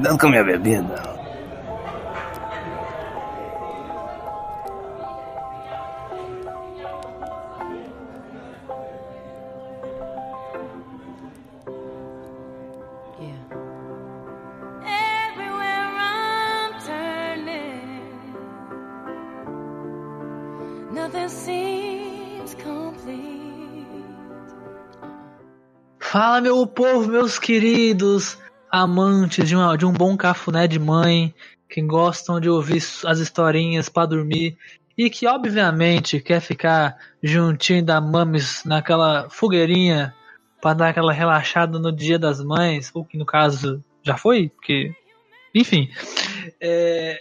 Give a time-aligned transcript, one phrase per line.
[0.00, 1.20] Cuidado com a minha bebida.
[14.86, 18.34] Everywhere I'm turning,
[20.94, 24.06] nothing seems complete.
[25.98, 28.38] Fala, meu povo, meus queridos
[28.70, 31.34] amantes de, uma- de um bom cafuné de mãe,
[31.68, 34.56] que gostam de ouvir as historinhas pra dormir
[34.98, 40.14] e que, obviamente, quer ficar juntinho da mames naquela fogueirinha
[40.60, 44.92] pra dar aquela relaxada no Dia das Mães, ou que no caso já foi, porque.
[45.54, 45.88] Enfim.
[46.60, 47.20] É,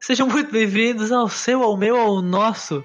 [0.00, 2.82] Sejam muito bem-vindos ao seu, ao meu, ao nosso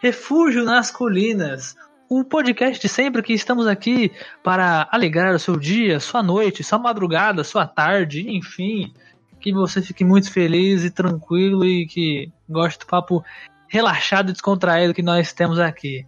[0.00, 1.76] Refúgio nas Colinas.
[2.08, 4.12] O podcast de sempre que estamos aqui
[4.42, 8.92] para alegrar o seu dia, sua noite, sua madrugada, sua tarde, enfim.
[9.40, 13.24] Que você fique muito feliz e tranquilo e que goste do papo
[13.68, 16.06] relaxado e descontraído que nós temos aqui.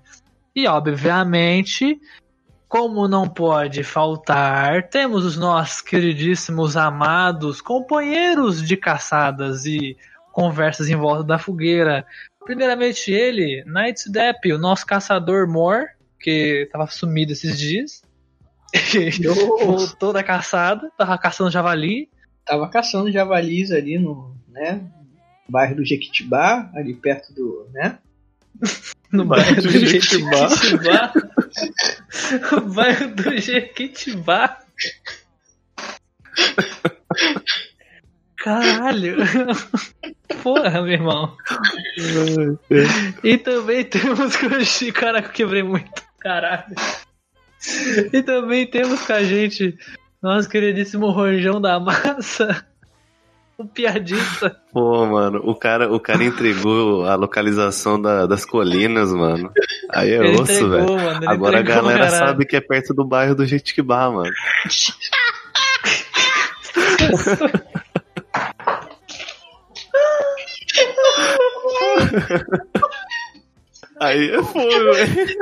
[0.54, 2.00] E obviamente,
[2.68, 9.96] como não pode faltar, temos os nossos queridíssimos, amados companheiros de caçadas e
[10.32, 12.06] conversas em volta da fogueira.
[12.48, 15.84] Primeiramente ele, Night Depp, o nosso caçador Mor,
[16.18, 18.02] que tava sumido esses dias.
[19.60, 22.08] Voltou da caçada, tava caçando javali.
[22.46, 24.80] Tava caçando javalis ali no, né,
[25.46, 27.98] bairro do Jequitibá, ali perto do, né?
[29.12, 30.48] No Bairro do Jequitibá.
[30.48, 31.12] Jequitibá.
[32.74, 34.58] bairro do Jequitibá.
[38.42, 39.16] Caralho.
[40.42, 41.36] Porra, meu irmão.
[43.24, 44.92] E também temos com a gente.
[44.92, 45.90] Caraca, eu quebrei muito.
[46.20, 46.74] Caralho.
[48.12, 49.76] E também temos com a gente
[50.22, 52.64] nosso queridíssimo Rojão da Massa.
[53.56, 54.56] O piadista.
[54.72, 59.50] Pô, mano, o cara, o cara entregou a localização da- das colinas, mano.
[59.90, 61.04] Aí é Ele osso, entregou, velho.
[61.04, 61.18] mano.
[61.24, 62.26] ele Agora a galera caralho.
[62.28, 64.30] sabe que é perto do bairro do Jequitibá, mano.
[74.00, 75.38] Aí é fogo, velho.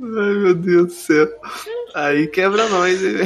[0.00, 1.28] Ai, meu Deus do céu.
[1.94, 3.16] Aí quebra nós, hein,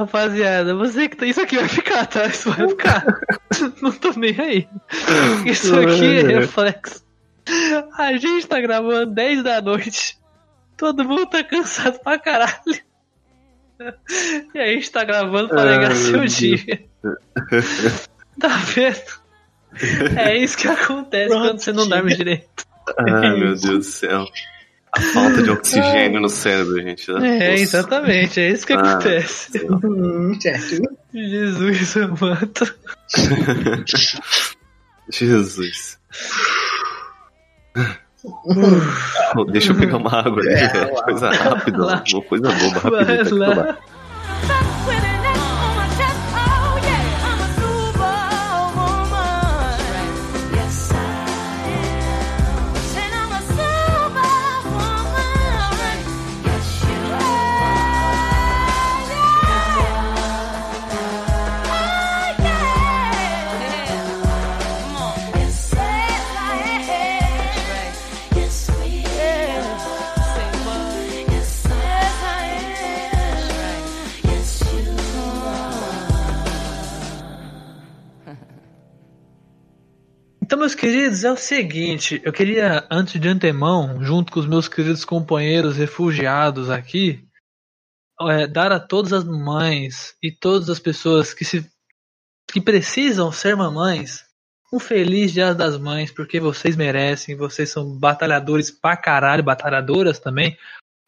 [0.00, 0.74] rapaziada.
[0.74, 1.26] Você que tá.
[1.26, 2.26] Isso aqui vai ficar, tá?
[2.26, 3.04] Isso vai ficar.
[3.82, 4.68] Não tô nem aí.
[5.46, 7.04] Isso aqui é reflexo.
[7.96, 10.18] A gente tá gravando 10 da noite.
[10.76, 12.88] Todo mundo tá cansado pra caralho.
[14.54, 16.84] E a gente tá gravando pra meu seu dia.
[18.38, 20.16] Tá vendo?
[20.16, 22.64] É isso que acontece quando você não dorme direito.
[22.96, 24.26] Ai, meu Deus do céu.
[24.92, 27.10] A falta de oxigênio no cérebro, gente.
[27.12, 27.38] né?
[27.38, 27.62] É, Nossa.
[27.62, 28.80] exatamente, é isso que Ah.
[28.80, 29.66] acontece.
[29.84, 30.82] Hum, certo.
[31.14, 32.74] Jesus amado.
[35.10, 35.98] Jesus.
[39.32, 40.90] Pô, Deixa eu pegar uma água ali, velho.
[41.02, 43.36] Coisa rápida, uma coisa boba, Vai rapidinho.
[43.38, 43.78] lá.
[80.48, 84.66] Então, meus queridos, é o seguinte, eu queria, antes de antemão, junto com os meus
[84.66, 87.22] queridos companheiros refugiados aqui,
[88.22, 91.70] é, dar a todas as mães e todas as pessoas que se
[92.50, 94.24] que precisam ser mamães
[94.72, 100.56] um feliz Dia das Mães, porque vocês merecem, vocês são batalhadores pra caralho, batalhadoras também,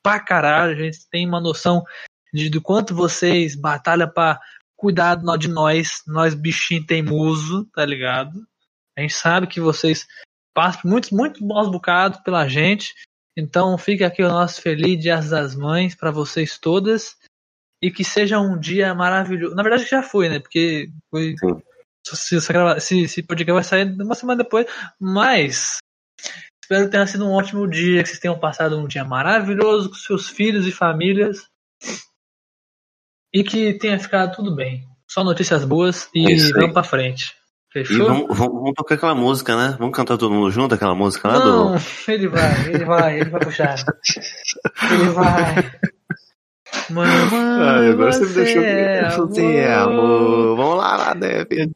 [0.02, 1.82] pra caralho, a gente tem uma noção
[2.30, 4.38] de do quanto vocês batalham pra
[4.76, 8.49] cuidar de nós, nós bichinhos teimoso, tá ligado?
[8.96, 10.06] A gente sabe que vocês
[10.54, 12.94] passam muitos, muitos bons bocados pela gente.
[13.36, 17.16] Então fica aqui o nosso feliz Dia das Mães para vocês todas.
[17.82, 19.54] E que seja um dia maravilhoso.
[19.54, 20.38] Na verdade já foi, né?
[20.38, 21.34] Porque foi.
[21.38, 21.62] Sim.
[22.04, 22.40] Se,
[22.80, 24.66] se, se podcast vai sair uma semana depois.
[24.98, 25.78] Mas
[26.70, 29.96] Espero que tenha sido um ótimo dia, que vocês tenham passado um dia maravilhoso com
[29.96, 31.48] seus filhos e famílias.
[33.34, 34.86] E que tenha ficado tudo bem.
[35.10, 37.36] Só notícias boas e É vamos pra frente.
[37.74, 38.06] E Fechou?
[38.06, 39.76] vamos, vamos, vamos tocar aquela música, né?
[39.78, 41.80] Vamos cantar todo mundo junto aquela música lá Não, do.
[42.08, 43.76] ele vai, ele vai, ele vai puxar.
[44.90, 45.70] Ele vai.
[46.90, 48.62] Mamãe, Ai, agora você me você deixou.
[48.64, 50.56] é é amor.
[50.56, 51.52] Vamos lá, lá, Deb.
[51.52, 51.66] É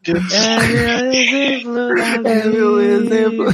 [0.68, 1.88] meu exemplo
[2.28, 3.46] É meu exemplo.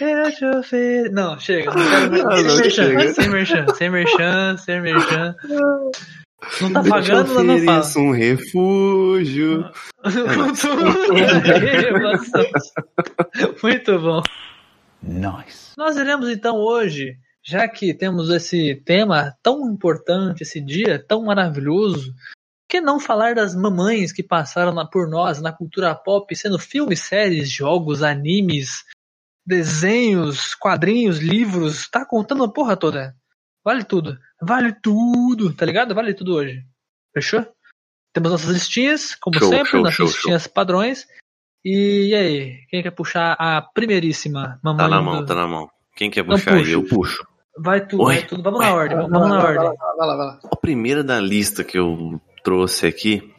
[0.00, 1.12] Eu te ofereço.
[1.12, 1.70] Não, chega.
[1.74, 2.30] Não quero.
[2.30, 2.94] Ah, não, sem, chega.
[2.94, 5.34] merchan, sem merchan, sem merchan, sem merchan.
[6.60, 8.04] Não tá Eu pagando, mas não fala.
[8.04, 9.64] um refúgio.
[13.62, 14.22] Muito bom.
[15.76, 22.14] Nós iremos então hoje, já que temos esse tema tão importante, esse dia tão maravilhoso,
[22.68, 27.50] que não falar das mamães que passaram por nós na cultura pop, sendo filmes, séries,
[27.50, 28.84] jogos, animes,
[29.44, 33.14] desenhos, quadrinhos, livros, tá contando a porra toda.
[33.64, 34.18] Vale tudo.
[34.40, 35.94] Vale tudo, tá ligado?
[35.94, 36.64] Vale tudo hoje.
[37.14, 37.46] Fechou?
[38.12, 41.06] Temos nossas listinhas, como Show, sempre, show, nossas show, listinhas padrões.
[41.64, 44.78] E, e aí, quem quer puxar a primeiríssima mamãe?
[44.84, 45.70] Tá na do- mão, tá na mão.
[45.94, 46.58] Quem quer Não puxar aí?
[46.60, 46.72] puxo.
[46.72, 47.26] Eu puxo.
[47.58, 48.42] Vai tudo, vai tudo.
[48.42, 48.66] Vamos Oi.
[48.66, 49.78] na ordem, Vai vamos na lá, vai ordem.
[49.78, 50.40] vai lá, vai lá.
[50.50, 53.32] A primeira da lista que eu trouxe aqui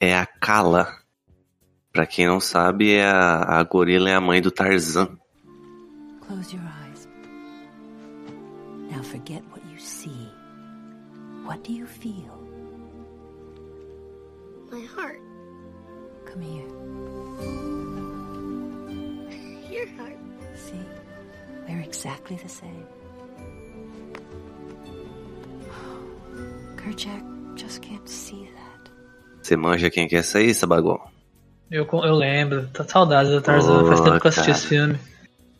[0.00, 0.88] é a Kala.
[1.92, 5.18] Pra quem não sabe, é a, a gorila é a mãe do Tarzan.
[6.26, 7.06] Close your eyes.
[8.90, 9.42] Now forget.
[11.52, 12.32] What do you feel?
[14.72, 15.20] My heart.
[16.24, 16.70] Come here.
[19.70, 20.16] Your heart.
[20.54, 20.80] See?
[21.68, 22.86] We're exactly the same.
[26.78, 27.22] Kerchak
[27.54, 28.90] just can't see that.
[29.42, 31.02] Você manja quem que essa aí, Sabagol?
[31.70, 34.56] Eu, eu lembro, tá saudades do Tarzan, Oh, faz tempo que eu assisti cara.
[34.58, 34.98] esse filme.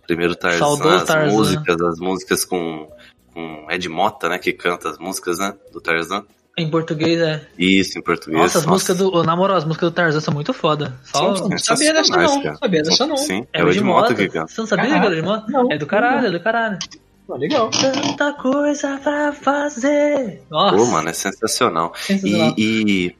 [0.07, 1.37] Primeiro Tarzan, Saudoso as Tarzan.
[1.37, 2.91] músicas, as músicas com,
[3.35, 6.25] com Ed Mota, né, que canta as músicas, né, do Tarzan.
[6.59, 7.47] Em português é.
[7.59, 8.39] Isso, em português.
[8.43, 9.23] Nossa, as músicas do.
[9.25, 10.95] Na moral, as músicas do Tarzan são muito foda.
[11.03, 11.35] Só.
[11.35, 12.57] São Não sabia dessa não, cara.
[12.57, 13.17] sabia dessa não.
[13.17, 14.53] Sim, é, É o o Ed Mota que canta.
[14.53, 15.47] Você não sabia que era de moto?
[15.51, 15.73] Não.
[15.73, 16.79] É do caralho, é do caralho.
[17.27, 17.71] Pô, legal.
[17.71, 20.43] Tanta coisa pra fazer.
[20.51, 20.77] Nossa.
[20.77, 21.93] Pô, mano, é sensacional.
[21.97, 22.55] sensacional.
[22.59, 23.17] E, e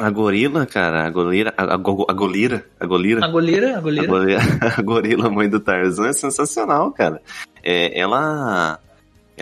[0.00, 3.78] a gorila, cara, a gorila, a, a, go- a golira, a golira, A goleira, a
[3.78, 4.06] a goleira.
[4.08, 4.40] gorila,
[4.78, 7.20] a gorila mãe do Tarzan é sensacional, cara.
[7.62, 8.78] É, ela,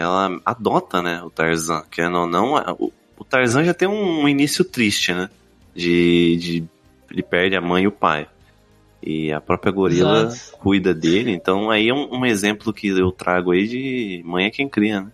[0.01, 4.65] ela adota, né, o Tarzan, que ou não, o, o Tarzan já tem um, início
[4.65, 5.29] triste, né,
[5.75, 6.65] de, de
[7.11, 8.27] ele perde a mãe e o pai.
[9.03, 10.59] E a própria gorila Exato.
[10.59, 14.51] cuida dele, então aí é um, um exemplo que eu trago aí de mãe é
[14.51, 15.11] quem cria, né?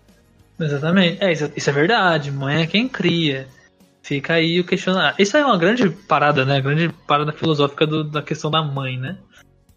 [0.59, 1.23] Exatamente.
[1.23, 2.33] É, isso, isso é verdade.
[2.33, 3.47] Mãe é quem cria.
[4.03, 5.21] Fica aí o questionamento.
[5.21, 6.61] Isso é uma grande parada, né?
[6.61, 9.19] Grande parada filosófica do- da questão da mãe, né?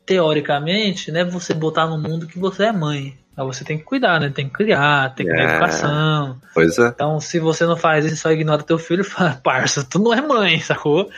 [0.06, 1.23] Teoricamente, né?
[1.23, 3.17] Você botar no mundo que você é mãe.
[3.39, 4.30] Mas você tem que cuidar, né?
[4.33, 5.51] Tem que criar, tem que dar É.
[5.56, 6.38] educação.
[6.53, 6.88] Pois é.
[6.89, 10.13] Então, se você não faz isso e só ignora teu filho, fala, parça, tu não
[10.13, 11.09] é mãe, sacou?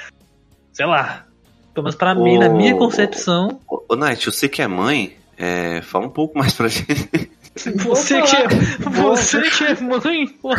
[0.72, 1.26] Sei lá.
[1.74, 6.06] Pelo menos pra mim, na minha concepção, Ô, Nath, você que é mãe, é, fala
[6.06, 7.32] um pouco mais pra gente.
[7.56, 8.48] você que, é,
[8.90, 10.56] você que é mãe, Vou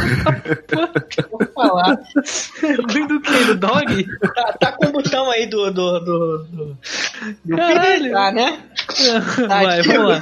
[1.55, 1.99] falar.
[2.93, 3.45] mãe do que?
[3.45, 4.07] Do dog?
[4.35, 5.71] Tá, tá com o botão aí do.
[5.71, 6.79] do, do, do,
[7.45, 8.13] do Caralho.
[8.13, 8.63] tá, né?
[9.49, 10.21] Vai, vamos lá.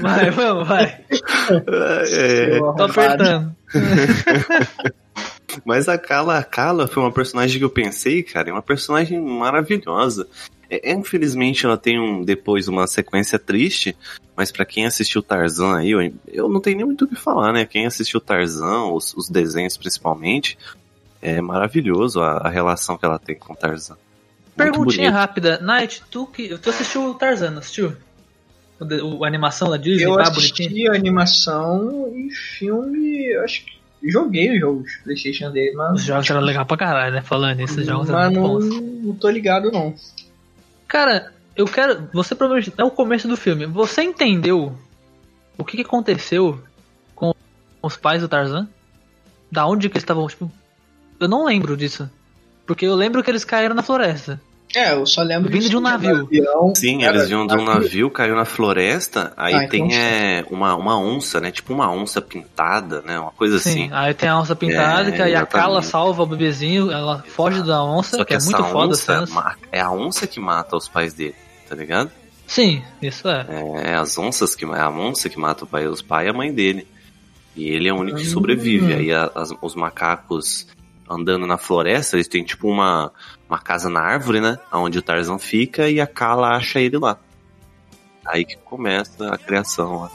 [0.00, 1.00] Vai, vamos, vai.
[2.12, 3.56] É, Tô apertando.
[5.64, 9.20] mas a Kala, a Kala foi uma personagem que eu pensei, cara, é uma personagem
[9.20, 10.28] maravilhosa.
[10.70, 13.96] É, infelizmente ela tem um, depois uma sequência triste,
[14.36, 17.52] mas pra quem assistiu Tarzan aí, eu, eu não tenho nem muito o que falar,
[17.52, 17.64] né?
[17.64, 20.56] Quem assistiu Tarzan, os, os desenhos principalmente,
[21.20, 23.96] é maravilhoso a, a relação que ela tem com Tarzan.
[24.56, 25.58] Perguntinha rápida.
[25.60, 27.94] Night, tu, que, tu assistiu o Tarzan, assistiu?
[28.78, 30.36] O, o- a animação da Disney, Eu bonitinho?
[30.38, 33.26] assisti a animação e filme.
[33.32, 33.72] eu Acho que
[34.10, 36.04] joguei os jogos PlayStation dele, Os mas.
[36.04, 37.22] jogos eram legal pra caralho, né?
[37.22, 38.32] Falando nisso, os jogos eram mas
[38.64, 39.94] muito não, não tô ligado, não.
[40.90, 42.08] Cara, eu quero.
[42.12, 42.74] Você provavelmente.
[42.76, 43.64] É o começo do filme.
[43.64, 44.76] Você entendeu
[45.56, 46.60] o que, que aconteceu
[47.14, 47.32] com
[47.80, 48.68] os pais do Tarzan?
[49.52, 50.26] Da onde que eles estavam?
[50.26, 50.50] Tipo,
[51.20, 52.10] eu não lembro disso.
[52.66, 54.42] Porque eu lembro que eles caíram na floresta.
[54.74, 56.16] É, eu só lembro Vindo de um que navio.
[56.20, 59.90] avião, Sim, era eles vinham de um navio, caiu na floresta, aí Ah, então tem
[59.90, 59.96] sim.
[59.98, 61.50] é, uma, uma onça, né?
[61.50, 63.18] Tipo uma onça pintada, né?
[63.18, 63.90] Uma coisa Sim, assim.
[63.92, 65.44] aí tem a onça pintada, É, que aí a.
[65.44, 68.92] Kala salva o bebezinho, ela foge da onça, Só que, que é essa muito foda
[68.92, 69.24] onça
[69.72, 71.34] é a onça que mata os pais dele,
[71.68, 72.10] tá ligado?
[72.46, 73.46] Sim, isso é.
[73.84, 76.32] É as onças que é a onça que mata o pai, os pais e a
[76.32, 76.86] mãe dele.
[77.56, 78.30] E ele é o único que Hum.
[78.30, 78.94] sobrevive.
[78.94, 80.66] Aí a- as- os macacos
[81.08, 83.12] andando na floresta, eles têm tipo uma,
[83.50, 84.58] uma casa na árvore, né?
[84.72, 87.18] Onde o Tarzan fica e a Kala acha ele lá.
[88.24, 89.92] Aí que começa a criação.
[89.92, 90.08] ó.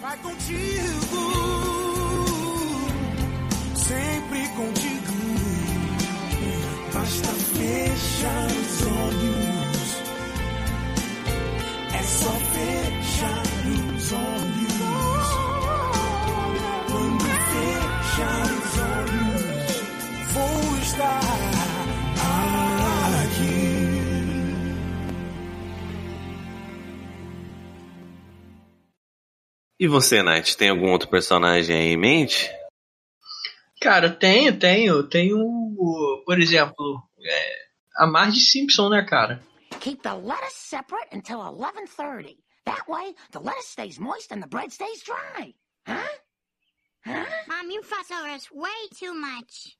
[0.00, 1.22] Vai contigo,
[3.76, 5.12] sempre contigo.
[6.92, 8.61] Basta fechar
[29.82, 32.48] E você, Night, tem algum outro personagem aí em mente?
[33.80, 35.02] Cara, tenho, tenho.
[35.08, 35.36] Tenho,
[36.24, 37.54] por exemplo, é,
[37.96, 39.42] a Marge Simpson, né, cara?
[39.80, 42.36] Keep the lettuce separate until 11:30.
[42.64, 45.52] That way, the lettuce stays moist and the bread stays dry.
[45.84, 46.16] Huh?
[47.04, 47.26] Huh?
[47.48, 49.76] Mom, you fuss over us way too much.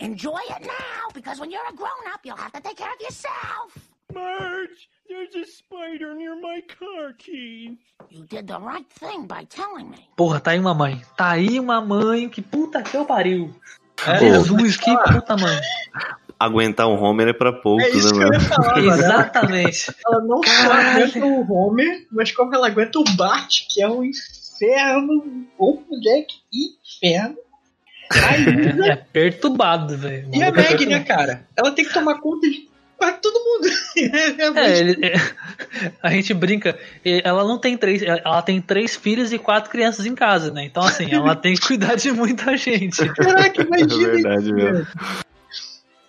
[0.00, 3.93] Enjoy it now, because when you're a grown-up, you'll have to take care of yourself.
[4.14, 7.78] Marge, there's a spider near my car key.
[8.10, 10.08] You did the right thing by telling me.
[10.16, 11.02] Porra, tá aí uma mãe.
[11.16, 13.54] Tá aí uma mãe que puta que eu pariu.
[14.06, 15.60] É, Jesus, que puta mãe.
[16.38, 18.42] Aguentar um Homer é pra poucos, É isso que né, eu mano?
[18.42, 18.92] ia falar, mano.
[18.92, 19.94] Exatamente.
[20.06, 21.04] Ela não só Caralho.
[21.04, 26.34] aguenta o Homer, mas como ela aguenta o Bart, que é um inferno, ou moleque
[26.52, 27.36] inferno.
[28.10, 28.34] A
[28.92, 30.28] É, perturbado, velho.
[30.34, 31.46] e a Meg, né, cara?
[31.56, 33.68] Ela tem que tomar conta de quase todo mundo.
[34.58, 35.14] É, ele- é,
[36.02, 40.04] a gente brinca, e ela não tem três, ela tem três filhos e quatro crianças
[40.06, 40.64] em casa, né?
[40.64, 43.06] Então assim, ela tem que cuidar de muita gente.
[43.14, 44.08] Caraca, É imagina.
[44.12, 44.86] verdade mesmo.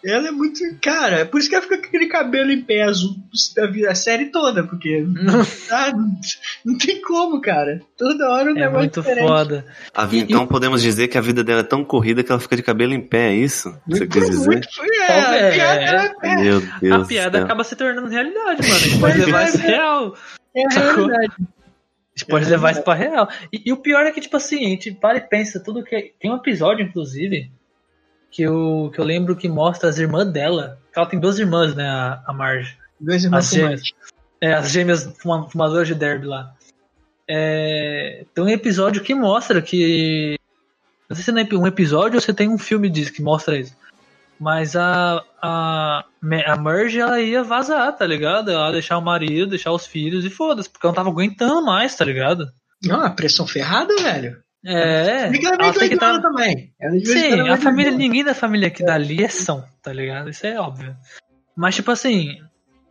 [0.06, 0.60] Ela é muito.
[0.82, 3.16] Cara, é por isso que ela fica com aquele cabelo em pé azul
[3.88, 5.04] a a série toda, porque.
[5.72, 6.12] ah, não,
[6.64, 7.82] não tem como, cara.
[7.98, 9.28] Toda hora um É negócio muito diferente.
[9.28, 9.66] foda.
[9.94, 12.40] A vi- E- então podemos dizer que a vida dela é tão corrida que ela
[12.40, 13.70] fica de cabelo em pé, é isso?
[13.88, 14.46] Você Muito, quis dizer?
[14.48, 14.68] muito.
[15.08, 15.52] É, a É.
[15.52, 18.76] piada é, Meu Deus a piada acaba se tornando realidade, mano.
[18.76, 20.16] A gente pode levar isso real.
[20.56, 21.34] é a realidade.
[21.38, 23.28] A gente pode levar isso pra real.
[23.52, 26.14] E, e o pior é que, tipo assim, a gente para e pensa tudo que.
[26.20, 27.52] Tem um episódio, inclusive,
[28.36, 30.78] que eu, que eu lembro que mostra as irmãs dela.
[30.94, 32.78] Ela tem duas irmãs, né, a, a Marge.
[33.00, 33.82] Dois irmãos As gêmeas.
[34.42, 36.54] É, as gêmeas fuma- fumadoras de derby lá.
[37.26, 40.38] É, tem um episódio que mostra que.
[41.10, 43.74] Não sei se é um episódio ou se tem um filme disso que mostra isso.
[44.38, 46.04] Mas a, a,
[46.46, 48.52] a Merge ela ia vazar, tá ligado?
[48.52, 51.64] Ela ia deixar o marido, deixar os filhos e foda-se, porque ela não tava aguentando
[51.64, 52.52] mais, tá ligado?
[52.84, 54.44] Não, a pressão ferrada, velho.
[54.66, 55.40] É, é tem
[55.90, 56.20] que estar.
[56.20, 56.74] também.
[57.04, 60.30] Sim, a é família, ninguém da família aqui dali é são, tá ligado?
[60.30, 60.96] Isso é óbvio.
[61.56, 62.38] Mas, tipo assim,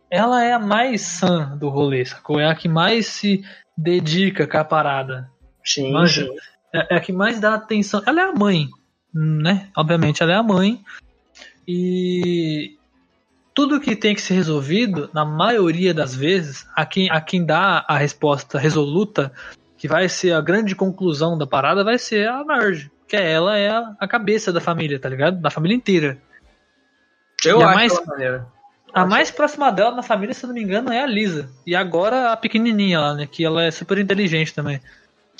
[0.09, 2.39] ela é a mais sã do rolê, sacou?
[2.39, 3.43] É a que mais se
[3.77, 5.29] dedica com a parada.
[5.63, 6.27] Sim, Manja.
[6.73, 8.01] É, é a que mais dá atenção.
[8.05, 8.69] Ela é a mãe,
[9.13, 9.67] né?
[9.75, 10.81] Obviamente, ela é a mãe.
[11.67, 12.77] E
[13.53, 17.83] tudo que tem que ser resolvido, na maioria das vezes, a quem, a quem dá
[17.87, 19.33] a resposta resoluta,
[19.85, 22.89] que vai ser a grande conclusão da parada, vai ser a Marge.
[23.07, 25.39] Que ela é a, a cabeça da família, tá ligado?
[25.39, 26.17] Da família inteira.
[27.45, 28.47] Eu E a acho mais- ela maneira.
[28.91, 31.51] A mais próxima dela na família, se eu não me engano, é a Lisa.
[31.67, 33.27] E agora a pequenininha lá, né?
[33.31, 34.81] Que ela é super inteligente também.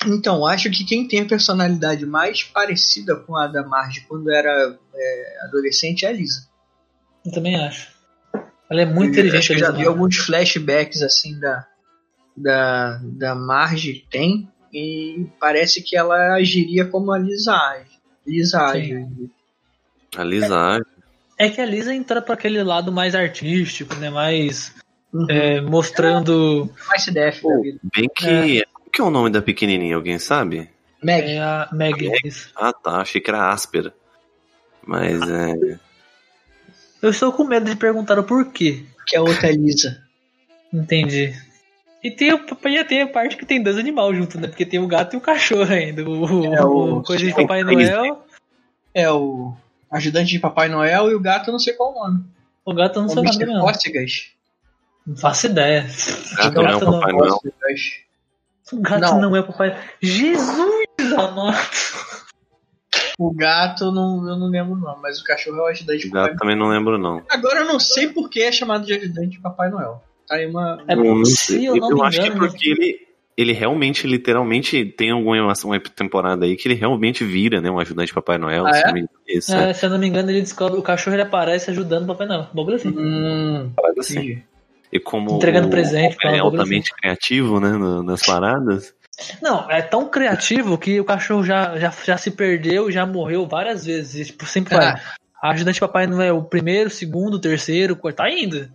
[0.06, 4.78] Então, acho que quem tem a personalidade mais parecida com a da Marge quando era
[4.94, 6.46] é, adolescente é a Lisa.
[7.24, 7.88] Eu também acho.
[8.70, 9.50] Ela é muito Eu inteligente.
[9.50, 9.88] Eu a já vi Marge.
[9.88, 11.66] alguns flashbacks assim da,
[12.36, 17.90] da, da Marge tem e parece que ela agiria como a Lisa age.
[18.26, 19.06] Lisa age.
[20.16, 20.80] A Lisa
[21.38, 24.10] É que a Lisa entra pra aquele lado mais artístico, né?
[24.10, 24.74] Mais
[25.12, 25.26] Uhum.
[25.30, 26.70] é, mostrando.
[26.88, 27.78] Mais CDF da vida.
[27.94, 28.64] Bem que.
[28.72, 29.94] Qual que é o nome da pequenininha?
[29.96, 30.68] Alguém sabe?
[31.02, 32.10] Meg, É a Meg.
[32.54, 33.94] Ah tá, achei que era áspera.
[34.86, 35.78] Mas é.
[37.00, 38.84] Eu estou com medo de perguntar o porquê.
[39.06, 40.02] que é outra Lisa.
[40.72, 41.32] Entendi.
[42.06, 44.46] E tem, o- ia ter a parte que tem dois animais junto, né?
[44.46, 46.08] Porque tem o gato e o cachorro ainda.
[46.08, 48.24] O, É, o- o coisa de Papai três, Noel.
[48.94, 49.52] É o
[49.90, 52.24] ajudante de Papai Noel e o gato eu não sei qual o nome.
[52.64, 53.38] O gato eu não o sei o nome Mr.
[53.40, 53.66] dele, não.
[55.06, 55.82] Não faço ideia.
[56.36, 57.30] Gato O não é gato o não, Papai Noel.
[57.32, 57.80] Fócegas.
[58.72, 59.20] o gato Não.
[59.20, 59.76] não é papai.
[60.00, 61.56] Jesus amado.
[63.18, 66.08] O gato não, eu não lembro o nome, mas o cachorro é o ajudante de
[66.08, 67.22] O Papai gato também não lembro, não.
[67.28, 70.02] Agora eu não sei por que é chamado de ajudante de Papai Noel.
[70.30, 70.82] Aí uma.
[70.86, 72.98] É, Eu não se eu não me acho que é engano, porque ele,
[73.36, 77.70] ele realmente, literalmente, tem alguma uma temporada aí que ele realmente vira, né?
[77.70, 78.66] Um ajudante de Papai Noel.
[78.66, 78.84] Ah, se é?
[78.84, 79.10] não engano.
[79.28, 79.70] Isso, é.
[79.70, 82.26] É, se eu não me engano, ele descobre o cachorro ele aparece ajudando o Papai
[82.26, 82.48] Noel.
[82.52, 82.88] Bagulho assim.
[82.88, 84.18] Hum, assim.
[84.18, 84.42] entendi.
[84.92, 87.76] E como Entregando o presente, é bagulho altamente criativo, né?
[88.04, 88.94] nas paradas.
[89.42, 93.84] Não, é tão criativo que o cachorro já, já, já se perdeu, já morreu várias
[93.84, 94.14] vezes.
[94.14, 94.88] E, tipo, sempre vai.
[94.88, 95.00] Ah,
[95.42, 98.68] A ajudante Papai Noel, o primeiro, o segundo, o terceiro, o quarto, tá indo.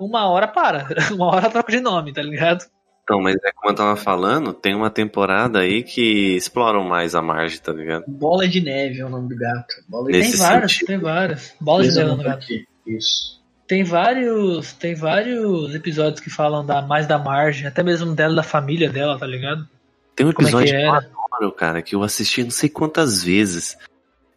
[0.00, 0.86] Uma hora para.
[1.14, 2.64] Uma hora troca de nome, tá ligado?
[3.04, 7.20] Então, mas é como eu tava falando, tem uma temporada aí que exploram mais a
[7.20, 8.04] Marge, tá ligado?
[8.06, 9.74] Bola de neve é o nome do gato.
[9.88, 10.86] Bola de Tem várias, sentido.
[10.86, 11.54] tem várias.
[11.60, 12.44] Bola de Beleza, neve eu no vou gato.
[12.44, 12.66] aqui.
[12.86, 13.40] Isso.
[13.66, 18.42] Tem vários, tem vários episódios que falam da, mais da Marge, até mesmo dela, da
[18.42, 19.68] família dela, tá ligado?
[20.14, 22.68] Tem um Como é que episódio que, eu adoro, cara, que eu assisti não sei
[22.68, 23.76] quantas vezes.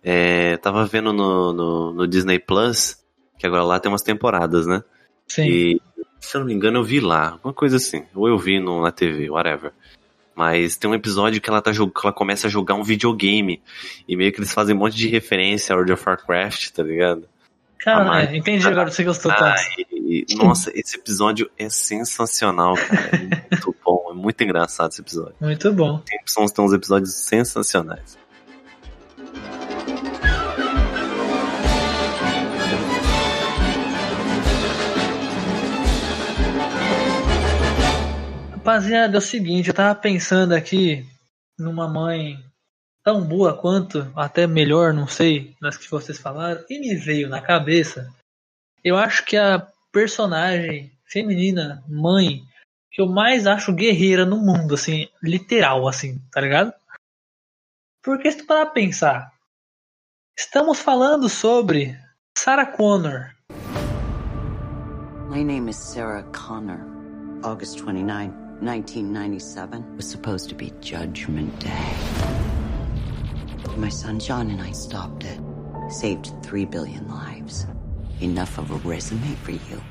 [0.03, 2.97] É, tava vendo no, no, no Disney Plus,
[3.37, 4.83] que agora lá tem umas temporadas, né?
[5.27, 5.43] Sim.
[5.47, 5.81] E,
[6.19, 8.05] se eu não me engano, eu vi lá, alguma coisa assim.
[8.15, 9.71] Ou eu vi no, na TV, whatever.
[10.35, 13.61] Mas tem um episódio que ela, tá, que ela começa a jogar um videogame.
[14.07, 17.27] E meio que eles fazem um monte de referência a World of Warcraft, tá ligado?
[17.79, 19.81] Cara, a Marge- é, entendi agora você gostou Ah, tanto.
[19.91, 23.09] e- nossa, esse episódio é sensacional, cara.
[23.13, 23.17] É
[23.51, 25.35] muito bom, é muito engraçado esse episódio.
[25.41, 26.01] Muito bom.
[26.25, 28.17] São, tem uns episódios sensacionais.
[38.63, 41.05] Rapaziada, é o seguinte, eu tava pensando aqui
[41.59, 42.41] numa mãe
[43.03, 47.41] tão boa quanto, até melhor, não sei, das que vocês falaram, e me veio na
[47.41, 48.09] cabeça.
[48.81, 52.41] Eu acho que a personagem feminina, mãe,
[52.89, 56.73] que eu mais acho guerreira no mundo, assim, literal, assim, tá ligado?
[58.01, 59.33] Porque se tu parar pensar,
[60.39, 61.99] estamos falando sobre
[62.37, 63.35] Sarah Connor.
[65.29, 66.79] My name is Sarah Connor.
[67.43, 71.95] August 29, 1997 was supposed to be Judgment Day.
[73.75, 75.39] My son John and I stopped it.
[75.89, 77.67] Saved 3 billion lives.
[78.21, 79.81] Enough of a resume for you.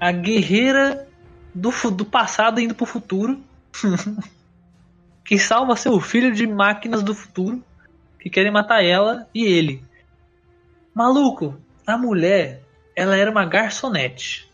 [0.00, 1.08] a guerreira
[1.52, 3.40] do, do passado indo pro futuro.
[5.24, 7.60] que salva seu filho de máquinas do futuro
[8.20, 9.82] que querem matar ela e ele.
[10.96, 11.54] Maluco,
[11.86, 12.62] a mulher,
[12.96, 14.50] ela era uma garçonete.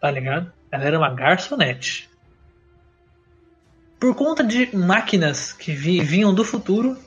[0.00, 0.52] Tá ligado?
[0.70, 2.10] Ela era uma garçonete.
[4.00, 6.98] Por conta de máquinas que vi- vinham do futuro,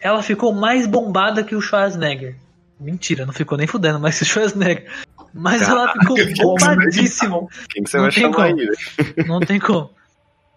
[0.00, 2.34] ela ficou mais bombada que o Schwarzenegger.
[2.80, 4.90] Mentira, não ficou nem fudendo, mas que o Schwarzenegger.
[5.32, 7.46] Mas ela ficou bombadíssima.
[7.70, 8.46] Quem que você Não vai chamar como.
[8.46, 8.54] aí?
[8.54, 9.28] velho?
[9.28, 9.90] Não tem como.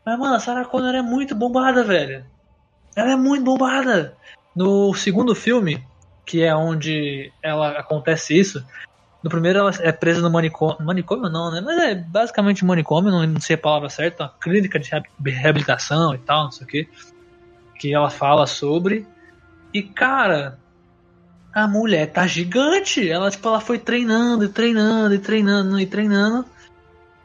[0.03, 2.25] Mas, mano, a Sarah Connor é muito bombada, velho.
[2.95, 4.17] Ela é muito bombada.
[4.55, 5.85] No segundo filme,
[6.31, 8.65] que é onde ela acontece isso,
[9.21, 10.77] no primeiro ela é presa no manicômio.
[10.79, 11.59] Manicômio não, né?
[11.59, 16.19] Mas é basicamente manicômio, não, sei a palavra certa, uma clínica de reab- reabilitação e
[16.19, 16.89] tal, não sei o que.
[17.77, 19.05] Que ela fala sobre.
[19.73, 20.57] E, cara,
[21.53, 23.09] a mulher tá gigante.
[23.09, 26.45] Ela, tipo, ela foi treinando e treinando e treinando e treinando.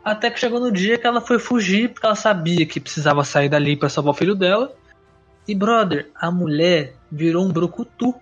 [0.05, 3.49] Até que chegou no dia que ela foi fugir, porque ela sabia que precisava sair
[3.49, 4.75] dali pra salvar o filho dela.
[5.47, 8.13] E, brother, a mulher virou um brucutu.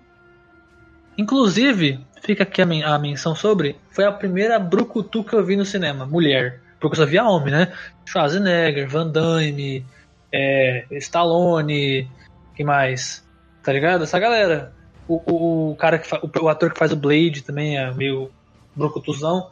[1.17, 5.57] Inclusive, fica aqui a, men- a menção sobre, foi a primeira brucutu que eu vi
[5.57, 6.61] no cinema, mulher.
[6.81, 7.73] Porque eu só via homem, né?
[8.05, 9.85] Schwarzenegger, Van Damme,
[10.33, 12.09] é, Stallone,
[12.55, 13.25] que mais?
[13.63, 14.05] Tá ligado?
[14.05, 14.73] Essa galera.
[15.07, 18.31] O, o, o cara que o, o ator que faz o Blade também é meio
[18.75, 19.51] brucutuzão.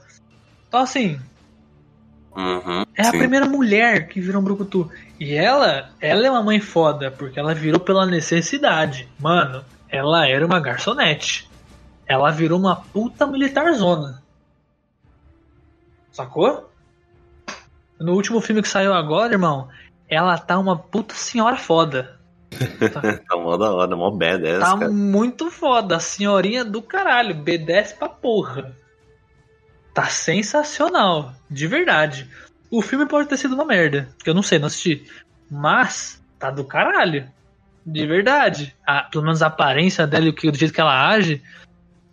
[0.68, 1.18] Então assim,
[2.34, 3.18] Uhum, é a sim.
[3.18, 4.90] primeira mulher que virou um brucutu.
[5.20, 9.06] E ela, ela é uma mãe foda, porque ela virou pela necessidade.
[9.20, 11.48] Mano, ela era uma garçonete.
[12.12, 14.22] Ela virou uma puta militar zona.
[16.10, 16.70] Sacou?
[17.98, 19.68] No último filme que saiu agora, irmão,
[20.06, 22.18] ela tá uma puta senhora foda.
[23.26, 24.90] Tá mó da hora, mó badass, Tá cara.
[24.90, 28.76] muito foda, senhorinha do caralho, B10 pra porra.
[29.94, 32.28] Tá sensacional, de verdade.
[32.70, 35.02] O filme pode ter sido uma merda, que eu não sei, não assisti.
[35.50, 37.26] Mas tá do caralho.
[37.86, 38.76] De verdade.
[38.86, 41.42] A- pelo menos a aparência dela e o do jeito que ela age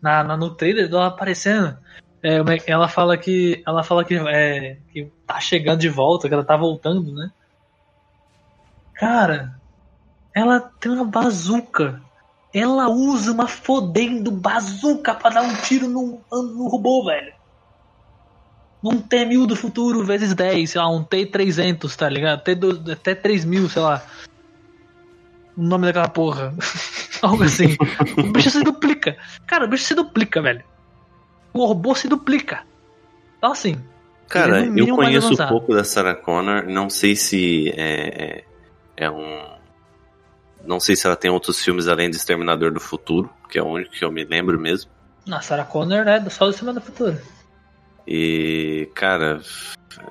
[0.01, 1.77] na, na- no trailer dela aparecendo.
[2.23, 3.63] É, ela fala que.
[3.65, 7.29] Ela fala que, é, que tá chegando de volta, que ela tá voltando, né?
[8.95, 9.59] Cara,
[10.35, 12.01] ela tem uma bazuca.
[12.53, 17.31] Ela usa uma fodendo bazuca pra dar um tiro no, no robô, velho.
[18.81, 22.43] Num T-1000 do futuro vezes 10, sei lá, um T300, tá ligado?
[22.43, 24.05] T2, até 3000, sei lá.
[25.55, 26.53] O nome daquela porra.
[27.21, 27.77] Algo assim.
[28.17, 29.17] o bicho se duplica.
[29.45, 30.63] Cara, o bicho se duplica, velho.
[31.53, 32.63] O robô se duplica.
[33.37, 33.81] Então, assim.
[34.27, 38.43] Cara, é eu conheço um pouco da Sarah Connor, não sei se é, é,
[38.97, 39.57] é um.
[40.63, 43.67] Não sei se ela tem outros filmes além de Exterminador do Futuro, que é o
[43.67, 44.91] único que eu me lembro mesmo.
[45.31, 47.19] A Sarah Connor é só do Semana Futura.
[48.07, 49.41] E, cara,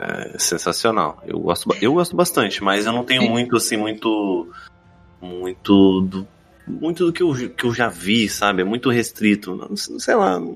[0.00, 1.22] é sensacional.
[1.26, 4.48] Eu gosto, eu gosto bastante, mas eu não tenho muito, assim, muito.
[5.20, 6.28] Muito do,
[6.68, 8.62] muito do que eu, que eu já vi, sabe?
[8.62, 9.54] É muito restrito.
[9.56, 10.54] Não, sei lá, não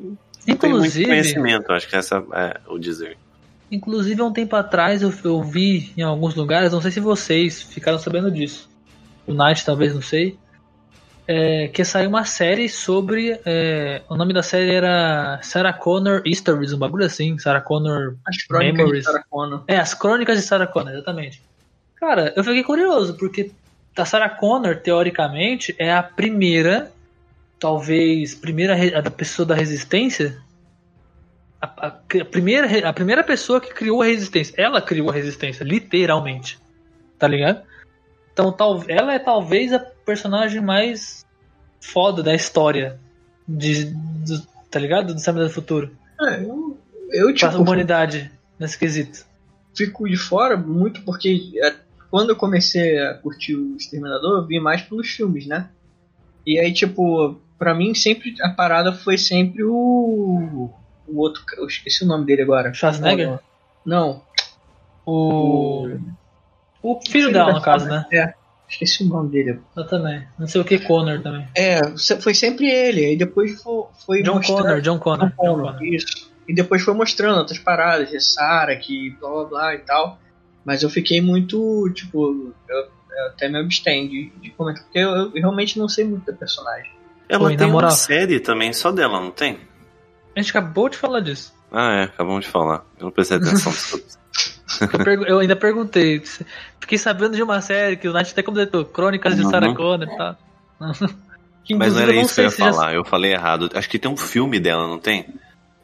[0.59, 3.17] tem muito Inclusive, conhecimento, acho que essa é o dizer.
[3.71, 7.63] inclusive há um tempo atrás eu, eu vi em alguns lugares, não sei se vocês
[7.63, 8.69] ficaram sabendo disso.
[9.27, 10.37] O Night talvez, não sei.
[11.27, 13.39] É, que saiu uma série sobre.
[13.47, 17.39] é, o nome da série era Sarah Connor Histories, um bagulho assim.
[17.39, 19.05] Sarah Connor As crônicas Memories.
[19.05, 19.63] de Sarah Connor.
[19.69, 21.41] É, as crônicas de Sarah Connor, exatamente.
[21.95, 23.53] Cara, eu fiquei curioso, porque
[23.97, 26.93] a Sarah Connor, teoricamente, é a primeira,
[27.59, 30.37] talvez, primeira a pessoa da resistência.
[31.61, 34.55] A, a- a primeira, a primeira pessoa que criou a resistência.
[34.57, 36.59] Ela criou a resistência, literalmente.
[37.19, 37.63] Tá ligado?
[38.33, 41.25] Então, tal, ela é talvez a personagem mais
[41.81, 42.99] foda da história.
[43.47, 45.13] De, do- tá ligado?
[45.15, 45.95] Do Samurai do Futuro.
[46.21, 46.79] É, eu,
[47.13, 49.25] eu Pra tipo, humanidade, nesse quesito.
[49.77, 51.75] fico de fora muito porque é,
[52.13, 55.71] quando eu comecei a curtir o Exterminador, eu vi mais pelos filmes, né?
[56.47, 60.69] E aí, tipo, pra mim sempre a parada foi sempre o.
[61.09, 61.43] O outro.
[61.57, 62.73] Eu esqueci o nome dele agora.
[62.75, 63.39] Schwarzenegger?
[63.87, 64.23] Não.
[65.07, 65.89] O.
[66.83, 68.05] O filho dela, no caso, né?
[68.13, 68.35] É,
[68.69, 69.61] esqueci o nome dele.
[69.75, 70.23] Eu também.
[70.39, 71.49] Não sei o que, Connor também.
[71.57, 71.81] É,
[72.21, 73.05] foi sempre ele.
[73.07, 75.29] Aí depois foi, foi John mostrando- Connor, John Connor.
[75.31, 76.31] John Connor, isso.
[76.47, 80.19] E depois foi mostrando outras paradas, de Sarah, que blá blá blá e tal.
[80.65, 85.11] Mas eu fiquei muito, tipo, eu, eu até me abstenho de, de comentar, porque eu,
[85.11, 86.91] eu realmente não sei muito da personagem.
[87.29, 87.91] Ela Oi, tem moral.
[87.91, 89.59] uma série também, só dela, não tem?
[90.37, 91.53] A gente acabou de falar disso.
[91.71, 92.85] Ah, é, acabamos de falar.
[92.99, 93.73] Eu não prestei atenção.
[95.07, 96.23] Eu, eu ainda perguntei.
[96.81, 98.85] Fiquei sabendo de uma série que o Nath até completou.
[98.87, 99.51] Crônicas de Uhum.
[99.51, 100.37] Sarah Connor e tal.
[101.63, 103.69] Que, Mas não era isso que eu ia sei se já- falar, eu falei errado.
[103.75, 105.27] Acho que tem um filme dela, não tem?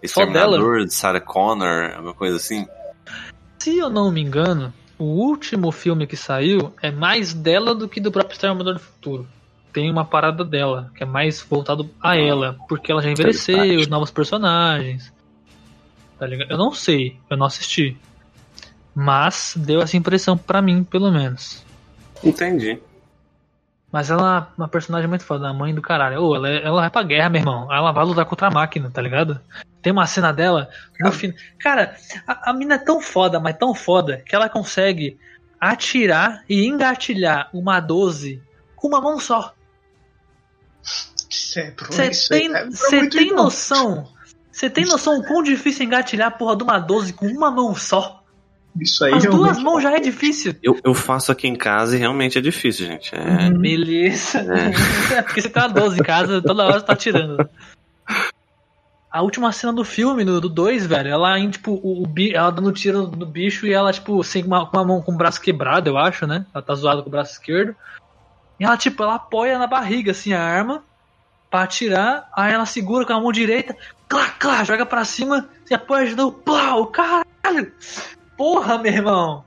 [0.02, 2.66] Exterminador de Sarah Connor, alguma coisa assim.
[3.68, 8.00] Se eu não me engano, o último filme que saiu é mais dela do que
[8.00, 9.28] do próprio Exterminador do Futuro.
[9.74, 14.10] Tem uma parada dela, que é mais voltado a ela, porque ela já envelheceu, novos
[14.10, 15.12] personagens.
[16.18, 16.50] Tá ligado?
[16.50, 17.94] Eu não sei, eu não assisti.
[18.94, 21.62] Mas deu essa impressão pra mim, pelo menos.
[22.24, 22.80] Entendi.
[23.90, 26.22] Mas ela é uma personagem muito foda, a mãe do caralho.
[26.22, 27.72] Ô, ela, ela vai pra guerra, meu irmão.
[27.72, 29.40] Ela vai lutar contra a máquina, tá ligado?
[29.80, 30.68] Tem uma cena dela
[31.00, 31.32] no fim.
[31.58, 31.96] Cara,
[32.26, 35.18] a, a mina é tão foda, mas tão foda, que ela consegue
[35.58, 38.42] atirar e engatilhar uma 12
[38.76, 39.54] com uma mão só.
[41.56, 43.44] É, Você aí tem, é tem irmão.
[43.44, 44.08] noção?
[44.52, 47.50] Você tem noção o quão difícil é engatilhar a porra de uma 12 com uma
[47.50, 48.17] mão só?
[48.80, 50.54] Isso aí As duas mãos já é difícil.
[50.62, 53.14] Eu, eu faço aqui em casa e realmente é difícil, gente.
[53.14, 54.44] É, Beleza.
[55.24, 57.48] Porque você tem uma 12 em casa, toda hora você tá tirando.
[59.10, 62.50] A última cena do filme, do 2, velho, ela em, tipo, o, o bi- ela
[62.50, 65.40] dando tiro no bicho e ela, tipo, sem uma, com uma mão com o braço
[65.40, 66.44] quebrado, eu acho, né?
[66.54, 67.74] Ela tá zoada com o braço esquerdo.
[68.60, 70.84] E ela, tipo, ela apoia na barriga, assim, a arma
[71.50, 72.28] pra atirar.
[72.36, 73.74] Aí ela segura com a mão direita,
[74.06, 77.72] clá, clá, joga pra cima, se apoia de novo, plau, caralho!
[78.38, 79.44] Porra, meu irmão!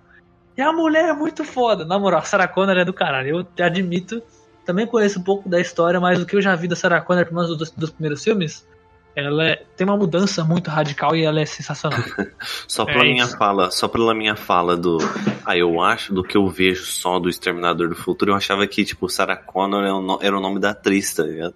[0.57, 1.83] E a mulher é muito foda.
[1.85, 3.29] Na moral, a Sarah Connor é do caralho.
[3.37, 4.21] Eu te admito.
[4.65, 7.23] Também conheço um pouco da história, mas o que eu já vi da Sarah Connor,
[7.25, 8.67] pelo menos dos, dos primeiros filmes,
[9.15, 11.99] ela é- tem uma mudança muito radical e ela é sensacional.
[12.67, 13.37] Só pela É minha isso.
[13.37, 14.97] fala, só pela minha fala do.
[15.45, 18.83] Ah, eu acho, do que eu vejo só do Exterminador do Futuro, eu achava que,
[18.85, 21.55] tipo, Sarah Connor era o, no- era o nome da atriz, tá ligado?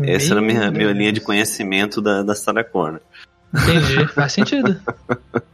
[0.00, 3.00] Essa era a minha, minha linha de conhecimento da, da Sarah Connor.
[3.54, 4.80] Entendi, faz sentido.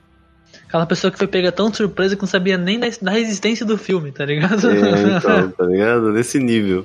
[0.69, 3.65] Aquela pessoa que foi pega tão de surpresa que não sabia nem da, da resistência
[3.65, 4.71] do filme, tá ligado?
[4.71, 6.13] É, então, tá ligado?
[6.13, 6.85] Nesse nível.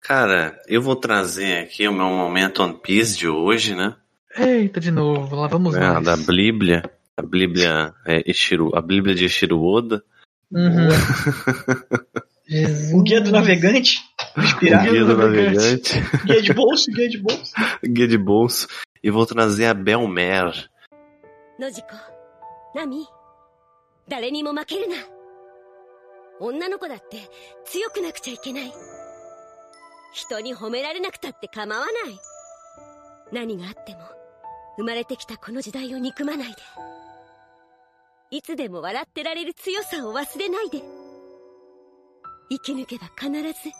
[0.00, 3.94] Cara, eu vou trazer aqui o meu momento One Piece de hoje, né?
[4.36, 6.04] Eita, de novo, lá vamos É, nós.
[6.04, 6.82] da Bíblia
[7.17, 10.03] A Bíblia é Ishiru, a Bíblia de Ishiru Oda.
[10.51, 10.89] Uhum.
[12.47, 12.93] Jesus.
[12.93, 14.01] O guia do navegante,
[14.35, 14.91] O inspirado.
[14.91, 15.95] Guia do navegante.
[15.95, 16.25] Navegante.
[16.25, 17.53] Guia de bolso, guia de bolso.
[17.83, 18.67] Guia de bolso.
[19.03, 20.69] E vou trazer a Belmer.
[21.59, 21.89] ノジコ、
[22.73, 23.05] ナミ、
[24.09, 24.95] 誰にも負けるな。
[26.39, 27.19] 女の子だって
[27.65, 28.73] 強くなくちゃいけない。
[30.11, 32.19] 人に褒められなくたって構わない。
[33.31, 33.99] 何があっても、
[34.77, 36.55] 生まれてきたこの時代を憎まないで。
[38.31, 40.81] いつでも笑ってられる強さを忘れないで。
[42.49, 43.71] 生き抜けば必ず、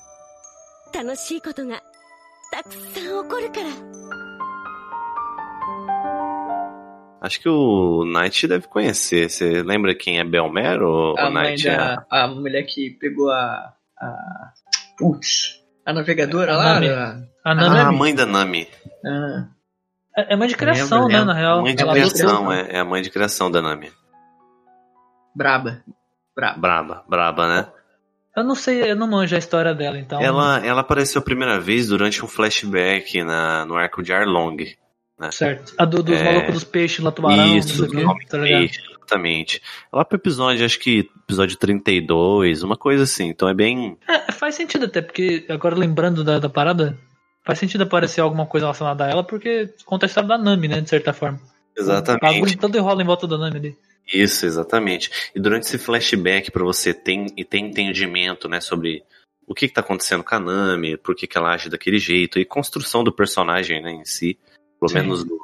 [0.98, 1.82] 楽しいことが、
[2.52, 3.70] たくさん起こるから。
[7.24, 9.30] Acho que o Knight deve conhecer.
[9.30, 11.78] Você lembra quem é Belmer ou A o mãe Knight é?
[11.78, 12.06] da.
[12.10, 13.74] A mulher que pegou a.
[14.00, 14.54] a...
[14.98, 15.62] Putz.
[15.86, 16.74] A navegadora A lá?
[16.76, 16.90] Nami.
[16.90, 17.98] a- A Nami Ah, é a mãe.
[17.98, 18.68] mãe da Nami.
[19.06, 19.48] ah,
[20.18, 21.34] É é mãe de criação, Lembro, né, lembro.
[21.34, 21.62] na real.
[21.62, 22.54] Mãe de Ela criação, adotou.
[22.54, 23.92] é, é a mãe de criação da Nami.
[25.37, 25.83] braba.
[26.35, 26.59] Braba.
[26.61, 27.69] Braba, braba, né?
[28.37, 30.21] Eu não sei, eu não manjo a história dela, então.
[30.21, 34.57] Ela, ela apareceu a primeira vez durante um flashback na, no arco de Arlong.
[35.31, 35.73] Certo.
[35.79, 36.25] A do, dos É.
[36.25, 38.59] malucos dos peixes lá, tubarão, Isso, o do quê, tá ligado?
[38.61, 39.63] Homem-Peixe, exatamente.
[39.91, 43.29] Lá pro episódio, acho que episódio 32, uma coisa assim.
[43.29, 43.97] Então é bem.
[44.07, 46.99] É, faz sentido até, porque agora lembrando da, da parada,
[47.43, 50.83] faz sentido aparecer alguma coisa relacionada a ela, porque conta a história da Nami, né,
[50.83, 51.39] de certa forma.
[51.75, 52.21] O Exatamente.
[52.21, 53.77] bagulho todo enrola em volta da Nami ali.
[54.13, 55.11] Isso, exatamente.
[55.35, 59.03] E durante esse flashback, pra você ter, e ter entendimento, né, sobre
[59.47, 62.39] o que, que tá acontecendo com a Nami, por que, que ela age daquele jeito,
[62.39, 64.39] e construção do personagem, né, em si.
[64.79, 64.97] Pelo Sim.
[64.97, 65.39] menos o,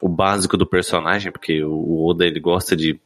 [0.00, 3.00] o básico do personagem, porque o, o Oda, ele gosta de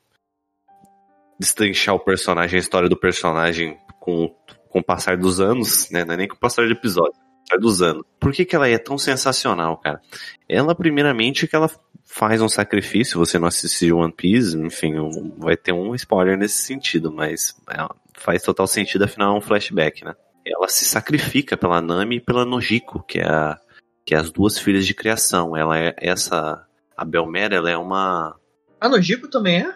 [1.38, 4.34] destrinchar o personagem, a história do personagem com,
[4.68, 7.18] com o passar dos anos, né, não é nem com o passar de episódio, com
[7.18, 8.04] o passar dos anos.
[8.18, 10.00] Por que, que ela é tão sensacional, cara?
[10.48, 11.70] Ela, primeiramente, que ela
[12.06, 16.58] faz um sacrifício, você não assistiu One Piece, enfim, um- vai ter um spoiler nesse
[16.58, 20.14] sentido, mas é, faz total sentido, afinal é um flashback, né?
[20.46, 23.58] Ela se sacrifica pela Nami e pela Nojiko, que é, a,
[24.04, 25.56] que é as duas filhas de criação.
[25.56, 26.64] Ela é essa.
[26.96, 28.36] A Belmer, ela é uma.
[28.80, 29.74] A Nojiko também é?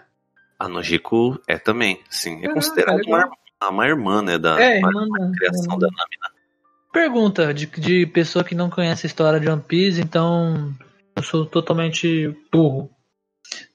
[0.59, 2.39] A Nojiko é também, sim.
[2.45, 3.29] É considerada uma,
[3.69, 4.39] uma irmã, né?
[4.39, 6.17] Da É, uma irmã da- criação da Nami.
[6.23, 6.29] né?
[6.93, 10.73] Pergunta de, de pessoa que não conhece a história de One Piece, então
[11.21, 12.91] eu sou totalmente burro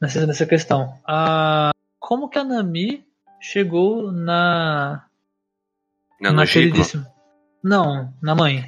[0.01, 0.99] nessa, nessa questão.
[1.07, 3.05] Ah, como que a Nami
[3.39, 5.05] chegou na.
[6.19, 7.07] Na na queridíssima-
[7.63, 8.65] Não, na mãe.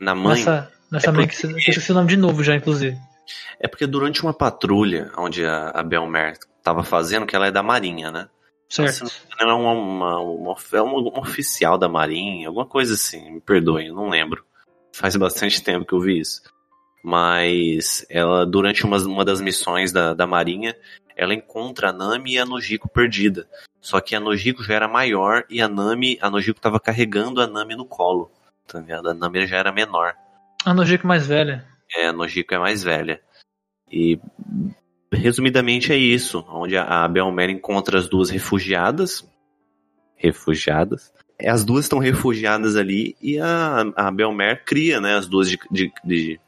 [0.00, 0.36] na mãe.
[0.38, 2.96] Nessa, nessa É mãe que você que esqueci o nome de novo já, inclusive.
[3.60, 7.62] É porque durante uma patrulha onde a, a Belmer tava fazendo, que ela é da
[7.62, 8.28] Marinha, né?
[8.68, 9.04] Certo.
[9.38, 13.40] Ela é uma, uma, uma, é uma- uma oficial da Marinha, alguma coisa assim, me
[13.40, 14.44] perdoem, eu não lembro.
[14.92, 16.42] Faz bastante tempo que eu vi isso.
[17.06, 20.74] Mas ela, durante uma, uma das missões da, da Marinha,
[21.14, 23.46] ela encontra a Nami e a Nojiko perdida.
[23.78, 27.46] Só que a Nojiko já era maior e a Nami, a Nojiko tava carregando a
[27.46, 28.30] Nami no colo.
[28.66, 29.10] Tá ligado?
[29.10, 30.14] A Nami já era menor.
[30.64, 31.66] A Nojiko mais velha.
[31.94, 33.20] É, a Nojiko é mais velha.
[33.92, 34.18] E
[35.12, 39.22] resumidamente é isso, onde a a Belmer encontra as duas refugiadas.
[40.16, 41.12] Refugiadas.
[41.38, 45.58] É, As duas estão refugiadas ali e a, a Belmer cria, né, as duas de,
[45.70, 46.40] de- de-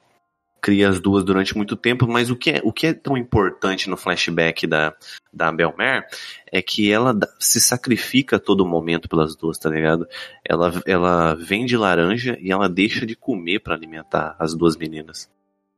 [0.67, 3.89] cria as duas durante muito tempo, mas o que é, o que é tão importante
[3.89, 4.93] no flashback da,
[5.33, 6.05] da Belmer
[6.51, 10.09] é que ela se sacrifica a todo momento pelas duas, tá ligado?
[10.45, 15.31] Ela, ela vende laranja e ela deixa de comer pra alimentar as duas meninas.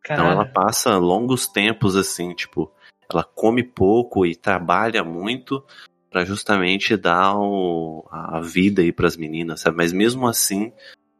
[0.02, 0.52] Então ela Caralho.
[0.54, 2.72] passa longos tempos assim, tipo,
[3.12, 5.62] ela come pouco e trabalha muito
[6.10, 9.76] pra justamente dar o- a vida aí pras meninas, sabe?
[9.76, 10.72] Mas mesmo assim,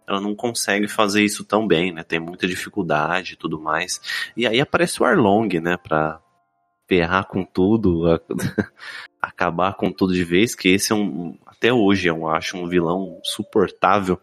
[0.09, 2.03] ela não consegue fazer isso tão bem, né?
[2.03, 4.01] Tem muita dificuldade e tudo mais.
[4.37, 6.19] E aí aparece o Arlong, né, pra
[6.89, 8.21] ferrar com tudo, a-
[9.21, 13.21] acabar com tudo de vez, que esse é um até hoje eu acho um vilão
[13.23, 14.19] suportável.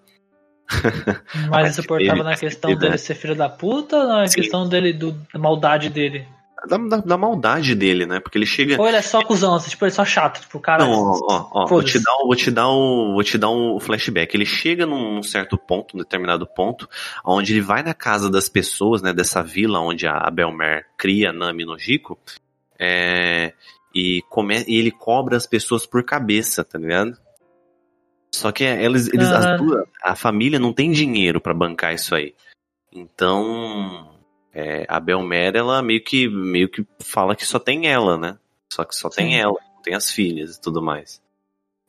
[1.49, 4.41] Mais insuportável na questão ele- dele ser filho da puta ou na Sim.
[4.41, 6.25] questão dele, do, da maldade dele?
[6.67, 8.19] Da, da, da maldade dele, né?
[8.19, 10.59] Porque ele chega Ou ele é só cuzão, assim, tipo, ele é só chato, tipo,
[10.59, 10.85] cara.
[10.85, 13.49] Não, ó, ó, ó, vou te dar, um- vou te dar um, vou te dar
[13.49, 14.35] um flashback.
[14.35, 16.89] Ele chega num, certo ponto, um determinado ponto,
[17.23, 21.65] onde ele vai na casa das pessoas, né, dessa vila onde a Belmer cria Nami
[21.65, 22.17] no Jico,
[22.79, 23.53] é,
[23.93, 27.17] e, come, e ele cobra as pessoas por cabeça, tá ligado?
[28.33, 32.33] Só que eles, eles duas- a família não tem dinheiro pra bancar isso aí.
[32.91, 34.09] Então,
[34.55, 38.39] é, a Belmer, ela meio que, meio que fala que só tem ela, né?
[38.71, 39.35] Só que só tem Sim.
[39.35, 41.21] ela, não tem as filhas e tudo mais.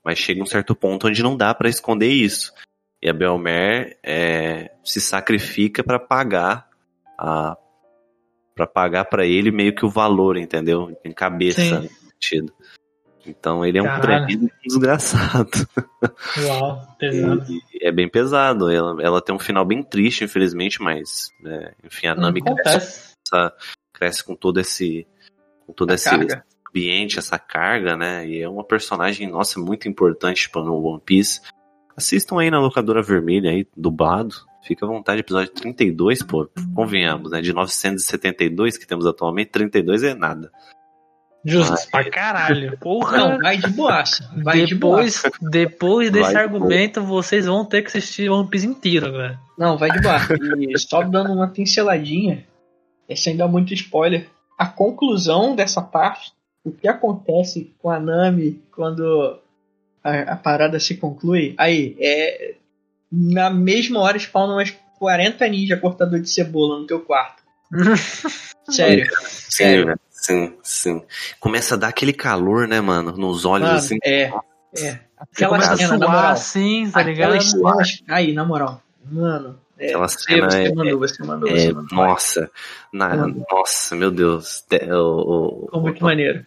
[0.05, 2.53] Mas chega um certo ponto onde não dá pra esconder isso.
[3.01, 6.69] E a Belmer é, se sacrifica pra pagar
[7.17, 7.57] a
[8.55, 10.99] para pagar pra ele meio que o valor, entendeu?
[11.05, 11.89] Em cabeça, Sim.
[12.11, 12.55] sentido.
[13.27, 15.51] Então ele é um tremendo desgraçado.
[16.47, 17.45] Uau, pesado.
[17.73, 18.71] E é bem pesado.
[18.71, 23.53] Ela, ela tem um final bem triste, infelizmente, mas é, enfim, a Nami cresce, essa-
[23.93, 25.07] cresce com todo esse
[25.67, 26.45] com todo esse carga.
[26.69, 28.27] ambiente, essa carga, né?
[28.29, 31.41] E é uma personagem, nossa, muito importante para no One Piece.
[31.97, 34.35] Assistam aí na locadora vermelha aí, dublado.
[34.63, 37.41] Fica à vontade, episódio 32, pô, convenhamos, né?
[37.41, 40.51] De 972 que temos atualmente, 32 é nada.
[41.47, 42.77] Justo, pra caralho.
[42.79, 43.17] Porra.
[43.17, 44.31] Não, vai de boaça.
[44.43, 45.31] Vai de depois, boaça.
[45.41, 49.39] depois desse Vai de argumento, vocês vão ter que assistir One Piece inteiro agora.
[49.57, 50.35] Não, vai de boaça.
[50.59, 52.45] E só dando uma pinceladinha,
[53.09, 54.29] esse ainda é muito spoiler.
[54.59, 56.33] A conclusão dessa parte,
[56.65, 59.39] o que acontece com a Nami quando
[60.03, 62.55] a, a parada se conclui, aí é
[63.11, 67.43] na mesma hora spawnam umas 40 ninja cortador de cebola no teu quarto.
[68.69, 69.07] Sério.
[69.21, 70.01] Sim, Sério.
[70.27, 71.03] Sim, sim.
[71.39, 73.13] Começa a dar aquele calor, né, mano?
[73.13, 73.99] Nos olhos, Mano, assim.
[74.05, 74.33] é.
[74.79, 74.99] É.
[75.17, 76.33] Aquela começa a cena, na suar moral.
[76.33, 77.41] assim, tá ligado?
[77.43, 78.03] Cenas.
[78.09, 78.83] Aí, na moral.
[79.11, 79.59] Mano.
[79.79, 81.97] É, Aquela você, cena você é- mandou, você mandou, É, você mandou.
[81.97, 82.51] nossa,
[82.93, 84.65] na- nossa, meu Deus.
[84.69, 86.45] De- Ficou muito maneiro.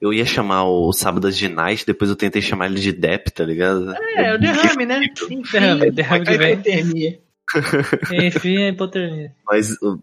[0.00, 3.44] eu ia chamar o Sábadas de Night, depois eu tentei chamar ele de Depp, tá
[3.44, 3.94] ligado?
[4.16, 5.00] É, o derrame, né?
[5.30, 6.52] Enfim, Derrame, derrame vem.
[6.54, 7.18] hipotermia.
[8.26, 9.32] Enfim, a hipotermia.
[9.46, 9.98] Mas o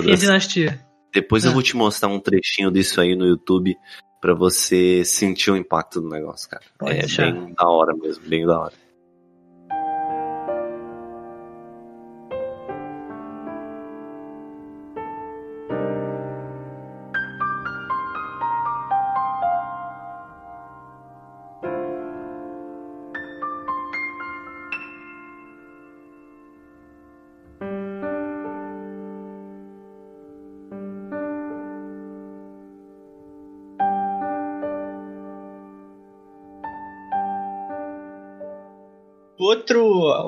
[0.00, 0.80] Enfim, a dinastia.
[1.12, 1.54] Depois eu Ah.
[1.54, 3.76] vou te mostrar um trechinho disso aí no YouTube
[4.20, 6.62] pra você sentir o impacto do negócio, cara.
[6.78, 7.32] Pode é deixar.
[7.32, 8.72] bem da hora mesmo, bem da hora.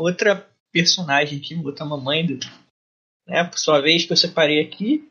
[0.00, 2.38] Outra personagem aqui, outra mamãe do.
[3.26, 5.08] Né, por sua vez, que eu separei aqui.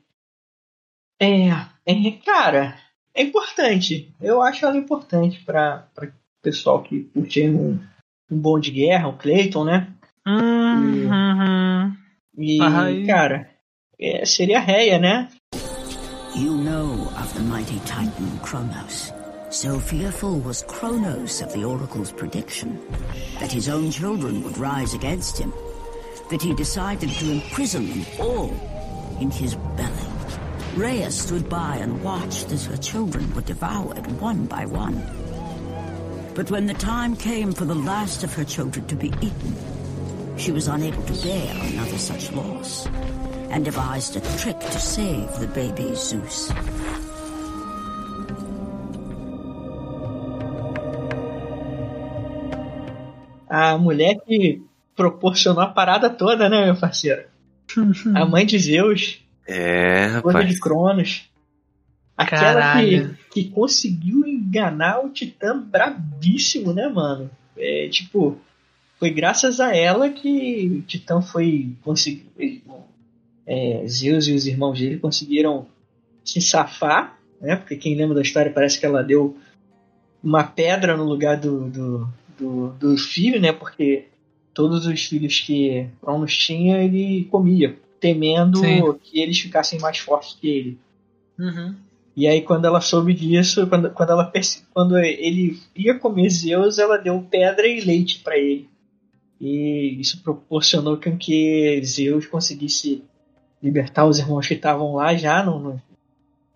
[1.21, 1.49] É,
[1.85, 2.11] é.
[2.25, 2.77] Cara,
[3.13, 4.13] é importante.
[4.19, 6.07] Eu acho ela importante para o
[6.41, 7.79] pessoal que curte um,
[8.29, 9.93] um bom de guerra, o Clayton, né?
[10.25, 11.95] Uhum.
[12.37, 13.05] E, Ai.
[13.05, 13.49] cara,
[13.99, 15.29] é, seria a Reia, né?
[16.35, 19.18] You know of the mighty Titan Kronos.
[19.51, 22.79] So fearful was Kronos of the Oracle's prediction
[23.39, 25.51] that his own children would rise against him,
[26.29, 30.07] that he decided to imprison them all in his belly.
[30.75, 35.01] Rhea stood by and watched as her children were devoured one by one.
[36.35, 40.51] But when the time came for the last of her children to be eaten, she
[40.51, 42.85] was unable to bear another such loss
[43.49, 46.51] and devised a trick to save the baby Zeus.
[53.49, 54.61] A mulher que
[54.95, 57.23] proporcionou a parada toda, né, meu parceiro?
[58.15, 60.47] A mãe de Zeus, É, rapaz.
[60.47, 61.29] de Cronos.
[62.15, 63.17] Aquela Caralho.
[63.31, 67.29] que, que conseguiu enganar o Titã brabíssimo, né, mano?
[67.57, 68.37] É, tipo,
[68.99, 72.61] foi graças a ela que o Titã foi conseguir.
[73.47, 75.65] É, Zeus e os irmãos dele conseguiram
[76.23, 77.55] se safar, né?
[77.55, 79.37] Porque quem lembra da história parece que ela deu
[80.21, 83.51] uma pedra no lugar do, do, do, do filho, né?
[83.51, 84.05] Porque
[84.53, 88.81] todos os filhos que Cronos tinha, ele comia, temendo Sim.
[89.03, 90.77] que eles ficassem mais fortes que ele.
[91.37, 91.75] Uhum.
[92.15, 94.31] E aí quando ela soube disso, quando, quando, ela,
[94.73, 98.67] quando ele ia comer Zeus, ela deu pedra e leite para ele.
[99.39, 103.03] E isso proporcionou com que Zeus conseguisse
[103.63, 105.81] libertar os irmãos que estavam lá já no, no,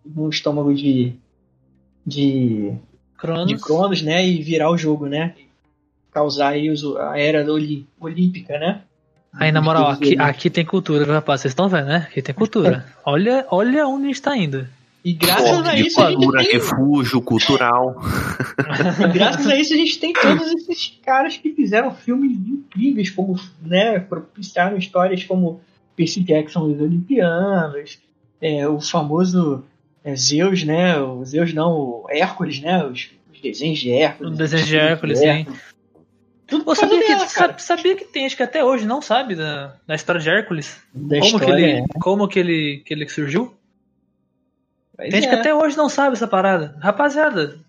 [0.06, 1.14] no estômago de,
[2.06, 2.78] de, de
[3.18, 3.64] Cronos.
[3.64, 4.28] Cronos, né?
[4.28, 5.34] E virar o jogo, né?
[6.14, 7.46] Causar aí os- a era
[8.00, 8.82] olímpica, né?
[9.36, 11.42] Aí, na moral, Os aqui, aqui tem cultura, rapaz?
[11.42, 12.08] Vocês estão vendo, né?
[12.10, 12.86] Aqui tem cultura.
[13.04, 14.68] Olha, olha onde a gente tá indo.
[15.04, 17.96] E graças a isso a gente cultura, tem refúgio cultural.
[19.04, 23.38] E graças a isso a gente tem todos esses caras que fizeram filmes incríveis, como,
[23.62, 25.60] né, propiciaram histórias como
[25.96, 28.00] Percy Jackson e os Olimpianos,
[28.40, 29.64] é, o famoso
[30.06, 34.32] é, Zeus, né, o Zeus não, o Hércules, né, os, os desenhos de Hércules.
[34.32, 35.48] O desenho de os Hércules, de hein?
[36.54, 37.54] Tudo por sabia, que, dela, cara.
[37.58, 40.78] sa- sabia que tem gente que até hoje não sabe da, da história de Hércules?
[40.94, 41.84] Da como que história, ele, é.
[42.00, 43.56] como que ele, que ele surgiu?
[44.96, 45.34] Pois Tem gente é.
[45.34, 46.78] que até hoje não sabe essa parada.
[46.82, 47.60] Rapaziada,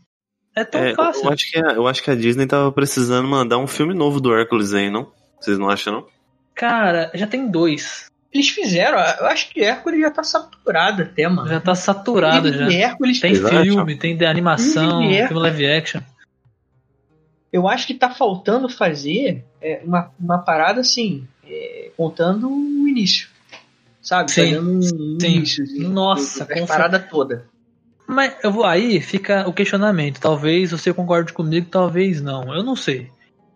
[0.54, 1.32] é tão É, eu, fácil.
[1.32, 4.34] acho que a, eu acho que a Disney tava precisando mandar um filme novo do
[4.34, 5.10] Hércules aí, não?
[5.40, 6.06] Vocês não acham, não?
[6.54, 8.10] Cara, já tem dois.
[8.32, 11.48] Eles fizeram, eu acho que Hércules já tá saturado até, mano.
[11.48, 12.70] Já tá saturado já.
[12.72, 16.00] Hércules Tem filme, tem de animação, filme live action.
[17.54, 23.28] Eu acho que tá faltando fazer é, uma, uma parada assim, é, contando o início.
[24.02, 24.32] Sabe?
[24.32, 25.18] Sim, Fazendo um sim.
[25.20, 25.62] início.
[25.62, 27.46] assim, Nossa, com parada toda.
[28.08, 30.20] Mas eu vou aí fica o questionamento.
[30.20, 32.52] Talvez você concorde comigo, talvez não.
[32.52, 33.08] Eu não sei.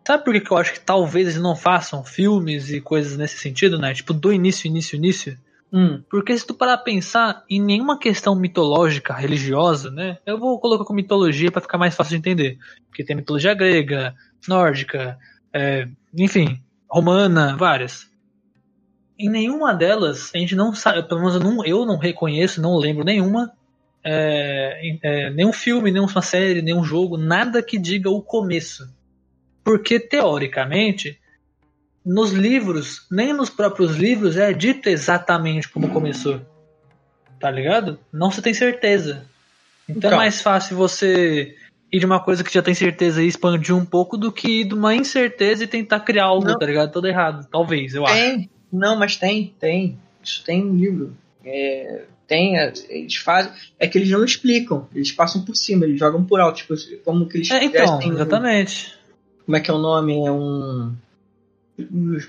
[0.06, 3.38] Sabe por que, que eu acho que talvez eles não façam filmes e coisas nesse
[3.38, 3.92] sentido, né?
[3.92, 5.36] Tipo, do início, início, início?
[5.72, 10.18] Hum, Porque se tu parar a pensar em nenhuma questão mitológica, religiosa, né?
[10.24, 12.58] Eu vou colocar com mitologia pra ficar mais fácil de entender.
[12.88, 14.14] Porque tem mitologia grega,
[14.48, 15.18] nórdica,
[15.52, 18.08] é, enfim, romana, várias.
[19.18, 22.76] Em nenhuma delas, a gente não sabe, pelo menos eu não, eu não reconheço, não
[22.76, 23.52] lembro nenhuma,
[24.02, 28.88] é, é, nenhum filme, nenhuma série, nenhum jogo, nada que diga o começo.
[29.62, 31.20] Porque, teoricamente,
[32.08, 36.40] nos livros, nem nos próprios livros é dito exatamente como começou.
[37.38, 37.98] Tá ligado?
[38.10, 39.26] Não se tem certeza.
[39.86, 40.16] Então é Então.
[40.18, 41.54] mais fácil você
[41.92, 44.64] ir de uma coisa que já tem certeza e expandir um pouco do que ir
[44.64, 46.58] de uma incerteza e tentar criar algo, Não.
[46.58, 46.90] tá ligado?
[46.90, 47.46] Todo errado.
[47.52, 48.14] Talvez, eu acho.
[48.14, 48.50] Tem.
[48.72, 49.98] Não, mas tem, tem.
[50.22, 51.14] Isso tem no livro.
[51.44, 53.52] É, tem, é, eles fazem.
[53.78, 57.26] É que eles não explicam, eles passam por cima, eles jogam por alto, tipo, como
[57.26, 58.94] que eles É, então, exatamente.
[59.44, 60.26] Como é que é o nome?
[60.26, 60.94] É um.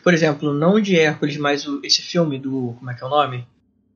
[0.04, 2.76] Por exemplo, não o de Hércules, mas o, esse filme do.
[2.78, 3.48] Como é que é o nome?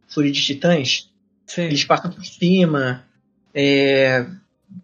[0.07, 1.09] Fúria de Titãs.
[1.45, 1.63] Sim.
[1.63, 3.05] Eles passam por cima.
[3.53, 4.25] é,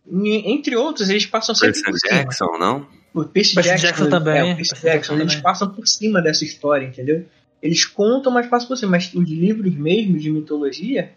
[0.07, 2.21] entre outros, eles passam sempre Percy por cima.
[2.21, 2.87] Jackson, não?
[3.13, 5.43] O Percy, Percy Jackson, Jackson também, é, o Percy Percy Jackson, Jackson eles também.
[5.43, 7.25] passam por cima dessa história, entendeu?
[7.61, 8.91] Eles contam, mas passam por cima.
[8.91, 11.13] Mas os livros mesmo de mitologia,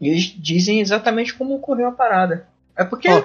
[0.00, 2.48] eles dizem exatamente como ocorreu a parada.
[2.76, 3.24] É porque eu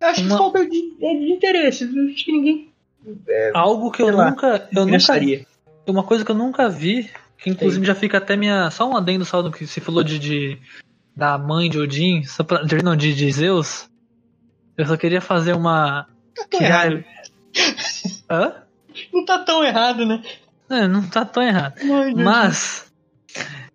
[0.00, 1.84] acho que falta de, é de interesse.
[1.84, 2.67] Acho que ninguém.
[3.54, 4.68] Algo que eu lá, nunca.
[4.74, 4.96] Eu nunca.
[5.86, 8.70] Uma coisa que eu nunca vi, que inclusive já fica até minha.
[8.70, 10.58] Só um adendo só do que se falou de, de-
[11.16, 13.88] da mãe de Odin, só pra, de, não, de, de Zeus.
[14.76, 16.06] Eu só queria fazer uma.
[16.34, 17.04] Tá tão errado.
[18.30, 18.52] Hã?
[19.12, 20.22] Não tá tão errado, né?
[20.70, 21.74] É, não tá tão errado.
[21.80, 22.92] Ai, Mas.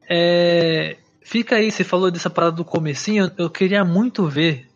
[0.10, 4.68] é, fica aí, você falou dessa parada do comecinho, eu, eu queria muito ver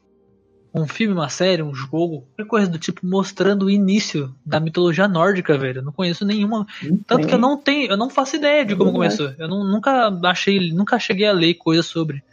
[0.73, 5.07] um filme, uma série, um jogo, qualquer coisa do tipo, mostrando o início da mitologia
[5.07, 5.79] nórdica, velho.
[5.79, 6.67] Eu não conheço nenhuma.
[7.07, 9.17] Tanto que eu não tenho, eu não faço ideia de como verdade.
[9.17, 9.35] começou.
[9.43, 12.23] Eu não- nunca achei, nunca cheguei a ler coisa sobre.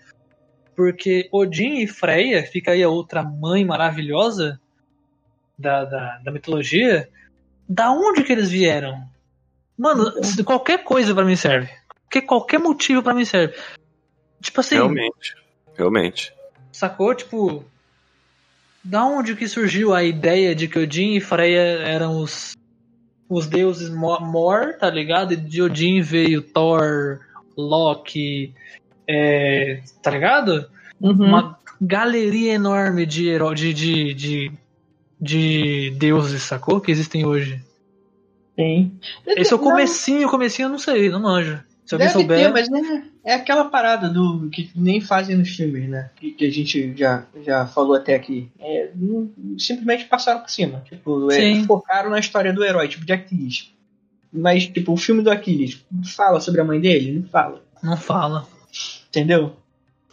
[0.77, 4.61] Porque Odin e Freya, fica aí a outra mãe maravilhosa
[5.59, 7.09] da, da, da mitologia.
[7.69, 9.03] Da onde que eles vieram?
[9.79, 11.69] Mano, se- qualquer coisa pra mim serve.
[12.11, 13.55] Qualquer, qualquer motivo pra mim serve.
[14.43, 15.35] Tipo assim, Realmente.
[15.77, 16.35] Realmente.
[16.73, 17.15] sacou?
[17.15, 17.65] Tipo,
[18.85, 22.53] da onde que surgiu a ideia de que Odin e Freya eram os,
[23.29, 25.33] os deuses Mo- Mor, tá ligado?
[25.33, 27.21] E de Odin veio Thor,
[27.57, 28.53] Loki,
[29.09, 30.69] é, tá ligado?
[31.01, 31.13] Uhum.
[31.13, 34.53] Uma galeria enorme de, heró- de, de, de,
[35.21, 36.81] de deuses, sacou?
[36.81, 37.61] Que existem hoje.
[38.57, 38.93] Tem.
[39.27, 41.61] Esse é o comecinho, o comecinho eu não sei, não manjo.
[41.85, 42.39] Se alguém Deve souber.
[42.39, 46.11] ter, mas né, é aquela parada do que nem fazem nos filmes, né?
[46.17, 48.51] Que, que a gente já, já falou até aqui.
[48.59, 50.83] É, não- simplesmente passaram por cima.
[50.89, 53.71] Tipo, é, focaram na história do herói, tipo de Aquiles.
[54.33, 55.85] Mas, tipo, o filme do Aquiles
[56.17, 57.21] fala sobre a mãe dele?
[57.21, 57.63] Não fala.
[57.83, 58.49] Não fala.
[59.09, 59.55] Entendeu?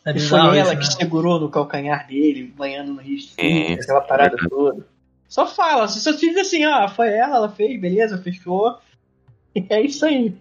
[0.05, 0.91] É E foi ela que né?
[0.91, 3.74] segurou no calcanhar dele, banhando no risco, É.
[3.74, 4.86] aquela parada toda.
[5.30, 8.78] Só fala, você só diz assim, ah, foi ela, ela fez, beleza, fechou.
[9.55, 10.34] E é isso aí.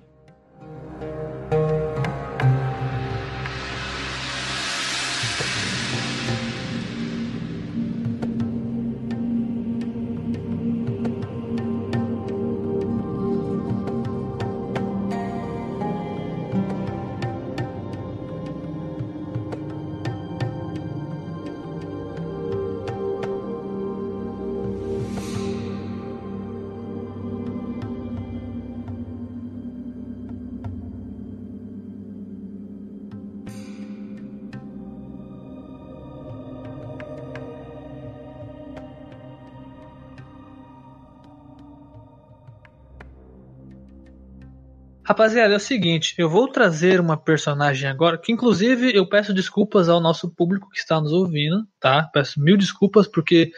[45.10, 49.88] Rapaziada, é o seguinte, eu vou trazer uma personagem agora, que inclusive eu peço desculpas
[49.88, 52.08] ao nosso público que está nos ouvindo, tá?
[52.12, 53.50] Peço mil desculpas porque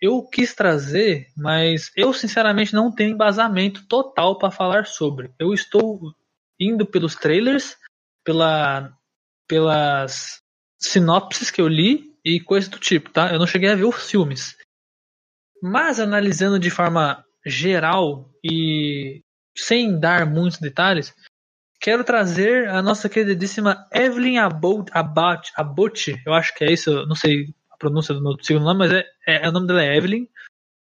[0.00, 5.30] eu quis trazer, mas eu sinceramente não tenho embasamento total para falar sobre.
[5.38, 6.12] Eu estou
[6.58, 7.76] indo pelos trailers,
[8.24, 8.92] pela,
[9.46, 10.42] pelas
[10.76, 13.32] sinopses que eu li e coisas do tipo, tá?
[13.32, 14.56] Eu não cheguei a ver os filmes.
[15.62, 19.22] Mas analisando de forma geral e
[19.56, 21.14] sem dar muitos detalhes,
[21.80, 27.76] quero trazer a nossa queridíssima Evelyn Abbott, eu acho que é isso, não sei a
[27.76, 30.26] pronúncia do meu segundo nome, mas é, é- o nome dela é Evelyn,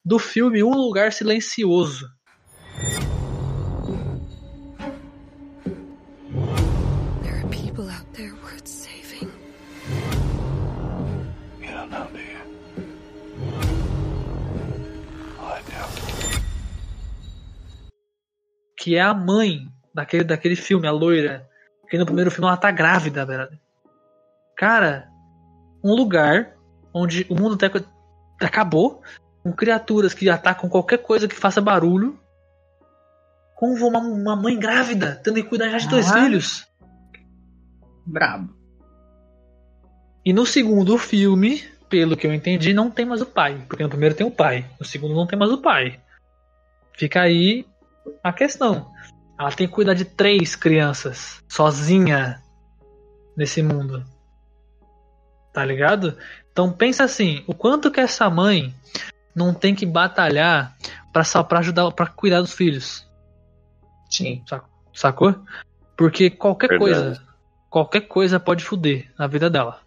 [0.04, 2.08] do filme Um Lugar Silencioso.
[18.86, 21.50] Que é a mãe daquele, daquele filme, a loira.
[21.90, 23.48] Que no primeiro filme ela tá grávida, velho.
[24.56, 25.08] Cara,
[25.82, 26.54] um lugar
[26.94, 27.68] onde o mundo até
[28.46, 29.02] acabou,
[29.42, 32.16] com criaturas que atacam qualquer coisa que faça barulho,
[33.56, 36.22] com uma, uma mãe grávida, tendo que cuidar já de dois Ah.
[36.22, 36.64] filhos.
[38.06, 38.54] Brabo.
[40.24, 43.60] E no segundo filme, pelo que eu entendi, não tem mais o pai.
[43.66, 46.00] Porque no primeiro tem o pai, no segundo não tem mais o pai.
[46.96, 47.66] Fica aí
[48.22, 48.90] a questão.
[49.38, 52.42] Ela tem que cuidar de três crianças sozinha
[53.36, 54.04] nesse mundo.
[55.52, 56.16] Tá ligado?
[56.52, 58.74] Então pensa assim, o quanto que essa mãe
[59.34, 60.74] não tem que batalhar
[61.12, 63.06] pra sa- pra ajudar, para cuidar dos filhos.
[64.10, 64.42] Sim.
[64.94, 65.34] Sacou?
[65.96, 66.92] Porque qualquer Verdade.
[66.92, 67.22] coisa,
[67.68, 69.80] qualquer coisa pode fuder na vida dela.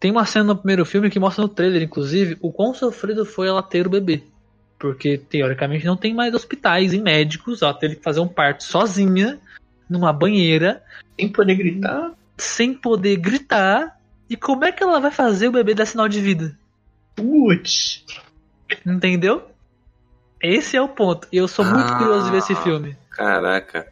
[0.00, 3.48] Tem uma cena no primeiro filme que mostra no trailer, inclusive, o quão sofrido foi
[3.48, 4.24] ela ter o bebê.
[4.82, 7.62] Porque, teoricamente, não tem mais hospitais e médicos.
[7.62, 9.38] Ela teve que fazer um parto sozinha,
[9.88, 10.82] numa banheira.
[11.16, 12.10] Sem poder gritar.
[12.36, 13.96] Sem poder gritar.
[14.28, 16.58] E como é que ela vai fazer o bebê dar sinal de vida?
[17.14, 18.04] Putz.
[18.84, 19.48] Entendeu?
[20.42, 21.28] Esse é o ponto.
[21.30, 21.98] E eu sou muito Ah.
[21.98, 22.96] curioso de ver esse filme.
[23.10, 23.86] Caraca.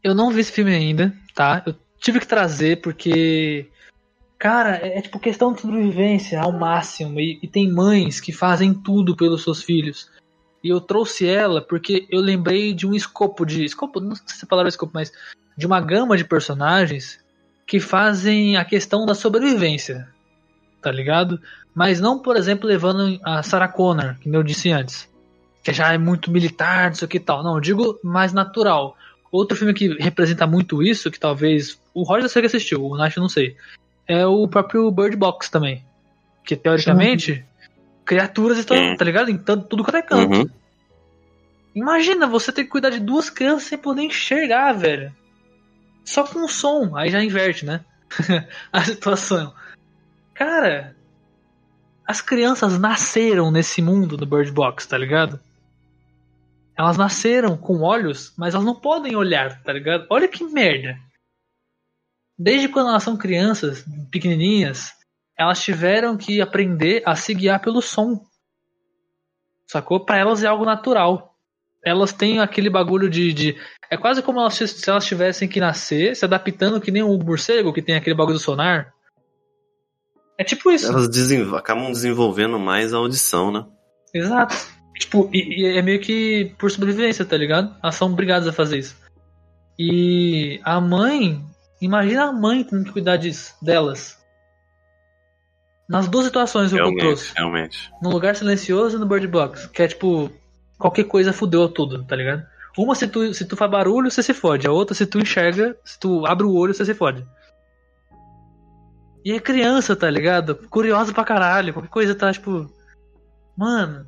[0.00, 1.64] Eu não vi esse filme ainda, tá?
[1.66, 3.68] Eu tive que trazer porque.
[4.38, 7.18] Cara, é, é tipo questão de sobrevivência ao máximo.
[7.20, 10.10] E, e tem mães que fazem tudo pelos seus filhos.
[10.62, 13.64] E eu trouxe ela porque eu lembrei de um escopo de.
[13.64, 15.12] Escopo, não sei se a palavra é escopo, mas.
[15.56, 17.18] De uma gama de personagens
[17.66, 20.06] que fazem a questão da sobrevivência.
[20.82, 21.40] Tá ligado?
[21.74, 25.08] Mas não, por exemplo, levando a Sarah Connor, que eu disse antes.
[25.64, 27.42] Que já é muito militar, não sei o que tal.
[27.42, 28.96] Não, eu digo mais natural.
[29.32, 31.80] Outro filme que representa muito isso, que talvez.
[31.94, 33.56] O Roger sei que assistiu, o Nath não sei.
[34.06, 35.84] É o próprio Bird Box também.
[36.44, 37.44] Que teoricamente.
[38.04, 39.30] Criaturas estão, tá ligado?
[39.30, 40.32] Em tanto, tudo quanto é canto.
[40.32, 40.50] Uhum.
[41.74, 45.12] Imagina você ter que cuidar de duas crianças sem poder enxergar, velho.
[46.04, 46.96] Só com o som.
[46.96, 47.84] Aí já inverte, né?
[48.72, 49.52] a situação.
[50.32, 50.94] Cara.
[52.06, 55.40] As crianças nasceram nesse mundo do Bird Box, tá ligado?
[56.78, 60.06] Elas nasceram com olhos, mas elas não podem olhar, tá ligado?
[60.08, 60.96] Olha que merda.
[62.38, 64.92] Desde quando elas são crianças, pequenininhas,
[65.38, 68.20] elas tiveram que aprender a se guiar pelo som.
[69.66, 70.04] Sacou?
[70.04, 71.34] Pra elas é algo natural.
[71.84, 73.32] Elas têm aquele bagulho de.
[73.32, 73.56] de-
[73.90, 77.72] é quase como elas, se elas tivessem que nascer se adaptando que nem um morcego
[77.72, 78.92] que tem aquele bagulho do sonar.
[80.38, 80.86] É tipo isso.
[80.90, 81.08] Elas
[81.54, 83.64] acabam desenvolvendo mais a audição, né?
[84.12, 84.54] Exato.
[84.98, 87.74] Tipo, e, e é meio que por sobrevivência, tá ligado?
[87.82, 88.96] Elas são obrigadas a fazer isso.
[89.78, 91.44] E a mãe,
[91.80, 94.16] imagina a mãe tendo que cuidar disso, delas.
[95.88, 97.32] Nas duas situações eu Realmente, trouxe.
[97.36, 97.92] realmente.
[98.02, 99.68] No lugar silencioso e no Bird Box.
[99.68, 100.30] Que é tipo,
[100.78, 102.44] qualquer coisa fudeu tudo, tá ligado?
[102.76, 104.66] Uma se tu, se tu faz barulho, você se fode.
[104.66, 107.24] A outra, se tu enxerga, se tu abre o olho, você se fode.
[109.24, 110.54] E é criança, tá ligado?
[110.68, 111.72] Curiosa pra caralho.
[111.72, 112.70] Qualquer coisa tá tipo.
[113.56, 114.06] Mano,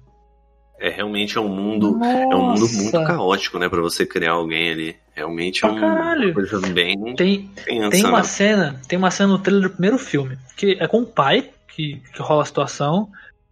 [0.81, 2.77] É realmente é um mundo, é um mundo Nossa.
[2.77, 4.97] muito caótico, né, Pra você criar alguém ali.
[5.19, 6.27] Realmente é um, caralho.
[6.29, 7.51] uma coisa bem Tem,
[7.91, 8.23] tem uma né?
[8.23, 12.01] cena, tem uma cena no trailer do primeiro filme, que é com o pai que,
[12.15, 13.11] que rola a situação,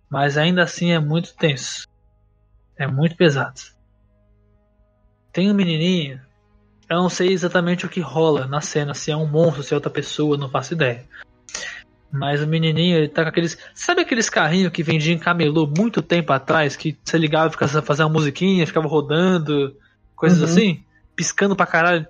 [0.09, 1.85] mas ainda assim é muito tenso.
[2.79, 3.61] É muito pesado.
[5.33, 6.21] Tem um menininho,
[6.89, 9.77] eu não sei exatamente o que rola na cena, se é um monstro, se é
[9.77, 11.05] outra pessoa, não faço ideia.
[12.13, 13.59] Mas o menininho, ele tá com aqueles.
[13.75, 16.77] Sabe aqueles carrinhos que vendiam em camelô muito tempo atrás?
[16.77, 19.77] Que você ligava e ficava fazendo uma musiquinha, ficava rodando,
[20.15, 20.45] coisas Uhum.
[20.45, 20.85] assim?
[21.17, 22.07] Piscando pra caralho.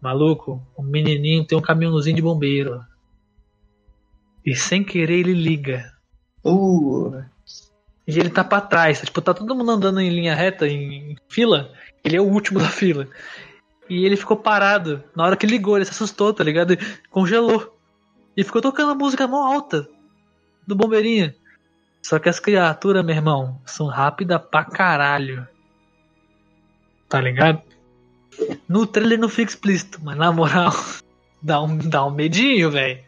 [0.00, 2.84] Maluco, o menininho tem um caminhãozinho de bombeiro.
[4.44, 5.92] E sem querer ele liga.
[6.44, 7.22] Uh.
[8.06, 9.00] E ele tá pra trás.
[9.00, 11.72] Tipo, tá todo mundo andando em linha reta, em fila.
[12.02, 13.06] Ele é o último da fila.
[13.88, 15.04] E ele ficou parado.
[15.14, 16.72] Na hora que ligou, ele se assustou, tá ligado?
[16.72, 16.78] E
[17.10, 17.76] congelou.
[18.36, 19.88] E ficou tocando a música mó alta
[20.66, 21.34] do bombeirinho.
[22.02, 25.46] Só que as criaturas, meu irmão, são rápidas pra caralho.
[27.08, 27.62] Tá ligado?
[28.68, 30.72] No trailer não fica explícito, mas na moral,
[31.42, 33.00] dá um, dá um medinho, velho.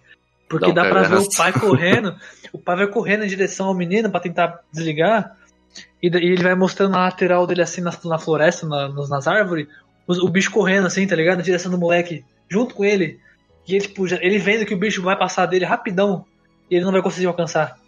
[0.48, 2.14] Porque Dá um dá pra ver o pai correndo.
[2.52, 5.34] O pai vai correndo em direção ao menino pra tentar desligar.
[6.02, 9.66] E, daí ele vai mostrando na lateral dele assim na, na floresta, na- nas, árvores,
[10.06, 11.38] os- o, bicho correndo assim, tá ligado?
[11.38, 13.18] Na direção do moleque, junto com ele.
[13.66, 16.26] E ele, tipo, já- ele vendo que o bicho vai passar dele rapidão
[16.70, 17.78] e ele não vai conseguir alcançar.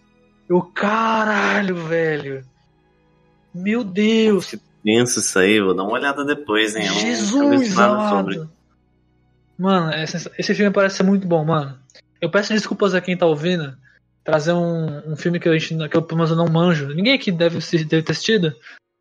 [0.49, 2.43] Eu, caralho, velho.
[3.55, 4.55] Meu Deus.
[4.85, 6.87] Tenso isso aí, vou dar uma olhada depois, hein?
[6.87, 8.47] Eu Jesus sobre.
[9.57, 11.78] Mano, esse, esse filme parece ser muito bom, mano.
[12.20, 13.74] Eu peço desculpas a quem tá ouvindo.
[14.22, 16.89] Trazer um, um filme que, a gente, que eu, pelo menos, eu não manjo.
[16.89, 18.55] Ninguém aqui deve, deve ter assistido.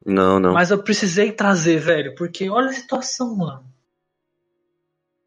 [0.06, 0.54] Não, não.
[0.54, 2.16] Mas eu precisei trazer, velho.
[2.16, 3.66] Porque olha a situação, mano.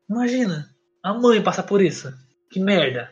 [0.08, 0.70] Imagina.
[1.02, 2.12] A mãe passar por isso.
[2.50, 3.10] Que merda.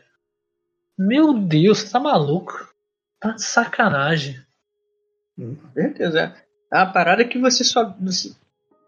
[0.98, 2.72] Meu Deus, você tá maluco?
[3.20, 4.40] Tá de sacanagem.
[5.36, 6.34] Com certeza.
[6.72, 7.94] É uma parada que você só.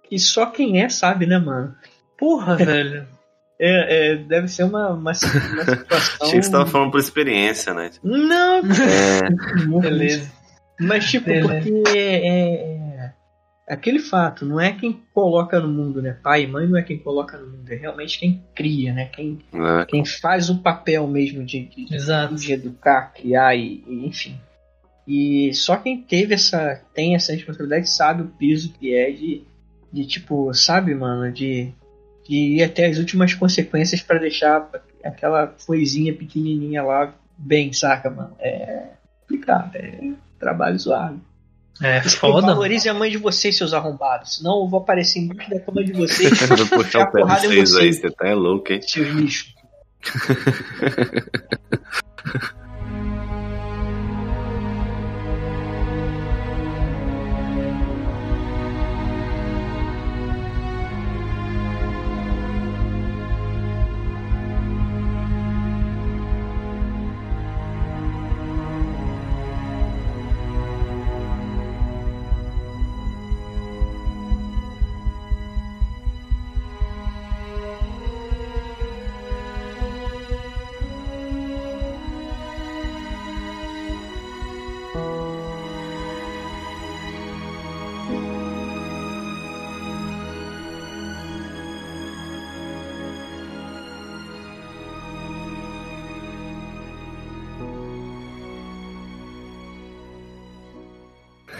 [0.08, 1.74] que só quem é sabe, né, mano?
[2.18, 3.06] Porra, velho.
[3.58, 6.26] É, é, deve ser uma, uma, uma situação.
[6.26, 7.90] Achei que você tava falando por experiência, né?
[8.02, 9.30] Não, É,
[9.80, 10.30] Beleza.
[10.78, 11.48] Mas, tipo, Beleza.
[11.70, 13.12] porque é, é-
[13.66, 16.12] aquele fato, não é quem coloca no mundo, né?
[16.22, 19.06] Pai e mãe não é quem coloca no mundo, é realmente quem cria, né?
[19.06, 19.86] Quem, É.
[19.86, 21.86] quem faz o papel mesmo de, de,
[22.36, 24.38] de educar, criar e, e, enfim.
[25.07, 29.44] E só quem teve essa, tem essa responsabilidade sabe o peso que é de,
[29.92, 31.72] de tipo, sabe, mano, de,
[32.28, 34.68] de ir até as últimas consequências pra deixar
[35.04, 38.36] aquela coisinha pequenininha lá bem, saca, mano?
[38.40, 38.88] É
[39.20, 41.20] complicado, é trabalho zoado.
[41.80, 42.48] É foda.
[42.48, 44.36] Valorize a mãe de vocês, seus arrombados.
[44.36, 46.40] Senão eu vou aparecer embaixo da cama de vocês.
[46.48, 48.80] Vou puxar o pé de vocês aí, você tá é louco, hein?
[48.82, 49.54] Seus lixos.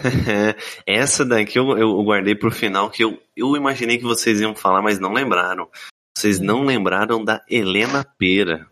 [0.87, 4.83] Essa daqui eu, eu guardei pro final, que eu, eu imaginei que vocês iam falar,
[4.83, 5.71] mas não lembraram.
[6.17, 8.67] Vocês não lembraram da Helena Pera.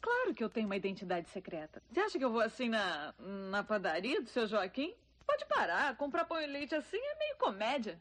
[0.00, 1.82] Claro que eu tenho uma identidade secreta.
[1.90, 4.94] Você acha que eu vou assim na, na padaria do seu Joaquim?
[5.26, 7.98] Pode parar, comprar pão e leite assim é meio comédia.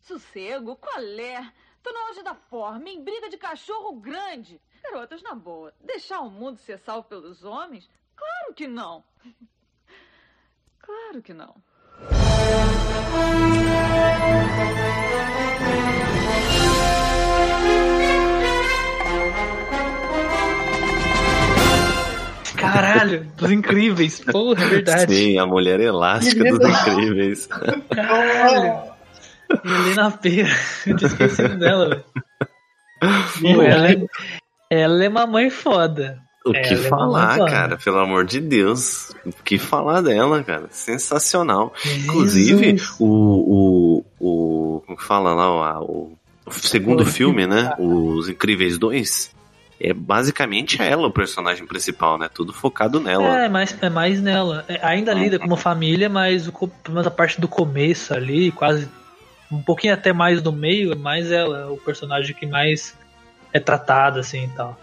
[0.00, 1.52] Sossego, qual é?
[1.82, 4.60] Tô no auge da forma, em briga de cachorro grande.
[4.82, 7.88] Garotas, na boa, deixar o mundo ser salvo pelos homens?
[8.14, 9.04] Claro que não.
[10.80, 11.54] Claro que não.
[22.56, 24.20] Caralho, dos incríveis.
[24.20, 25.14] Porra, é verdade.
[25.14, 27.46] Sim, a mulher elástica dos incríveis.
[27.46, 28.88] Caralho.
[29.64, 30.48] Helena Pera.
[30.86, 32.04] Eu tinha esquecido dela, velho.
[33.64, 33.96] Ela, é,
[34.70, 36.20] ela é uma mãe foda.
[36.44, 39.10] O Ela que é falar, cara, pelo amor de Deus.
[39.26, 40.68] O que falar dela, cara.
[40.70, 41.72] Sensacional.
[41.84, 44.80] Inclusive, o, o, o.
[44.86, 45.80] Como que fala lá?
[45.80, 46.12] O,
[46.46, 47.74] o, segundo filme, né?
[47.78, 49.36] Os Incríveis 2.
[49.80, 52.28] É basicamente ela o personagem principal, né?
[52.32, 53.44] Tudo focado nela.
[53.44, 54.64] É, mais, é mais nela.
[54.68, 58.88] É, ainda lida como família, mas o, menos a parte do começo ali, quase
[59.50, 62.96] um pouquinho até mais do meio, é mais ela, o personagem que mais
[63.52, 64.76] é tratado assim e tal.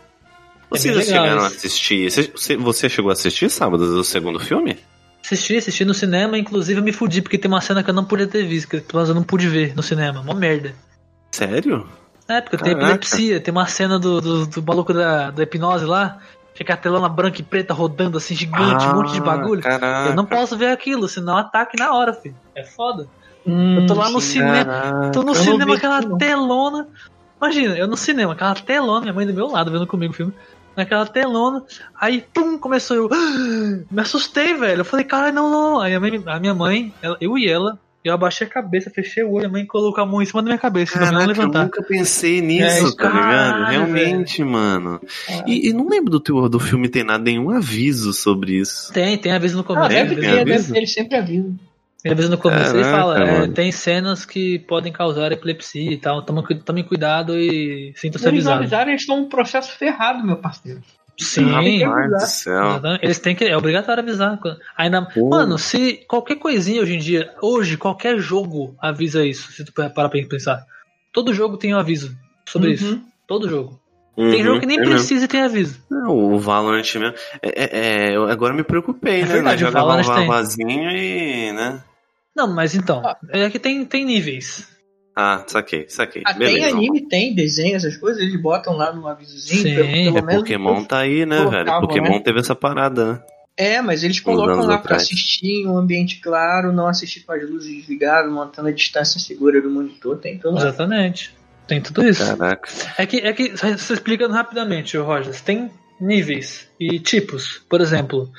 [0.74, 2.10] É Vocês legal chegaram a assistir?
[2.12, 2.58] Você, você-
[2.90, 4.78] chegou a assistir sábado o segundo filme?
[5.24, 8.06] Assisti, assisti no cinema, inclusive eu me fudi porque tem uma cena que eu não
[8.06, 10.22] podia ter visto, menos eu não pude ver no cinema.
[10.22, 10.74] Uma merda.
[11.32, 11.88] Sério?
[12.28, 12.82] É, porque Caraca.
[12.82, 16.20] epilepsia, tem uma cena do, do, do maluco da, da hipnose lá,
[16.56, 19.62] fica a telona branca e preta rodando assim, gigante, um monte de Ah, bagulho.
[19.62, 20.10] caraca.
[20.10, 22.36] Eu não posso ver aquilo, senão ataque na hora, filho.
[22.56, 23.08] É foda.
[23.46, 25.12] eu tô lá no cinema, Caraca.
[25.12, 26.88] tô no Eu cinema, aquela telona.
[27.42, 30.34] Imagina, eu no cinema, aquela telona, minha mãe do meu lado vendo comigo o filme.
[30.76, 31.64] Naquela telona,
[32.00, 33.10] aí pum, começou eu.
[33.90, 34.82] Me assustei, velho.
[34.82, 35.80] Eu falei, cara, não, não.
[35.80, 39.24] Aí a minha, a minha mãe, ela- eu e ela, eu abaixei a cabeça, fechei
[39.24, 41.24] o olho, a mãe colocou a mão em cima da minha cabeça, pra não Caraca,
[41.24, 41.64] eu levantar.
[41.64, 43.66] nunca pensei nisso, É, tá ligado?
[43.72, 45.02] Realmente, mano.
[45.48, 48.92] E, e não lembro do, teu, do filme ter nada, nenhum aviso sobre isso.
[48.94, 49.86] Tem, tem aviso no começo.
[49.86, 50.12] Ah, ter,
[50.78, 51.50] ele sempre avisa.
[52.06, 55.98] Tem aviso no começo, ele Caraca, fala, é, tem cenas que podem causar epilepsia e
[55.98, 58.60] tal, tomem, cu- tomem cuidado e sintam-se Eles não avisados.
[58.62, 60.82] avisaram, eles estão um processo ferrado, meu parceiro.
[61.20, 61.82] Sim.
[63.02, 63.44] Eles têm que.
[63.46, 64.38] É obrigatório avisar.
[64.78, 65.30] Ainda, Pô.
[65.30, 69.90] mano, se qualquer coisinha hoje em dia, hoje, qualquer jogo avisa isso, se tu parar
[69.90, 70.64] pra pensar.
[71.12, 72.74] Todo jogo tem um aviso sobre Uhum.
[72.76, 73.02] isso.
[73.28, 73.80] Todo jogo.
[74.16, 74.96] Tem Uhum, jogo que nem é mesmo.
[74.96, 75.80] precisa e tem aviso.
[75.90, 77.16] Não, o Valorant mesmo.
[77.42, 77.70] É, é,
[78.12, 79.34] é, eu agora me preocupei, É né?
[79.34, 80.68] verdade, Nós o jogava um Valorant tem.
[80.68, 81.82] e, né?
[82.36, 84.68] Não, mas então, é que tem, tem níveis.
[85.16, 86.24] Ah, saquei, saquei.
[86.26, 86.58] Até Beleza.
[86.60, 89.62] em anime tem desenho, essas coisas, eles botam lá no avisozinho.
[89.62, 91.50] Sim, pelo- pelo É, menos Pokémon tá aí, né, velho?
[91.52, 92.20] colocava, Pokémon né?
[92.20, 93.24] teve essa parada, né?
[93.58, 95.04] É, mas eles colocam lá pra atrás.
[95.04, 99.62] assistir em um ambiente claro, não assistir com as luzes desligadas, mantendo a distância segura
[99.62, 100.62] do monitor, tem tudo lá.
[100.64, 101.34] Exatamente.
[101.66, 102.26] Tem tudo isso.
[102.26, 102.70] Caraca.
[102.98, 105.72] É que, é que, só só explicando rapidamente, Rogers, tem
[106.02, 107.64] níveis e tipos.
[107.70, 108.30] Por exemplo,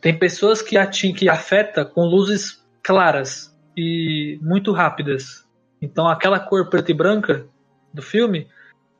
[0.00, 5.46] tem pessoas que, ati que afeta com luzes claras e muito rápidas.
[5.80, 7.46] Então aquela cor preta e branca
[7.92, 8.48] do filme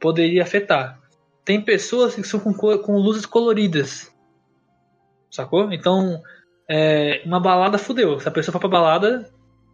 [0.01, 1.01] poderia afetar.
[1.45, 4.13] Tem pessoas que são com, cor- com luzes coloridas.
[5.31, 5.73] Sacou?
[5.73, 6.23] Então,
[6.69, 8.21] é, uma balada fudeu.
[8.21, 9.31] Se a pessoa for pra balada,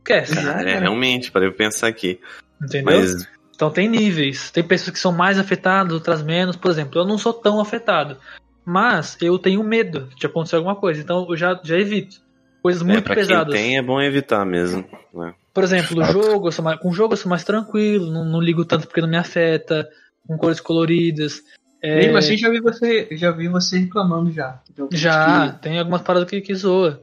[0.09, 0.39] Esquece.
[0.39, 2.19] É, realmente, para eu pensar aqui.
[2.63, 3.01] Entendeu?
[3.01, 4.51] Mas Então tem níveis.
[4.51, 6.57] Tem pessoas que são mais afetadas, outras menos.
[6.57, 8.17] Por exemplo, eu não sou tão afetado.
[8.65, 11.03] Mas eu tenho medo de acontecer alguma coisa.
[11.03, 12.23] Então eu já, já evito.
[12.63, 13.55] Coisas é, muito quem pesadas.
[13.55, 14.85] tem é bom evitar mesmo.
[15.15, 15.35] né?
[15.55, 18.25] Por exemplo, o jogo, eu sou mais, com o jogo eu sou mais tranquilo, não,
[18.25, 19.89] não ligo tanto porque não me afeta,
[20.27, 21.41] com cores coloridas.
[21.83, 24.61] É, Mesmo assim, já vi você, já vi você reclamando já.
[24.71, 27.01] Então, já, que- tem algumas paradas que, que zoa.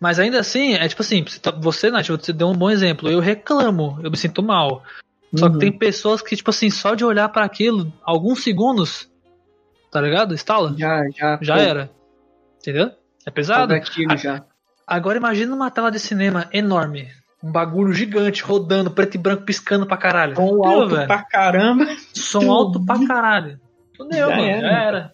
[0.00, 3.10] Mas ainda assim, é tipo assim, você, tá- você, Nath, você deu um bom exemplo.
[3.10, 4.82] Eu reclamo, eu me sinto mal.
[5.34, 5.58] Só que Uhum.
[5.60, 9.10] tem pessoas que, tipo assim, só de olhar para aquilo, alguns segundos,
[9.90, 10.32] tá ligado?
[10.34, 10.72] Instala.
[10.78, 11.38] Já, já.
[11.42, 11.90] Já pô, era.
[12.60, 12.90] Entendeu?
[13.26, 13.72] É pesado.
[13.74, 14.44] gatilho já.
[14.86, 17.08] Agora imagina uma tela de cinema enorme.
[17.42, 20.34] Um bagulho gigante rodando, preto e branco piscando pra caralho.
[20.34, 21.06] Com Viu, alto velho?
[21.06, 21.86] pra caramba.
[22.14, 23.60] Som alto pra caralho.
[23.96, 24.42] Fudeu, mano.
[24.42, 24.60] era.
[24.60, 25.12] Já era.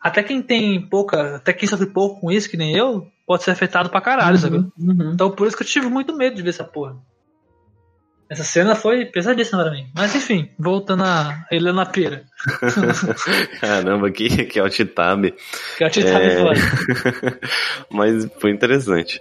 [0.00, 1.36] Até quem tem pouca.
[1.36, 4.58] Até quem sofre pouco com isso, que nem eu, pode ser afetado pra caralho, sabe?
[4.78, 5.12] Uhum.
[5.14, 6.96] Então por isso que eu tive muito medo de ver essa porra.
[8.28, 9.86] Essa cena foi pesadíssima pra mim.
[9.94, 12.24] Mas enfim, voltando a Helena Pera.
[13.60, 15.30] Caramba, que, que alt-tab.
[15.76, 17.40] Que alt-tab É, foda.
[17.90, 19.20] Mas foi interessante.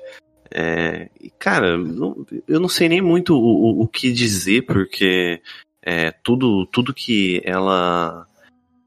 [0.52, 3.40] É, cara, não- eu não sei nem muito o,
[3.80, 5.42] o, o que dizer, porque
[5.82, 8.26] é, tudo, tudo que ela.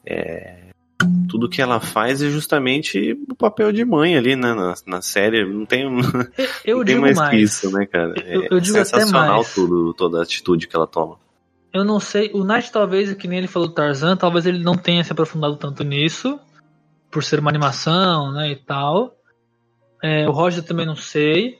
[0.06, 0.66] é,
[1.28, 4.54] tudo que ela faz é justamente o papel de mãe ali, né?
[4.54, 5.44] Na, na série.
[5.44, 6.00] Não tem, não
[6.64, 7.30] Eu tem digo mais, mais.
[7.30, 8.14] que isso, né, cara?
[8.24, 11.16] Eu- É eu digo sensacional tudo, toda a atitude que ela toma.
[11.72, 14.76] Eu não sei, o Night talvez, que nem ele falou do Tarzan, talvez ele não
[14.76, 16.40] tenha se aprofundado tanto nisso,
[17.10, 19.14] por ser uma animação, né, e tal.
[20.02, 21.58] É, o Roger também não sei,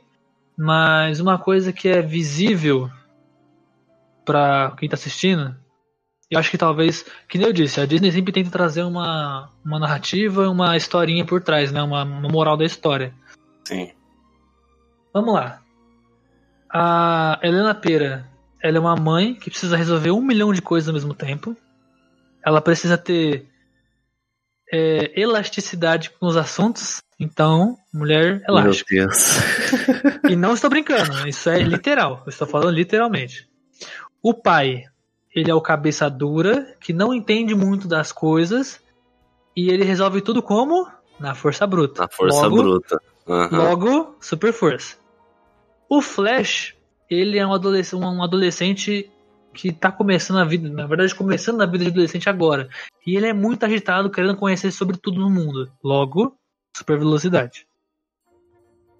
[0.57, 2.89] mas uma coisa que é visível
[4.25, 5.55] pra quem tá assistindo,
[6.31, 9.79] eu acho que talvez, que nem eu disse, a Disney sempre tenta trazer uma, uma
[9.79, 13.15] narrativa, uma historinha por trás, né, uma, uma moral da história.
[13.65, 13.93] Sim.
[15.13, 15.63] Vamos lá.
[16.69, 18.29] A Helena Pera,
[18.61, 21.57] ela é uma mãe que precisa resolver um milhão de coisas ao mesmo tempo.
[22.45, 23.47] Ela precisa ter
[24.73, 27.01] é, elasticidade com os assuntos.
[27.19, 28.95] Então, mulher elástica.
[28.95, 29.39] Meu Deus.
[30.29, 32.23] E não estou brincando, isso é literal.
[32.27, 33.49] Eu estou falando literalmente.
[34.23, 34.85] O pai,
[35.37, 38.81] ele é o cabeça dura, que não entende muito das coisas.
[39.55, 40.89] E ele resolve tudo como?
[41.21, 42.03] Na força bruta.
[42.03, 42.99] Na força Logo, bruta.
[43.29, 43.59] Aham.
[43.59, 44.97] Logo, super força.
[45.91, 46.75] O Flash,
[47.11, 49.11] ele é um adolescente, um adolescente
[49.53, 52.69] que tá começando a vida, na verdade, começando a vida de adolescente agora.
[53.07, 55.71] E ele é muito agitado, querendo conhecer sobre tudo no mundo.
[55.85, 56.35] Logo,
[56.75, 57.67] super velocidade.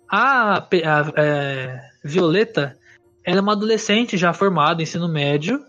[0.09, 2.79] A, Pe- a- é, Violeta,
[3.25, 5.63] ela é uma adolescente já formada, ensino médio,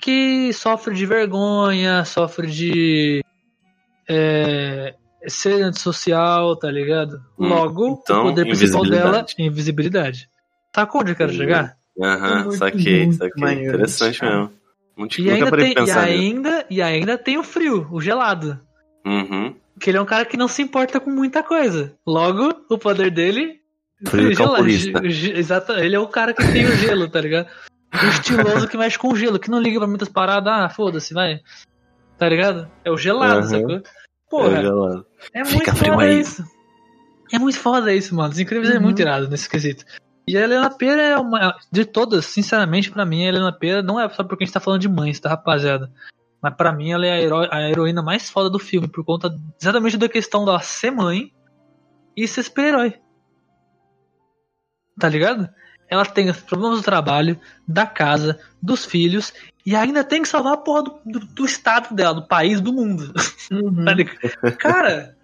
[0.00, 3.22] que sofre de vergonha, sofre de
[4.08, 4.94] é,
[5.28, 7.20] ser antissocial, tá ligado?
[7.38, 9.34] Hum, Logo, então, o poder principal dela invisibilidade.
[9.38, 10.28] é invisibilidade.
[10.74, 11.76] Sacou onde eu quero chegar?
[12.00, 13.42] Aham, Muito, saquei, muito saquei.
[13.42, 14.36] maneiro Interessante cara.
[14.38, 14.52] mesmo.
[14.96, 15.98] Muito, E ainda, tem, e, nisso.
[15.98, 18.60] ainda, e ainda tem o frio, o gelado.
[19.06, 19.54] Uhum.
[19.80, 21.94] Que ele é um cara que não se importa com muita coisa.
[22.06, 23.58] Logo, o poder dele.
[24.06, 24.54] Frio gelado.
[24.54, 25.00] calculista.
[25.04, 27.48] Ge- ge- Exato, ele é o cara que tem o gelo, tá ligado?
[27.92, 31.12] O estiloso que mexe com o gelo, que não liga pra muitas paradas, ah, foda-se,
[31.12, 31.40] vai.
[32.18, 32.70] Tá ligado?
[32.84, 33.42] É o gelado, Aham.
[33.48, 33.82] sacou?
[34.28, 35.06] Porra, É gelado.
[35.34, 36.20] é muito foda aí.
[36.20, 36.44] isso.
[37.32, 38.30] É muito foda isso, mano.
[38.32, 38.82] Os incríveis é Uhum.
[38.82, 39.84] muito irado nesse quesito.
[40.28, 41.56] E a Helena Pera é uma.
[41.72, 44.60] De todas, sinceramente, pra mim, a Helena Pera não é só porque a gente tá
[44.60, 45.90] falando de mães, tá, rapaziada?
[46.42, 49.34] Mas pra mim, ela é a, hero- a heroína mais foda do filme, por conta
[49.60, 51.32] exatamente da questão dela ser mãe
[52.16, 52.94] e ser super-herói.
[54.98, 55.48] Tá ligado?
[55.90, 59.32] Ela tem os problemas do trabalho, da casa, dos filhos,
[59.66, 62.72] e ainda tem que salvar a porra do, do, do estado dela, do país, do
[62.72, 63.12] mundo.
[63.50, 63.84] Uhum.
[64.40, 64.52] Tá?
[64.52, 65.16] Cara!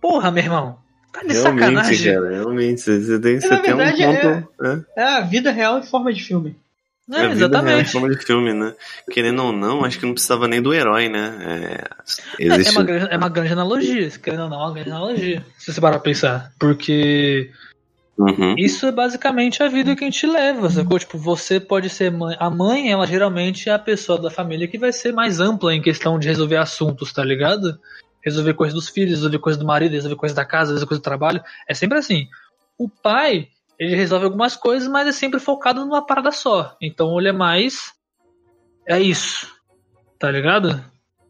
[0.00, 0.78] Porra, meu irmão!
[1.12, 2.12] Tá de Realmente, sacanagem.
[2.14, 2.80] cara, realmente.
[2.80, 4.48] Você, tem, você um verdade, ponto.
[4.96, 6.56] É, É a vida real em forma de filme.
[7.10, 7.92] É, a vida real em exatamente.
[7.92, 8.74] forma de filme, né?
[9.10, 11.38] Querendo ou não, acho que não precisava nem do herói, né?
[11.40, 12.72] É, É, é existe...
[12.76, 15.46] uma grande, é uma grande analogia, querendo ou não, é uma grande analogia.
[15.58, 16.52] Se você parar pra pensar.
[16.58, 17.50] Porque
[18.16, 18.54] Uhum.
[18.56, 20.98] isso é basicamente a vida que a gente leva, sacou?
[20.98, 22.36] Tipo, você pode ser mãe.
[22.38, 25.82] A mãe, ela geralmente é a pessoa da família que vai ser mais ampla em
[25.82, 27.78] questão de resolver assuntos, tá ligado?
[28.24, 31.04] Resolver coisas dos filhos, resolver coisas do marido, resolver coisas da casa, resolver coisas do
[31.04, 31.42] trabalho.
[31.68, 32.28] É sempre assim.
[32.78, 33.48] O pai,
[33.78, 36.76] ele resolve algumas coisas, mas é sempre focado numa parada só.
[36.80, 37.92] Então ele é mais.
[38.86, 39.52] É isso.
[40.18, 40.84] Tá ligado?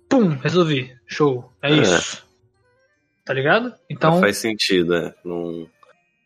[0.09, 0.95] Pum, resolvi.
[1.07, 1.51] Show.
[1.63, 1.77] É, É.
[1.81, 2.25] isso.
[3.25, 3.75] Tá ligado?
[3.89, 4.21] Então.
[4.21, 5.15] Faz sentido, é.
[5.25, 5.67] Não...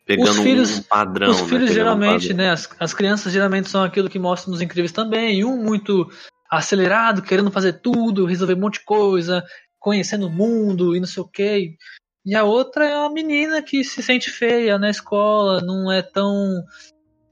[0.09, 1.47] Pegando Os filhos- um padrão, Os né?
[1.47, 2.37] filhos um geralmente, padrão.
[2.37, 2.49] né?
[2.51, 5.45] As, as crianças geralmente são aquilo que mostra nos incríveis também.
[5.45, 6.09] Um muito
[6.49, 9.43] acelerado, querendo fazer tudo, resolver um monte de coisa,
[9.79, 11.75] conhecendo o mundo e não sei o que.
[12.25, 16.63] E a outra é uma menina que se sente feia na escola, não é tão.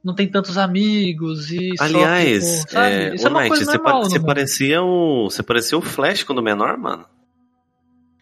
[0.03, 1.75] não tem tantos amigos e.
[1.77, 2.93] sofre Aliás, sabe?
[2.95, 4.03] é, Isso é uma Night, coisa você, normal.
[4.03, 5.29] você parecia o.
[5.31, 7.05] Você parecia o Flash quando menor, mano.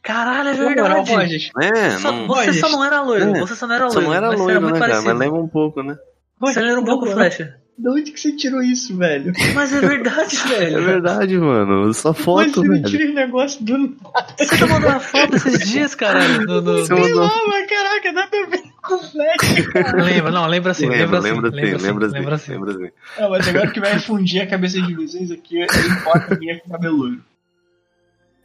[0.05, 1.51] Caralho, é moral, verdade.
[1.61, 2.27] É, Só- não.
[2.27, 4.07] você só não era loiro, É, você só não era Só loiro.
[4.09, 4.91] não era mas você loiro, muito né, cara?
[4.93, 5.09] parecido.
[5.15, 5.97] Mas lembra um pouco, né?
[6.39, 7.55] Você era um pouco flecha.
[7.77, 9.33] De onde que você tirou isso, velho?
[9.53, 10.81] Mas é verdade, É velho.
[10.85, 11.93] verdade, mano.
[11.93, 12.83] Só Mas foto, você não velho.
[12.85, 13.95] tira esse negócio do nada.
[14.37, 16.45] Você tá mandando uma foto esses dias, caralho.
[16.45, 20.03] No, no- Você mandou- Ah, mas caraca, nada a ver com flash, cara.
[20.03, 21.27] Lembra, não, lembra assim, lembra, Lembra, assim.
[21.31, 22.51] lembra lembra assim, lembra assim, lembra assim.
[22.53, 22.89] lembra assim.
[23.19, 26.57] Não, mas agora que vai fundir a cabeça de vocês aqui, eu importa a minha
[26.61, 27.21] com cabelo loiro.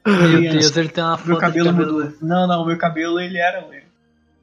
[0.07, 0.59] Meu Criança.
[0.59, 1.93] Deus, ele tem uma Meu foto cabelo de cabelo.
[2.05, 2.13] mudou.
[2.23, 3.85] Não, não, meu cabelo ele era loiro.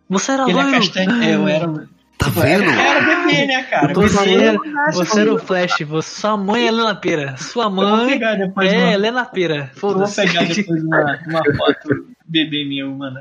[0.10, 0.72] Você era Ele é loiro?
[0.78, 1.24] castanho.
[1.24, 1.90] É, eu era loiro.
[2.18, 2.64] Tá vendo?
[2.70, 3.90] Era bebê, né, cara?
[3.90, 7.38] Eu tô Bebê, falando, nasce você era o Flash, você, sua mãe é Helena Pera.
[7.38, 9.56] Sua mãe é uma, Helena Pera.
[9.56, 10.16] eu vou Foda-se.
[10.26, 13.20] pegar depois uma, uma foto bebê minha, mano.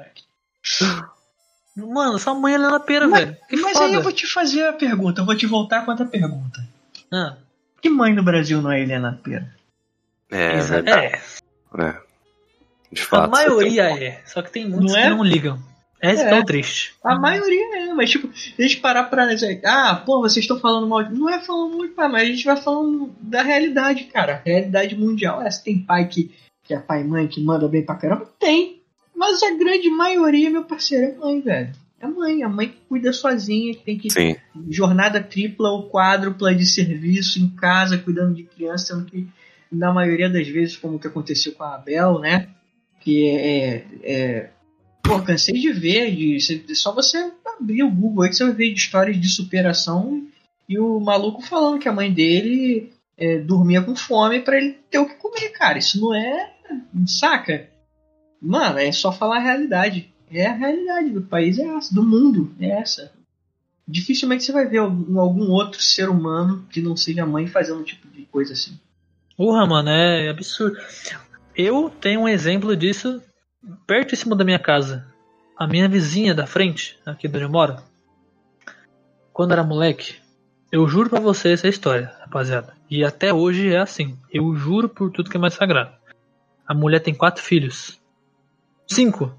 [1.76, 3.36] Mano, sua mãe é Helena Pera, Mas- velho.
[3.48, 3.84] Que Mas foda.
[3.86, 6.66] aí eu vou te fazer a pergunta, eu vou te voltar com outra pergunta.
[7.12, 7.34] Ah,
[7.82, 9.54] Que mãe no Brasil não é Helena Pera?
[10.32, 11.06] É, exa- verdade.
[11.06, 11.20] é,
[11.78, 12.05] É.
[12.92, 13.24] De fato.
[13.24, 14.22] a maioria é.
[14.26, 15.02] Só que tem muitos Não é?
[15.04, 15.58] que não ligam.
[16.00, 16.14] É.
[16.14, 16.94] que é o triste.
[17.02, 19.26] A maioria é, mas tipo, a gente parar pra
[19.64, 21.02] ah, pô, vocês estão falando mal.
[21.02, 24.42] de-" Não é falando muito, pá, mas a gente vai falando da realidade, cara.
[24.44, 25.42] A realidade mundial.
[25.42, 26.30] É, se tem pai que,
[26.62, 28.82] que é pai e mãe que manda bem pra caramba, tem.
[29.14, 31.72] Mas a grande maioria, meu parceiro, é mãe, velho.
[31.98, 34.36] É mãe, a mãe que cuida sozinha, que tem que Sim.
[34.68, 39.26] jornada tripla ou quádrupla de serviço em casa, cuidando de criança, sendo que
[39.72, 42.48] na maioria das vezes, como que aconteceu com a Abel, né?
[43.06, 43.86] Que é.
[44.02, 44.50] é
[45.00, 48.72] pô, cansei de ver, de, só você abrir o Google aí que você vai ver
[48.72, 50.26] de histórias de superação
[50.68, 54.98] e o maluco falando que a mãe dele é, dormia com fome pra ele ter
[54.98, 55.78] o que comer, cara.
[55.78, 56.52] Isso não é.
[57.06, 57.70] Saca?
[58.42, 60.12] Mano, é só falar a realidade.
[60.28, 63.12] É a realidade do país, é essa, do mundo, é essa.
[63.86, 67.84] Dificilmente você vai ver algum, algum outro ser humano que não seja mãe fazendo um
[67.84, 68.76] tipo de coisa assim.
[69.36, 70.76] Porra, mano, é absurdo.
[71.56, 73.22] Eu tenho um exemplo disso
[73.86, 75.06] pertíssimo da minha casa.
[75.56, 77.78] A minha vizinha da frente, aqui onde eu moro,
[79.32, 80.16] quando era moleque,
[80.70, 82.74] eu juro pra vocês essa história, rapaziada.
[82.90, 84.18] E até hoje é assim.
[84.30, 85.96] Eu juro por tudo que é mais sagrado.
[86.66, 87.98] A mulher tem quatro filhos.
[88.86, 89.34] Cinco.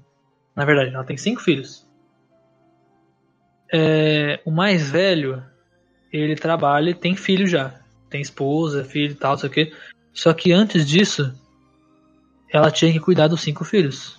[0.56, 1.86] Na verdade, ela tem cinco filhos.
[3.72, 5.40] É, o mais velho,
[6.12, 7.80] ele trabalha e tem filho já.
[8.10, 9.72] Tem esposa, filho e tal, sei o quê.
[10.12, 11.32] Só que antes disso,
[12.52, 14.18] ela tinha que cuidar dos cinco filhos.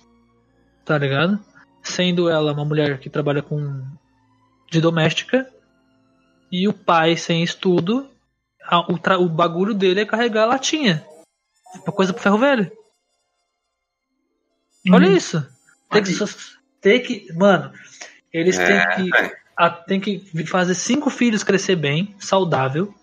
[0.84, 1.38] Tá ligado?
[1.82, 3.82] Sendo ela uma mulher que trabalha com.
[4.70, 5.50] de doméstica.
[6.52, 8.08] E o pai sem estudo.
[8.62, 11.04] a- o, tra- o bagulho dele é carregar a latinha.
[11.74, 12.70] Uma coisa pro ferro velho.
[14.92, 15.16] Olha Hum.
[15.16, 15.46] isso.
[15.90, 16.12] Tem que,
[16.80, 17.32] tem que.
[17.34, 17.72] Mano,
[18.32, 19.10] eles É, têm que.
[19.56, 22.94] a- tem que fazer cinco filhos crescer bem, saudável.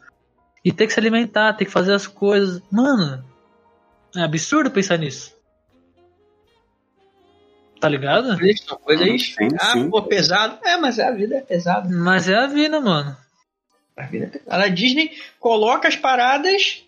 [0.64, 2.62] E ter que se alimentar, ter que fazer as coisas.
[2.72, 3.24] Mano,
[4.16, 5.36] é absurdo pensar nisso.
[7.80, 8.38] Tá ligado?
[8.58, 9.22] São coisas.
[9.22, 9.90] Sim, ah, sim.
[9.90, 10.58] pô, pesado.
[10.66, 11.88] É, mas a vida é pesada.
[11.90, 13.16] Mas é a vida, mano.
[13.96, 14.64] A vida é pesada.
[14.64, 16.84] A Disney coloca as paradas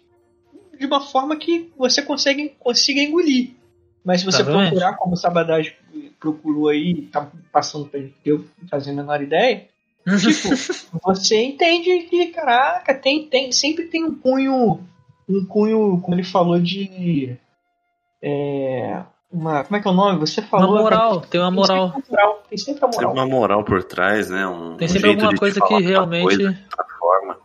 [0.78, 3.52] de uma forma que você consegue, consiga engolir.
[4.04, 4.70] Mas se você Exatamente.
[4.70, 5.72] procurar, como o Sabadás
[6.20, 9.68] procurou aí, tá passando pra gente, eu fazendo a menor ideia,
[10.08, 10.50] tipo,
[11.04, 14.80] você entende que, caraca, tem, tem, sempre tem um cunho,
[15.30, 17.38] um cunho, como ele falou, de.
[18.22, 19.02] É,
[19.32, 20.20] uma, como é que é o nome?
[20.20, 20.82] Você Uma falou.
[20.82, 21.92] moral, tem uma moral.
[21.92, 23.14] Tem sempre, a moral, tem sempre a Tem moral.
[23.14, 24.48] uma moral por trás, né?
[24.48, 26.24] Um, Tem um sempre jeito alguma coisa que realmente.
[26.24, 26.58] coisa,
[27.00, 27.38] forma.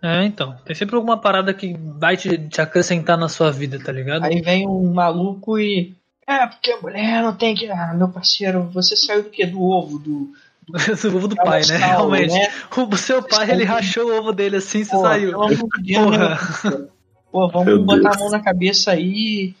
[0.00, 0.56] É, então.
[0.64, 4.24] Tem sempre alguma parada que vai te, te acrescentar na sua vida, tá ligado?
[4.24, 5.96] Aí vem um maluco e.
[6.26, 7.68] É, porque a mulher não tem que.
[7.68, 9.44] Ah, meu parceiro, você saiu do que?
[9.44, 10.30] Do ovo, do.
[11.12, 11.78] o ovo do pai, né?
[11.78, 12.34] Realmente.
[12.34, 12.48] né?
[12.76, 15.32] O seu pai, ele rachou o ovo dele assim, você Pô, saiu.
[15.48, 15.56] né,
[15.94, 16.88] Porra.
[17.30, 18.16] Pô, vamos Meu botar Deus.
[18.16, 19.54] a mão na cabeça aí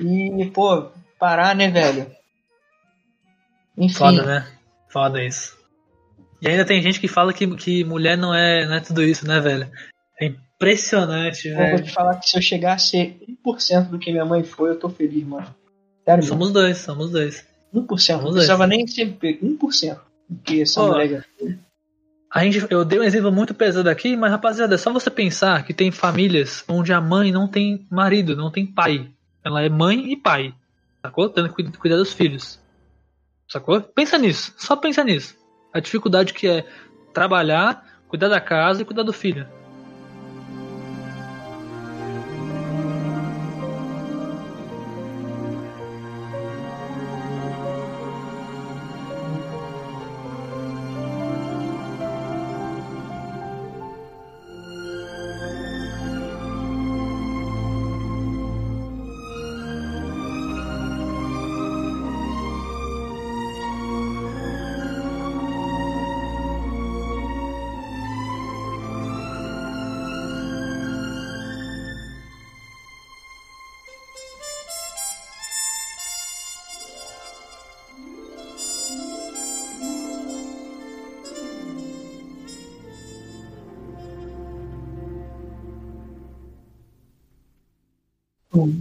[0.00, 2.10] e, pô, parar, né, velho?
[3.76, 3.94] Enfim.
[3.94, 4.46] Foda, né?
[4.88, 5.56] Foda isso.
[6.40, 9.26] E ainda tem gente que fala que, que mulher não é, não é tudo isso,
[9.26, 9.70] né, velho?
[10.20, 11.82] É impressionante, Eu vou velho.
[11.84, 14.78] te falar que se eu chegar a ser 1% do que minha mãe foi, eu
[14.78, 15.46] tô feliz, mano.
[16.04, 16.28] Sério, mesmo.
[16.28, 17.46] Somos dois, somos dois.
[17.74, 17.74] 1%.
[17.74, 19.98] Não somos precisava nem ser 1%.
[20.28, 21.24] Porque essa mulher
[22.34, 25.64] A gente, eu dei um exemplo muito pesado aqui, mas rapaziada, é só você pensar
[25.64, 29.08] que tem famílias onde a mãe não tem marido, não tem pai.
[29.44, 30.52] Ela é mãe e pai.
[31.00, 31.28] Sacou?
[31.28, 32.58] Tendo que cuid- cuidar dos filhos.
[33.48, 33.80] Sacou?
[33.80, 34.52] Pensa nisso.
[34.56, 35.36] Só pensa nisso.
[35.72, 36.66] A dificuldade que é
[37.12, 39.46] trabalhar, cuidar da casa e cuidar do filho.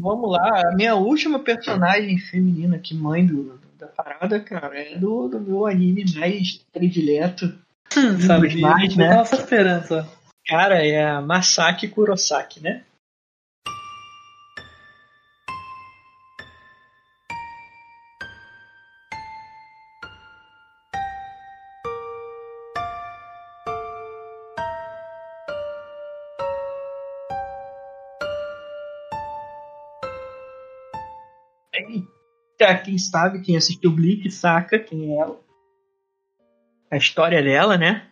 [0.03, 5.29] Vamos lá, a minha última personagem feminina que mãe do, da parada, cara, é do,
[5.29, 7.45] do meu anime mais predileto.
[7.95, 9.07] Hum, dos sabia, mais, né?
[9.07, 9.15] né?
[9.15, 10.05] Nossa esperança.
[10.45, 12.83] Cara, é a Masaki Kurosaki, né?
[32.83, 35.39] Quem sabe, quem assistiu Bleach saca quem é ela.
[36.91, 38.05] A história dela, né?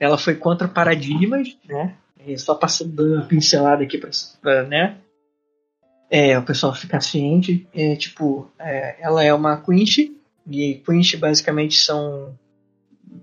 [0.00, 1.96] Ela foi contra paradigmas, né?
[2.26, 4.10] É, só passando uma pincelada aqui pra,
[4.42, 4.96] pra, né?
[6.10, 7.66] É, o pessoal ficar ciente.
[7.72, 10.12] É, tipo, é, ela é uma Quinch,
[10.50, 12.36] e Quinch basicamente são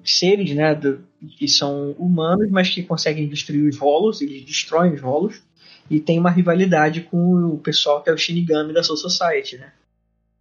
[0.03, 0.74] seres, né?
[0.76, 1.03] do-
[1.38, 5.41] que são humanos, mas que conseguem destruir os rolos, eles destroem os rolos.
[5.89, 9.72] E tem uma rivalidade com o pessoal que é o Shinigami da Soul Society, né?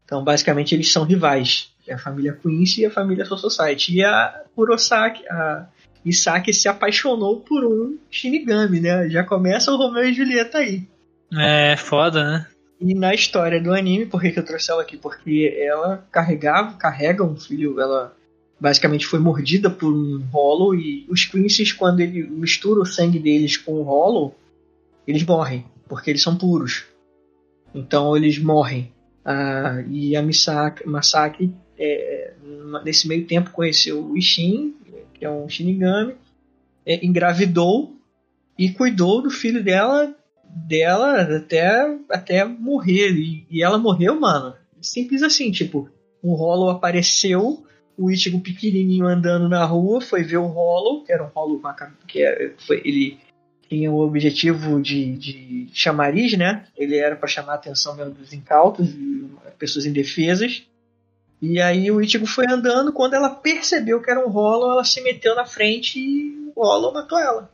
[0.05, 1.71] Então, basicamente, eles são rivais.
[1.87, 3.97] É a família Quincy e a família Soul Society.
[3.97, 5.67] E a Kurosaki, a
[6.05, 9.09] Isaki se apaixonou por um Shinigami, né?
[9.09, 10.87] Já começa o Romeu e Julieta aí.
[11.37, 12.47] É foda, né?
[12.81, 14.97] E na história do anime, por que, que eu trouxe ela aqui?
[14.97, 18.15] Porque ela carregava, carrega um filho, ela
[18.61, 23.57] basicamente foi mordida por um Hollow e os Quincy's, quando ele mistura o sangue deles
[23.57, 24.35] com o Hollow,
[25.07, 26.85] eles morrem, porque eles são puros.
[27.75, 28.93] Então eles morrem.
[29.25, 32.35] Ah, e a Misaki, Masaki, é,
[32.85, 34.75] nesse meio tempo, conheceu o Ishin,
[35.15, 36.15] que é um Shinigami,
[36.85, 37.97] é, engravidou
[38.59, 40.15] e cuidou do filho dela
[40.55, 43.11] dela até, até morrer.
[43.13, 44.55] E, e ela morreu, mano.
[44.81, 45.89] Simples assim, tipo,
[46.23, 47.65] o Hollow apareceu,
[47.97, 51.61] o Ichigo pequenininho andando na rua, foi ver o Hollow, que era um Hollow
[52.07, 53.19] que é- foi, ele
[53.69, 56.67] tinha o objetivo de, de chamariz, né?
[56.77, 60.63] Ele era para chamar a atenção mesmo dos incautos e pessoas indefesas.
[61.43, 65.01] E aí o Ichigo foi andando, quando ela percebeu que era um Hollow, ela se
[65.03, 67.51] meteu na frente e o Hollow matou ela.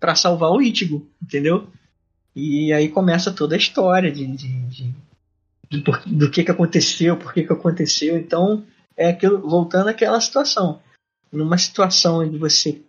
[0.00, 1.66] Pra salvar o Ichigo, entendeu?
[2.34, 4.94] E aí começa toda a história de, de, de-
[5.70, 8.16] de por- do que, que aconteceu, por que, que aconteceu.
[8.16, 8.64] Então,
[8.96, 10.80] é aquilo, voltando àquela situação.
[11.30, 12.80] Numa situação onde você,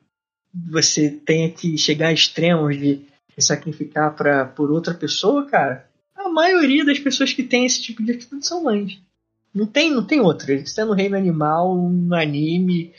[0.54, 3.02] você tenha que chegar a extremos de
[3.38, 5.86] se sacrificar pra, por outra pessoa, cara,
[6.16, 9.00] a maioria das pessoas que tem esse tipo de atitude são mães.
[9.54, 10.54] Não tem, não tem outra.
[10.54, 12.94] Isso é no reino animal, no anime,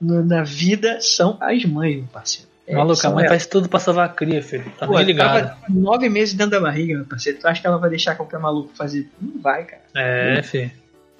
[0.00, 2.48] no- na vida, são as mães, meu parceiro.
[2.66, 3.28] É, Maluco, a mãe elas.
[3.28, 4.64] faz tudo pra salvar a cria, filho.
[4.78, 5.48] Tá Pô, bem ligado.
[5.48, 7.38] tava nove meses dentro da barriga, meu parceiro.
[7.38, 9.08] Tu acha que ela vai deixar qualquer maluco fazer?
[9.20, 9.82] Não vai, cara.
[9.94, 10.70] É, filho.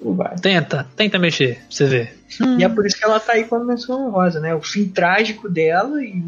[0.01, 0.35] Não vai.
[0.37, 2.17] Tenta, tenta mexer, pra você ver.
[2.59, 4.53] E é por isso que ela tá aí com a menção honrosa, né?
[4.53, 6.21] O fim trágico dela e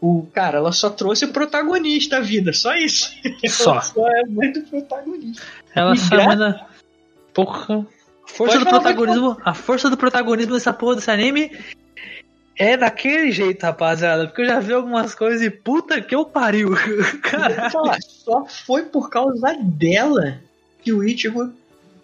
[0.00, 3.12] o cara, ela só trouxe o protagonista da vida, só isso.
[3.48, 3.72] Só.
[3.72, 5.42] Ela só é muito protagonista.
[5.74, 6.66] Ela E sabe gra- da.
[7.32, 7.86] Porra.
[8.24, 9.36] A força Pode do falar, protagonismo.
[9.44, 11.56] A força do protagonismo dessa porra desse anime
[12.56, 14.26] é daquele jeito, rapaziada.
[14.26, 16.70] Porque eu já vi algumas coisas e puta que eu pariu.
[17.22, 17.70] Caralho.
[17.70, 20.40] Só, só foi por causa dela
[20.82, 21.52] que o Ichigo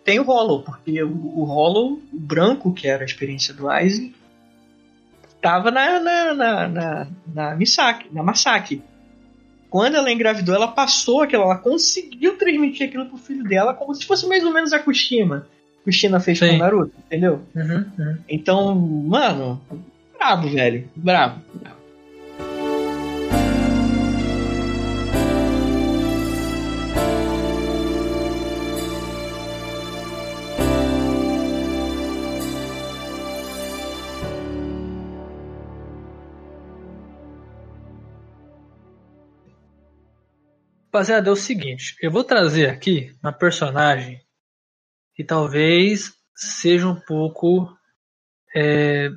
[0.08, 4.14] tem o Hollow, porque o, o Hollow, o branco, que era a experiência do Aizen,
[5.42, 8.80] tava na, na, na, na, na Misaki, na Masaki.
[9.68, 14.06] Quando ela engravidou, ela passou aquilo, ela conseguiu transmitir aquilo pro filho dela como se
[14.06, 15.46] fosse mais ou menos a Kushima.
[15.84, 16.54] Kushina fez com Sim.
[16.54, 17.42] o Naruto, entendeu?
[17.54, 18.18] Uhum, uhum.
[18.26, 19.60] Então, mano,
[20.18, 20.88] brabo, velho.
[20.96, 21.42] Brabo.
[21.52, 21.77] brabo.
[40.98, 44.20] Rapaziada, é o seguinte, eu vou trazer aqui uma personagem
[45.14, 47.72] que talvez seja um pouco
[48.52, 49.08] é,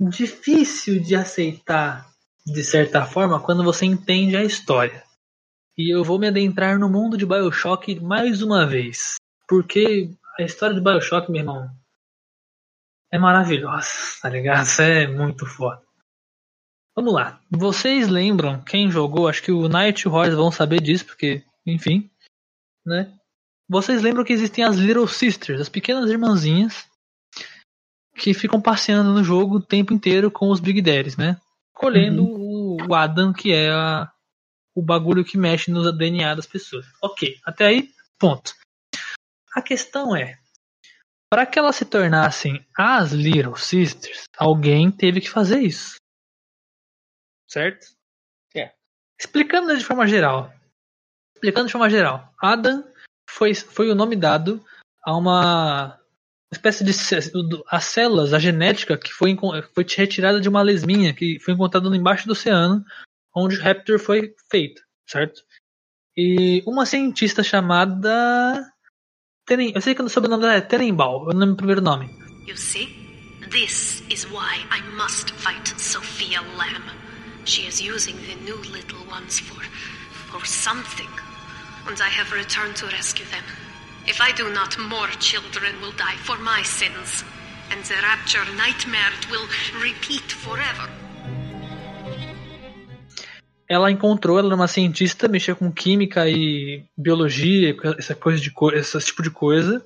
[0.00, 2.10] difícil de aceitar
[2.46, 5.04] de certa forma quando você entende a história.
[5.76, 9.16] E eu vou me adentrar no mundo de Bioshock mais uma vez.
[9.46, 10.08] Porque
[10.38, 11.70] a história de Bioshock, meu irmão,
[13.10, 13.90] é maravilhosa,
[14.22, 14.64] tá ligado?
[14.64, 15.82] Isso é muito foda.
[16.94, 17.40] Vamos lá.
[17.50, 22.10] Vocês lembram, quem jogou, acho que o Night Horse vão saber disso, porque, enfim,
[22.84, 23.16] né?
[23.68, 26.86] Vocês lembram que existem as Little Sisters, as pequenas irmãzinhas,
[28.16, 31.40] que ficam passeando no jogo o tempo inteiro com os Big Daddies, né?
[31.72, 34.12] Colhendo o, o Adam, que é a-
[34.74, 36.86] o bagulho que mexe no DNA das pessoas.
[37.02, 38.54] Ok, até aí, ponto.
[39.54, 40.38] A questão é,
[41.30, 45.96] para que elas se tornassem as Little Sisters, alguém teve que fazer isso.
[47.52, 47.86] Certo?
[48.56, 48.72] É.
[49.20, 50.50] Explicando de forma geral.
[51.34, 52.82] Explicando de forma geral, Adam
[53.28, 54.64] foi, foi o nome dado
[55.04, 56.00] a uma
[56.50, 56.92] espécie de
[57.68, 59.36] as células, a genética que foi,
[59.74, 62.82] foi retirada de uma lesminha que foi encontrada embaixo do oceano,
[63.36, 65.42] onde o Raptor foi feito, certo?
[66.16, 68.66] E uma cientista chamada
[69.44, 72.06] Tenen, eu sei que o sobrenome dela é não lembro o primeiro nome.
[72.46, 73.02] You see?
[73.50, 77.01] This is why I must fight Sophia Lamb.
[77.44, 79.62] She is using the new little ones for.
[80.32, 81.12] for something.
[81.86, 83.44] And I have returned to rescue them.
[84.06, 87.24] If I do not, more children will die for my sins.
[87.70, 89.46] And the rapture nightmare will
[89.88, 90.88] repeat forever.
[93.68, 99.06] Ela encontrou, ela era uma cientista, mexia com química e biologia, essa coisa de esse
[99.06, 99.82] tipo de coisa.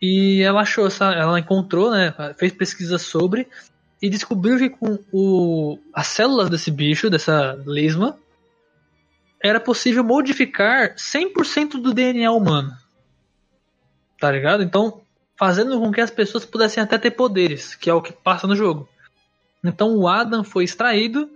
[0.00, 3.46] E ela achou ela encontrou, né, fez pesquisa sobre
[4.00, 8.16] e descobriu que com o, as células desse bicho, dessa lesma,
[9.42, 12.76] era possível modificar 100% do DNA humano.
[14.20, 14.62] Tá ligado?
[14.62, 15.00] Então,
[15.36, 18.56] fazendo com que as pessoas pudessem até ter poderes, que é o que passa no
[18.56, 18.88] jogo.
[19.62, 21.30] Então, o Adam foi extraído,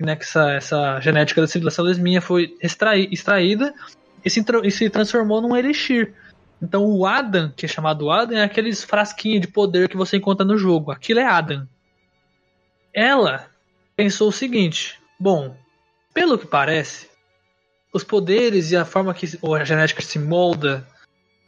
[0.00, 3.72] né, que essa, essa genética dessa, dessa lesminha foi extrai, extraída
[4.24, 6.14] e se, e se transformou num elixir.
[6.60, 10.46] Então, o Adam, que é chamado Adam, é aqueles frasquinhos de poder que você encontra
[10.46, 10.90] no jogo.
[10.90, 11.66] Aquilo é Adam.
[12.94, 13.48] Ela
[13.96, 15.56] pensou o seguinte: bom,
[16.12, 17.08] pelo que parece,
[17.92, 19.26] os poderes e a forma que
[19.60, 20.86] a genética se molda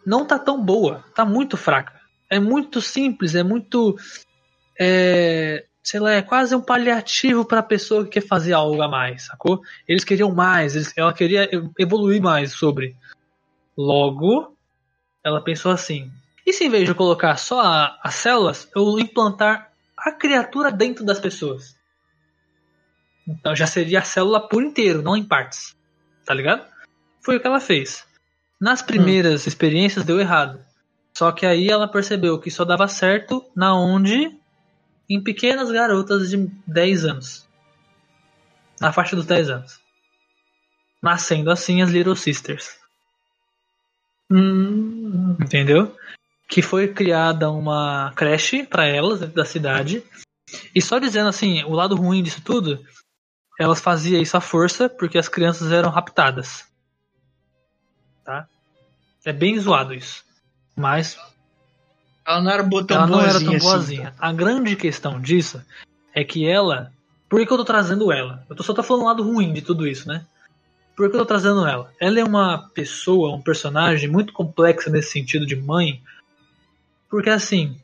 [0.07, 2.01] não tá tão boa, tá muito fraca.
[2.31, 3.97] É muito simples, é muito.
[4.79, 8.89] É, sei lá, é quase um paliativo para a pessoa que quer fazer algo a
[8.89, 9.61] mais, sacou?
[9.87, 12.97] Eles queriam mais, eles- ela queria evoluir mais sobre.
[13.77, 14.57] Logo,
[15.23, 16.11] ela pensou assim:
[16.47, 19.71] e se em vez de colocar só a- as células, eu implantar
[20.05, 21.77] a criatura dentro das pessoas?
[23.27, 25.75] Então já seria a célula por inteiro, não em partes.
[26.25, 26.67] Tá ligado?
[27.23, 28.07] Foi o que ela fez.
[28.61, 30.61] Nas primeiras experiências deu errado.
[31.17, 34.37] Só que aí ela percebeu que só dava certo na onde
[35.09, 37.49] em pequenas garotas de 10 anos.
[38.81, 39.81] Na faixa dos 10 anos.
[41.03, 42.77] Nascendo assim as Little Sisters.
[45.41, 45.97] Entendeu?
[46.49, 50.03] Que foi criada uma creche para elas dentro da cidade.
[50.75, 52.85] E só dizendo assim, o lado ruim disso tudo,
[53.59, 56.65] elas faziam isso à força porque as crianças eram raptadas.
[58.25, 58.47] Tá?
[59.25, 60.25] É bem zoado isso.
[60.77, 61.19] Mas
[62.27, 63.67] Ela não era tão ela não era tão boazinha assim.
[63.67, 64.15] boazinha.
[64.19, 65.63] A grande questão disso
[66.15, 66.93] é que ela.
[67.29, 68.45] Por que, que eu tô trazendo ela?
[68.49, 70.25] Eu tô, só tô falando o lado ruim de tudo isso, né?
[70.97, 71.93] Por que eu tô trazendo ela?
[72.01, 76.01] Ela é uma pessoa, um personagem muito complexa nesse sentido de mãe.
[77.15, 77.77] Porque assim,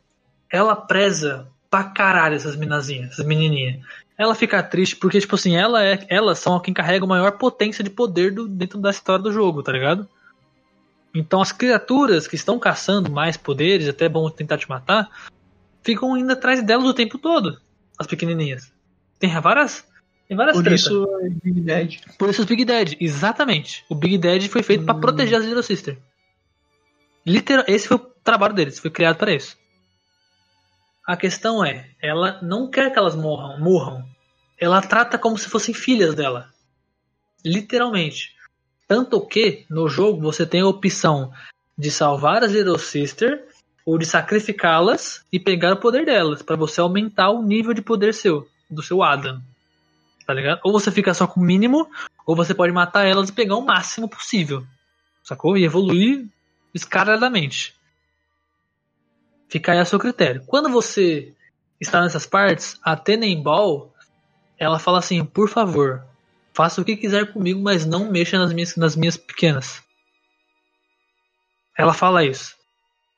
[0.50, 3.80] ela preza pra caralho essas minazinhas, essas menininhas.
[4.18, 7.84] Ela fica triste porque, tipo assim, ela é, elas são quem carrega a maior potência
[7.84, 10.08] de poder do, dentro da história do jogo, tá ligado?
[11.14, 15.08] Então as criaturas que estão caçando mais poderes, até bom tentar te matar,
[15.80, 17.60] ficam indo atrás delas o tempo todo.
[17.96, 18.72] As pequenininhas.
[19.20, 19.86] Tem várias.
[20.26, 22.00] Tem várias Por isso é Big Dead.
[22.18, 23.84] Por isso os Big Dead, exatamente.
[23.88, 25.96] O Big Dead foi feito pra proteger as Little Sister.
[27.24, 29.56] Literal, esse foi o trabalho deles, foi criado para isso.
[31.06, 34.04] A questão é, ela não quer que elas morram, morram.
[34.58, 36.48] Ela trata como se fossem filhas dela.
[37.44, 38.34] Literalmente.
[38.86, 41.32] Tanto que no jogo você tem a opção
[41.76, 43.44] de salvar as Little Sister
[43.84, 48.12] ou de sacrificá-las e pegar o poder delas para você aumentar o nível de poder
[48.12, 49.40] seu, do seu Adam.
[50.26, 50.60] Tá ligado?
[50.62, 51.88] Ou você fica só com o mínimo,
[52.26, 54.64] ou você pode matar elas e pegar o máximo possível.
[55.24, 55.56] Sacou?
[55.56, 56.26] E evoluir
[56.72, 57.74] descaradamente.
[59.50, 60.44] Fica aí a seu critério.
[60.46, 61.34] Quando você
[61.80, 63.92] está nessas partes, a Tenenball,
[64.56, 66.04] ela fala assim, por favor,
[66.54, 69.82] faça o que quiser comigo, mas não mexa nas minhas, nas minhas pequenas.
[71.76, 72.54] Ela fala isso.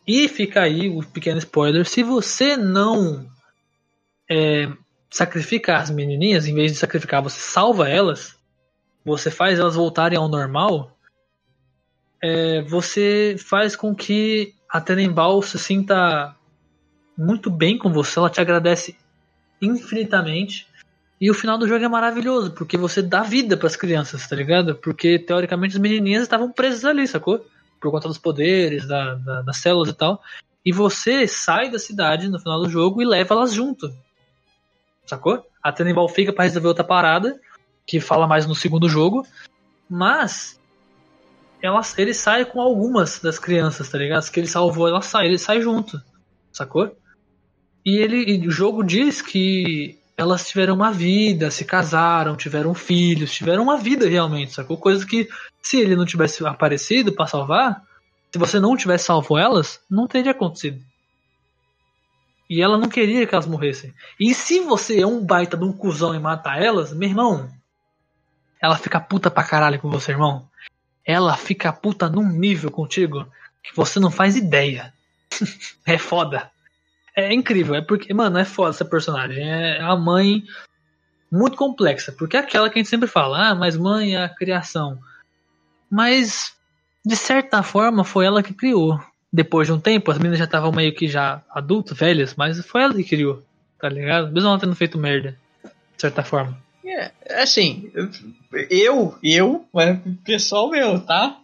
[0.07, 3.29] E fica aí o pequeno spoiler, se você não
[4.31, 4.73] é,
[5.11, 8.37] sacrifica as menininhas, em vez de sacrificar, você salva elas,
[9.05, 10.97] você faz elas voltarem ao normal,
[12.23, 16.35] é, você faz com que a Tenenbaum se sinta
[17.17, 18.97] muito bem com você, ela te agradece
[19.61, 20.67] infinitamente.
[21.21, 24.35] E o final do jogo é maravilhoso, porque você dá vida para as crianças, tá
[24.35, 24.75] ligado?
[24.77, 27.47] Porque teoricamente as menininhas estavam presas ali, sacou?
[27.79, 30.23] Por conta dos poderes, da, da- das células e tal.
[30.65, 33.95] E você sai da cidade no final do jogo e leva elas junto.
[35.07, 35.47] Sacou?
[35.63, 37.39] A Tenenbaum fica para resolver outra parada,
[37.87, 39.27] que fala mais no segundo jogo.
[39.89, 40.59] Mas
[41.63, 44.19] ela, ele sai com algumas das crianças, tá ligado?
[44.19, 46.03] As que ele salvou, ela sai, ele sai junto,
[46.51, 46.97] sacou?
[47.87, 53.33] E ele, e o jogo diz que elas tiveram uma vida, se casaram, tiveram filhos,
[53.33, 54.77] tiveram uma vida realmente, sacou?
[54.77, 55.29] Coisa que
[55.63, 57.83] se ele não tivesse aparecido pra salvar,
[58.33, 60.81] se você não tivesse salvo elas, não teria acontecido.
[62.51, 63.95] E ela não queria que elas morressem.
[64.19, 67.49] E se você é um baita de um cuzão e mata elas, meu irmão,
[68.61, 70.49] ela fica puta pra caralho com você, irmão.
[71.05, 73.27] Ela fica puta num nível contigo
[73.63, 74.93] que você não faz ideia.
[75.87, 76.51] é foda.
[77.15, 79.43] É incrível, é porque, mano, é foda essa personagem.
[79.47, 80.45] É a mãe
[81.31, 84.29] muito complexa, porque é aquela que a gente sempre fala, ah, mas mãe é a
[84.29, 84.99] criação.
[85.91, 86.55] Mas,
[87.05, 89.01] de certa forma, foi ela que criou.
[89.33, 92.83] Depois de um tempo, as meninas já estavam meio que já adultas, velhas, mas foi
[92.83, 93.43] ela que criou,
[93.79, 94.31] tá ligado?
[94.31, 95.71] Mesmo ela tendo feito merda, de
[96.01, 96.59] certa forma.
[96.85, 97.91] É, assim,
[98.71, 101.39] eu, eu, mas pessoal meu, tá?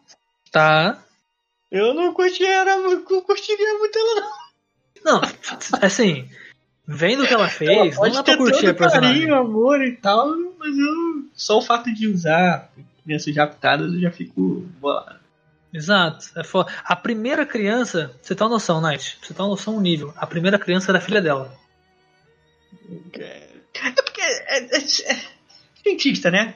[0.50, 1.02] Tá.
[1.70, 4.38] Eu não curtiria, não curtiria muito ela, não.
[5.04, 5.20] Não,
[5.80, 6.28] assim,
[6.86, 9.20] vendo o que ela fez, Ela não pode dá pra curtir a todo personagem.
[9.20, 10.28] carinho, amor e tal,
[10.58, 12.70] mas eu, só o fato de usar
[13.04, 15.18] crianças raptadas eu já fico bolado.
[15.72, 16.30] Exato.
[16.34, 16.72] É foda.
[16.84, 19.18] A primeira criança, você tá uma noção, Night?
[19.22, 20.12] Você tá uma noção o nível.
[20.16, 21.54] A primeira criança era filha dela.
[22.90, 24.17] É porque
[24.48, 25.20] é, é- é
[25.82, 26.54] cientista, né?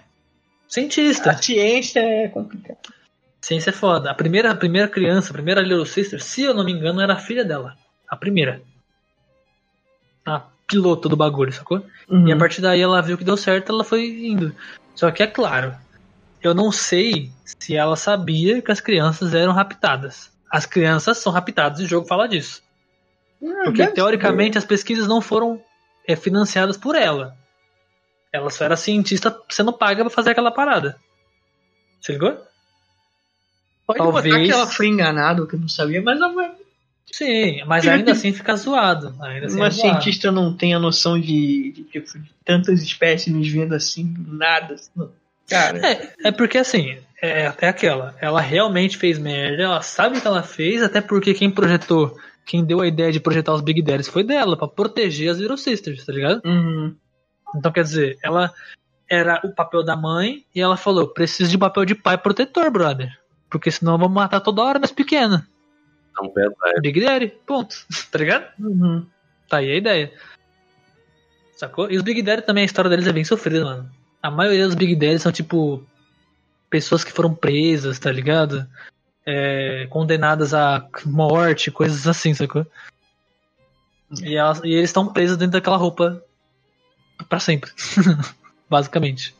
[0.68, 1.30] Cientista.
[1.30, 2.78] A ciência é complicada.
[3.40, 4.10] Ciência é foda.
[4.10, 7.14] A primeira, a primeira criança, a primeira Little Sister, se eu não me engano, era
[7.14, 7.76] a filha dela.
[8.08, 8.62] A primeira.
[10.24, 11.84] A piloto do bagulho, sacou?
[12.08, 12.28] Uhum.
[12.28, 14.54] E a partir daí ela viu que deu certo, ela foi indo.
[14.94, 15.74] Só que é claro,
[16.40, 20.30] eu não sei se ela sabia que as crianças eram raptadas.
[20.50, 22.62] As crianças são raptadas e o jogo fala disso.
[23.64, 25.60] Porque teoricamente as pesquisas não foram
[26.06, 27.36] é, financiadas por ela.
[28.32, 30.96] Ela só era cientista sendo paga pra fazer aquela parada.
[32.00, 32.36] Você ligou?
[33.86, 36.54] Pode Talvez- botar que ela foi enganada, que eu não sabia, mas ela,
[37.12, 39.14] Sim, mas ainda assim fica zoado.
[39.20, 39.90] Ainda assim uma é zoado.
[39.92, 44.76] cientista não tem a noção de, de, tipo, de tantas espécimes vindo assim, do nada.
[44.96, 45.10] não.
[45.48, 48.16] Cara, É, é porque assim, é até aquela.
[48.20, 52.80] Ela realmente fez merda, ela sabe que ela fez, até porque quem projetou, quem deu
[52.80, 56.12] a ideia de projetar os Big Daddies foi dela, pra proteger as Little Sisters, tá
[56.12, 56.40] ligado?
[56.46, 56.94] Uhum.
[57.54, 58.52] Então quer dizer, ela
[59.08, 63.16] era o papel da mãe e ela falou: preciso de papel de pai protetor, brother.
[63.50, 65.42] Porque senão vamos matar toda hora nas pequenas.
[66.10, 66.80] Então, verdade.
[66.80, 67.74] Big Daddy, ponto.
[68.10, 68.46] tá ligado?
[68.58, 69.06] Uhum.
[69.48, 70.12] Tá aí a ideia.
[71.56, 71.90] Sacou?
[71.90, 73.90] E os Big Daddy também, a história deles é bem sofrida, mano.
[74.22, 75.84] A maioria dos Big Daddy são tipo.
[76.70, 78.66] Pessoas que foram presas, tá ligado?
[79.26, 82.66] É, condenadas à morte, coisas assim, sacou?
[84.22, 86.22] E, elas- e eles estão presos dentro daquela roupa
[87.28, 87.70] pra sempre.
[88.68, 89.34] Basicamente.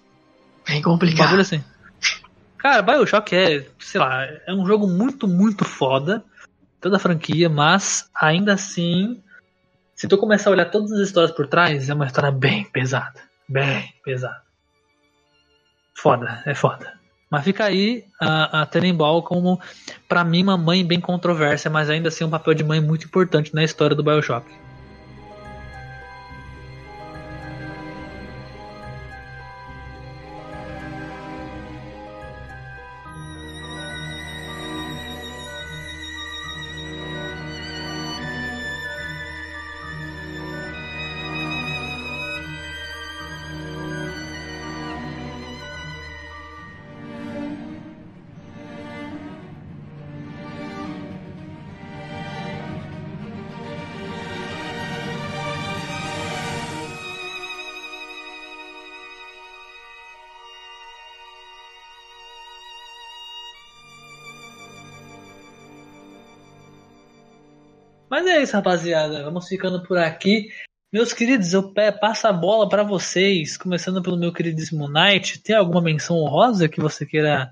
[0.66, 1.24] bem Um complicado.
[1.24, 1.62] bagulho assim.
[2.58, 6.24] Cara, Bioshock é, sei lá, é um jogo muito, muito foda.
[6.80, 9.22] Toda a franquia, mas ainda assim,
[9.94, 13.20] se tu começar a olhar todas as histórias por trás, é uma história bem pesada.
[13.48, 14.42] Bem pesada.
[15.94, 16.92] Foda, é foda.
[17.30, 19.60] Mas fica aí a, a Tenenbaum como,
[20.06, 23.54] pra mim, uma mãe bem controversa, mas ainda assim um papel de mãe muito importante
[23.54, 24.46] na história do Bioshock.
[68.52, 69.24] Isso, rapaziada.
[69.24, 70.50] Vamos ficando por aqui.
[70.92, 75.40] Meus queridos, eu passo a bola pra vocês, começando pelo meu queridíssimo Knight.
[75.40, 77.50] Tem alguma menção honrosa que você queira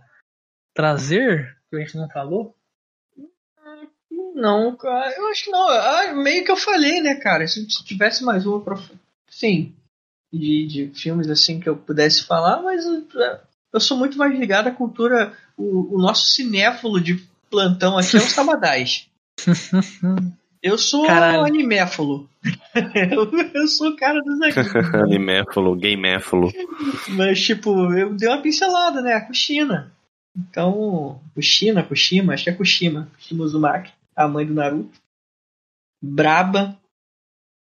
[0.74, 2.54] trazer que a gente não falou?
[4.34, 5.68] Não, cara, eu acho que não.
[5.68, 7.46] Ah, meio que eu falei, né, cara?
[7.46, 8.76] Se, se tivesse mais uma pra.
[9.28, 9.74] Sim.
[10.32, 13.06] De, de filmes assim que eu pudesse falar, mas eu,
[13.72, 15.32] eu sou muito mais ligado à cultura.
[15.56, 17.16] O, o nosso cinéfilo de
[17.50, 19.08] plantão aqui é o Sabadais.
[20.62, 21.44] Eu sou Caralho.
[21.44, 22.28] animéfilo.
[23.12, 24.74] eu, eu sou o cara dos animes.
[24.94, 26.52] Animéfalo, gaméfalo.
[27.16, 29.18] Mas, tipo, eu dei uma pincelada, né?
[29.22, 29.90] Kushina.
[30.36, 33.08] Então, Kushina, Kushima, acho que é Kushima.
[33.16, 34.98] Kushima Uzumaki, a mãe do Naruto.
[36.02, 36.76] Braba.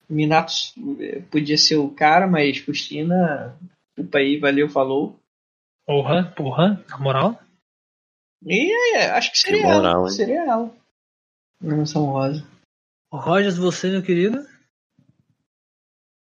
[0.10, 0.53] Minato
[0.99, 3.57] eh, podia ser o cara, mas Kushina,
[3.95, 5.18] desculpa aí, valeu, falou.
[5.88, 7.40] Porra, porra, na moral.
[8.45, 10.03] E é, acho que seria Que moral, ela.
[10.03, 10.10] hein?
[10.10, 10.76] Seria ela.
[11.60, 12.45] Menção rosa.
[13.18, 14.45] Rogers, você, meu querido?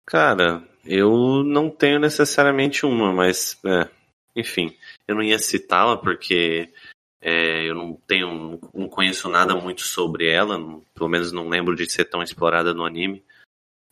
[0.06, 3.90] Cara, Eu não tenho necessariamente uma, mas é,
[4.35, 4.74] enfim,
[5.06, 6.73] eu não ia citá-la porque
[7.20, 11.77] é, eu não tenho, não conheço nada muito sobre ela, não- pelo menos não lembro
[11.77, 13.23] de ser tão explorada no anime,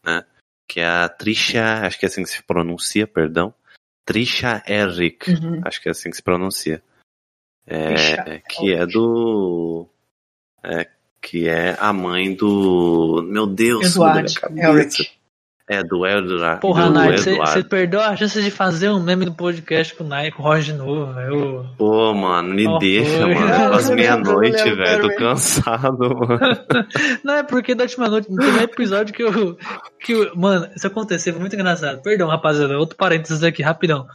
[0.02, 0.24] né?
[0.66, 3.54] Que é a Trisha, acho que é assim que se pronuncia, perdão.
[4.06, 5.60] Trisha Eric, Uhum.
[5.62, 6.82] acho que é assim que se pronuncia.
[7.66, 9.86] É, Trisha que é do.
[10.62, 10.90] é,
[11.26, 13.20] que é a mãe do.
[13.28, 14.30] Meu Deus, Eduardo.
[14.56, 15.10] Elric.
[15.68, 16.60] É, do Eduardo.
[16.60, 20.36] Porra, Night, você perdeu a chance de fazer um meme do podcast com o Nike,
[20.36, 21.68] com o Roger de novo, velho.
[21.76, 23.34] Pô, mano, me Qual deixa, foi?
[23.34, 23.48] mano.
[23.48, 25.02] Não, Quase meia-noite, velho.
[25.02, 26.38] Tô cansado, mano.
[27.24, 29.58] Não, é porque da última noite, no primeiro episódio que eu,
[29.98, 30.36] que eu.
[30.36, 32.00] Mano, isso aconteceu, foi muito engraçado.
[32.00, 34.06] Perdão, rapaziada, outro parênteses aqui, rapidão.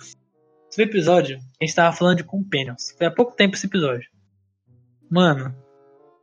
[0.72, 2.96] Esse episódio, a gente tava falando de Companions.
[2.98, 4.08] Foi há pouco tempo esse episódio.
[5.10, 5.54] Mano,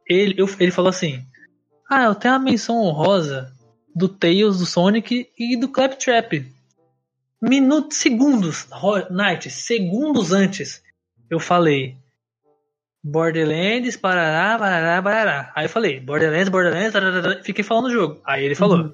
[0.08, 1.24] ele, eu- ele falou assim:
[1.90, 3.52] Ah, eu tenho uma menção honrosa
[3.94, 6.44] do Tails, do Sonic e do Claptrap.
[7.40, 8.66] Minutos, segundos,
[9.10, 10.82] Night, segundos antes,
[11.30, 11.96] eu falei.
[13.02, 15.52] Borderlands, parará, parará, parará.
[15.54, 18.20] Aí eu falei, Borderlands, Borderlands, tarará, fiquei falando o jogo.
[18.26, 18.92] Aí ele falou,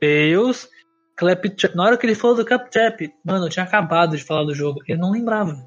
[0.00, 0.68] Tails,
[1.16, 1.74] Claptrap.
[1.74, 4.80] Na hora que ele falou do Claptrap, mano, eu tinha acabado de falar do jogo.
[4.86, 5.66] Ele não lembrava.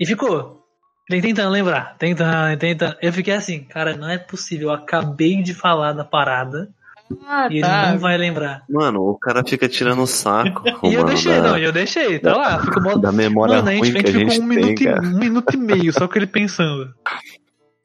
[0.00, 0.61] E ficou.
[1.10, 2.96] Ele tentando lembrar, tentando, tentando.
[3.02, 4.68] Eu fiquei assim, cara, não é possível.
[4.68, 6.68] Eu acabei de falar da parada
[7.26, 7.90] Ah, e ele tá.
[7.92, 8.62] não vai lembrar.
[8.70, 11.72] Mano, o cara fica tirando o saco, E eu mano, deixei, da, não, e eu
[11.72, 12.60] deixei, tá lá.
[12.60, 12.96] Ficou mó...
[12.96, 14.84] da memória Mano, a gente, ruim a que a gente ficou um tem, minuto, e,
[14.86, 15.02] cara.
[15.02, 16.94] um minuto e meio, só com ele pensando.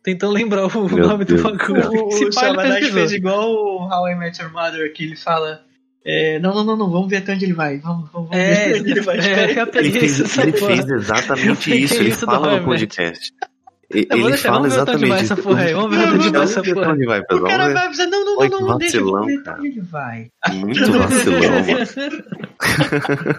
[0.03, 1.41] Tentando lembrar o Meu nome Deus.
[1.41, 2.05] do bagulho.
[2.07, 2.93] O, Se o pá, ele Sabanage pesquisou.
[2.93, 5.66] fez igual o How I Met Your Mother, que ele fala.
[6.09, 7.77] É, não, não, não, não, vamos ver até onde ele vai.
[7.79, 9.17] Vamos, vamos, vamos É, ver até onde ele vai.
[9.19, 13.33] é, Ele fez, isso, ele fez exatamente isso, ele isso do fala no podcast.
[13.89, 16.13] Ele deixar, fala vamos ver até onde vai exatamente essa porra aí, vamos ver até
[16.15, 17.39] onde vai essa Vamos ver porra onde vai, pessoal.
[17.41, 17.87] O cara Vamos vai ver.
[17.87, 20.31] avisar, não, não, não, que não, deixa eu ver onde ele vai.
[20.53, 23.37] Muito vacilão, mano.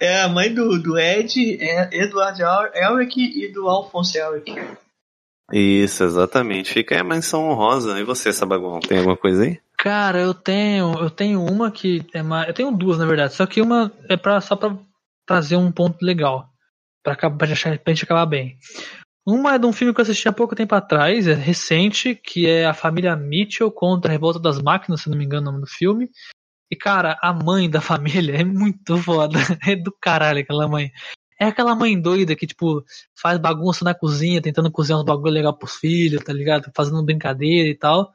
[0.00, 4.54] É, a mãe do, do Ed, é Edward El- Elric e do Alphonse Elric.
[5.52, 6.72] Isso, exatamente.
[6.72, 7.98] Fica aí a menção honrosa.
[7.98, 9.58] E você, Sabagon, tem alguma coisa aí?
[9.82, 13.46] Cara, eu tenho, eu tenho uma que é mais, eu tenho duas na verdade, só
[13.46, 14.76] que uma é para só pra
[15.26, 16.50] trazer um ponto legal,
[17.02, 18.58] para acabar pra gente acabar bem.
[19.26, 22.46] Uma é de um filme que eu assisti há pouco tempo atrás, é recente, que
[22.46, 25.64] é a família Mitchell contra a Revolta das Máquinas, se não me engano o nome
[25.64, 26.10] do filme.
[26.70, 30.92] E cara, a mãe da família é muito foda, é do caralho aquela mãe.
[31.40, 32.84] É aquela mãe doida que, tipo,
[33.18, 36.70] faz bagunça na cozinha, tentando cozinhar uns bagulho legal pros filhos, tá ligado?
[36.76, 38.12] Fazendo brincadeira e tal.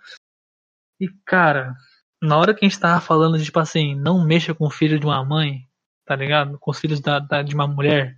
[1.05, 1.75] E, cara,
[2.21, 4.99] na hora que a gente tava falando de, tipo assim, não mexa com o filho
[4.99, 5.59] de uma mãe,
[6.05, 6.57] tá ligado?
[6.59, 8.15] Com os filhos da, da- de uma mulher.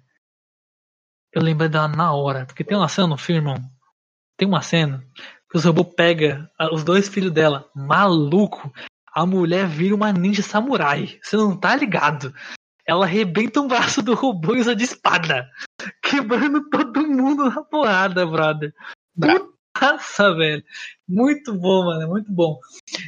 [1.34, 2.46] Eu lembrei dela na hora.
[2.46, 3.58] Porque tem uma cena no filme, irmão.
[4.38, 5.04] Tem uma cena
[5.50, 7.70] que os robôs pega os dois filhos dela.
[7.76, 8.72] Maluco.
[9.14, 11.20] A mulher vira uma ninja samurai.
[11.22, 12.34] Você não tá ligado?
[12.86, 15.50] Ela arrebenta um braço do robô e usa de espada.
[16.04, 18.74] Quebrando todo mundo na porrada, brother.
[19.82, 20.64] Nossa, velho.
[21.08, 22.02] Muito bom, mano.
[22.02, 22.60] é Muito bom.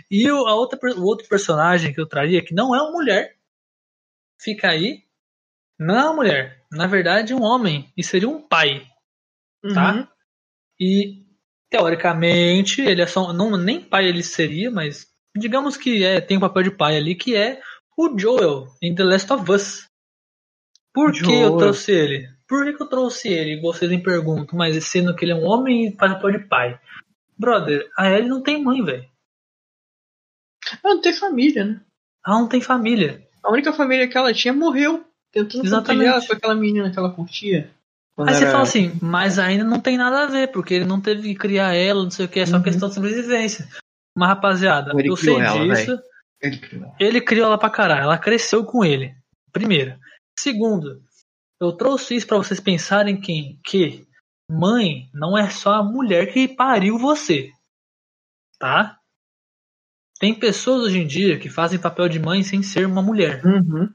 [0.10, 3.36] E o, a outra, o outro personagem que eu traria, que não é uma mulher,
[4.40, 5.04] fica aí.
[5.78, 6.66] Não é uma mulher.
[6.72, 7.92] Na verdade, é um homem.
[7.96, 8.88] E seria um pai.
[9.74, 9.94] Tá?
[9.94, 10.08] Uhum.
[10.80, 11.26] E,
[11.70, 13.34] teoricamente, ele é só.
[13.34, 17.16] Não, nem pai ele seria, mas digamos que é, tem um papel de pai ali,
[17.16, 17.62] que é
[17.98, 19.90] o Joel em The Last of Us.
[20.94, 21.58] Por que eu Joel.
[21.58, 22.39] trouxe ele?
[22.50, 23.62] Por que, que eu trouxe ele?
[23.62, 26.80] Vocês me perguntam, mas sendo que ele é um homem e faz papel de pai.
[27.38, 29.08] Brother, a Ellie não tem mãe, velho.
[30.84, 31.82] Ela não tem família, né?
[32.26, 33.24] Ela não tem família.
[33.44, 35.06] A única família que ela tinha morreu.
[35.32, 36.28] Tentando Exatamente.
[36.28, 37.70] com aquela menina que ela curtia.
[38.18, 41.22] Aí você fala assim, mas ainda não tem nada a ver, porque ele não teve
[41.22, 42.64] que criar ela, não sei o que, é só Uhum.
[42.64, 43.66] questão de sobrevivência.
[44.18, 46.00] Mas rapaziada, Ele eu sei criou ela, disso.
[46.42, 46.96] Ele criou ela.
[47.00, 49.16] Ele criou ela pra caralho, ela cresceu com ele.
[49.54, 49.98] Primeiro.
[50.38, 51.02] Segundo,
[51.60, 54.08] eu trouxe isso pra vocês pensarem que, que
[54.50, 57.52] mãe não é só a mulher que pariu você.
[58.58, 59.00] Tá?
[60.20, 63.46] Tem pessoas hoje em dia que fazem papel de mãe sem ser uma mulher.
[63.46, 63.90] Uhum.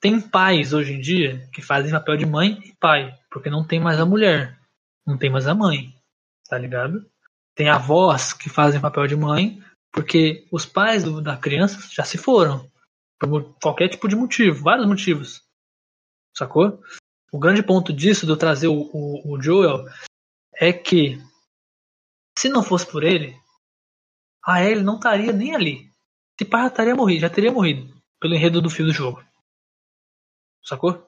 [0.00, 3.80] Tem pais hoje em dia que fazem papel de mãe e pai, porque não tem
[3.80, 4.58] mais a mulher,
[5.06, 5.94] não tem mais a mãe,
[6.48, 7.06] tá ligado?
[7.54, 12.16] Tem avós que fazem papel de mãe, porque os pais do- da criança já se
[12.16, 12.70] foram,
[13.18, 15.42] por qualquer tipo de motivo, vários motivos,
[16.34, 16.82] sacou?
[17.32, 19.84] O grande ponto disso, de eu trazer o, o, o Joel,
[20.54, 21.18] é que
[22.38, 23.36] se não fosse por ele,
[24.44, 25.90] a Ellie não estaria nem ali.
[26.38, 29.22] Se pá, já estaria morrido, já teria morrido pelo enredo do fio do jogo.
[30.64, 31.06] Sacou?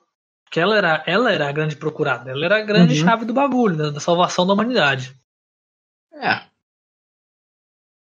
[0.50, 3.04] Que ela era, ela era a grande procurada, ela era a grande Uhum.
[3.06, 5.16] chave do bagulho, da, da salvação da humanidade.
[6.12, 6.46] É.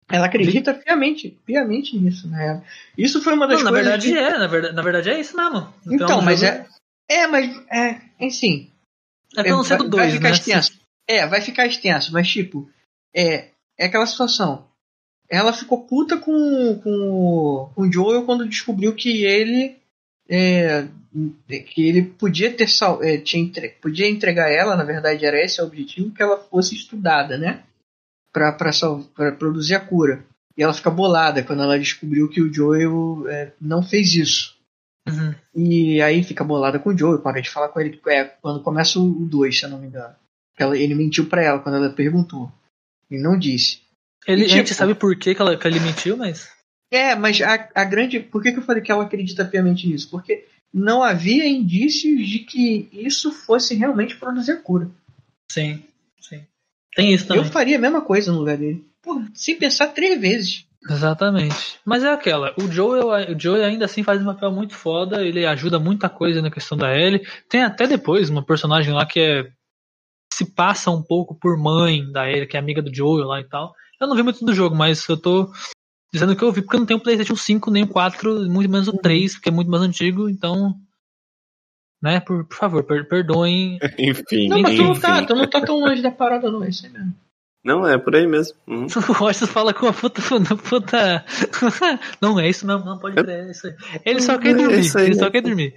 [0.09, 2.61] Ela acredita piamente, piamente nisso, né?
[2.97, 3.87] Isso foi uma das Não, na coisas.
[4.03, 5.73] verdade que- é, na verdade, na verdade é isso mesmo.
[5.87, 6.69] Então, do mas jogo- é.
[7.11, 7.55] É, mas.
[7.71, 8.69] É, enfim.
[9.37, 10.35] É pelo ser do vai, vai dois, ficar né?
[10.35, 10.79] extenso.
[11.07, 12.69] É, vai ficar extenso, mas tipo,
[13.15, 14.67] é, é aquela situação.
[15.29, 19.77] Ela ficou puta com, com, o- com o Joel quando descobriu que ele.
[20.29, 20.87] é,
[21.73, 25.61] que ele podia ter sal, é, tinha entre- podia entregar ela, na verdade era esse
[25.61, 27.63] o objetivo, que ela fosse estudada, né?
[28.33, 30.25] Pra, pra, sal- pra produzir a cura.
[30.57, 34.57] E ela fica bolada quando ela descobriu que o Joel é, não fez isso.
[35.11, 35.35] Uhum.
[35.55, 38.99] E aí fica bolada com o Joe, para de falar com ele é, quando começa
[38.99, 40.15] o 2, se eu não me engano.
[40.57, 42.51] Ela, ele mentiu pra ela quando ela perguntou.
[43.09, 43.81] E não disse.
[44.27, 46.49] Ele, E, a gente tipo, sabe por que, que, ela, que ele mentiu, mas.
[46.91, 48.19] É, mas a, a grande.
[48.19, 50.09] Por que, que eu falei que ela acredita piamente nisso?
[50.09, 54.89] Porque não havia indícios de que isso fosse realmente produzir a cura.
[55.51, 55.83] Sim,
[56.19, 56.45] sim.
[56.95, 57.43] Tem isso também.
[57.43, 58.85] Eu faria a mesma coisa no lugar dele.
[59.01, 60.65] Pô, sem pensar três vezes.
[60.89, 61.79] Exatamente.
[61.85, 65.45] Mas é aquela, o Joel, o Joel ainda assim faz um papel muito foda, ele
[65.45, 67.25] ajuda muita coisa na questão da Ellie.
[67.47, 69.51] Tem até depois uma personagem lá que é
[70.33, 73.43] se passa um pouco por mãe da Ellie, que é amiga do Joel lá e
[73.43, 73.75] tal.
[73.99, 75.51] Eu não vi muito do jogo, mas eu tô
[76.11, 78.69] dizendo que eu vi porque eu não tenho o PlayStation 5 nem o 4, muito
[78.69, 80.75] menos o 3, que é muito mais antigo, então
[82.01, 83.77] né, por, por favor, per- perdoem.
[83.99, 86.63] Enfim, Não, mas tu não, tá, tu não tá tão longe da parada, não.
[86.63, 87.13] É isso aí mesmo.
[87.63, 88.57] Não, é por aí mesmo.
[88.67, 88.87] Uhum.
[89.09, 90.21] O Rocha fala com a puta,
[90.67, 91.25] puta.
[92.21, 93.75] Não, é isso mesmo, não pode crer, é isso aí.
[94.03, 95.75] Ele só quer É dormir, aí, ele só quer dormir.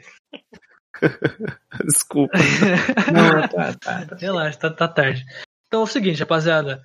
[1.85, 2.39] Desculpa.
[3.12, 4.06] Não, tá, tá.
[4.06, 4.16] tá.
[4.16, 5.24] Relaxa, tá, tá tarde.
[5.66, 6.82] Então é o seguinte, rapaziada.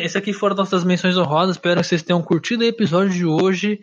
[0.00, 1.56] Esse aqui foram nossas menções honrosas.
[1.56, 3.80] Espero que vocês tenham curtido o episódio de hoje.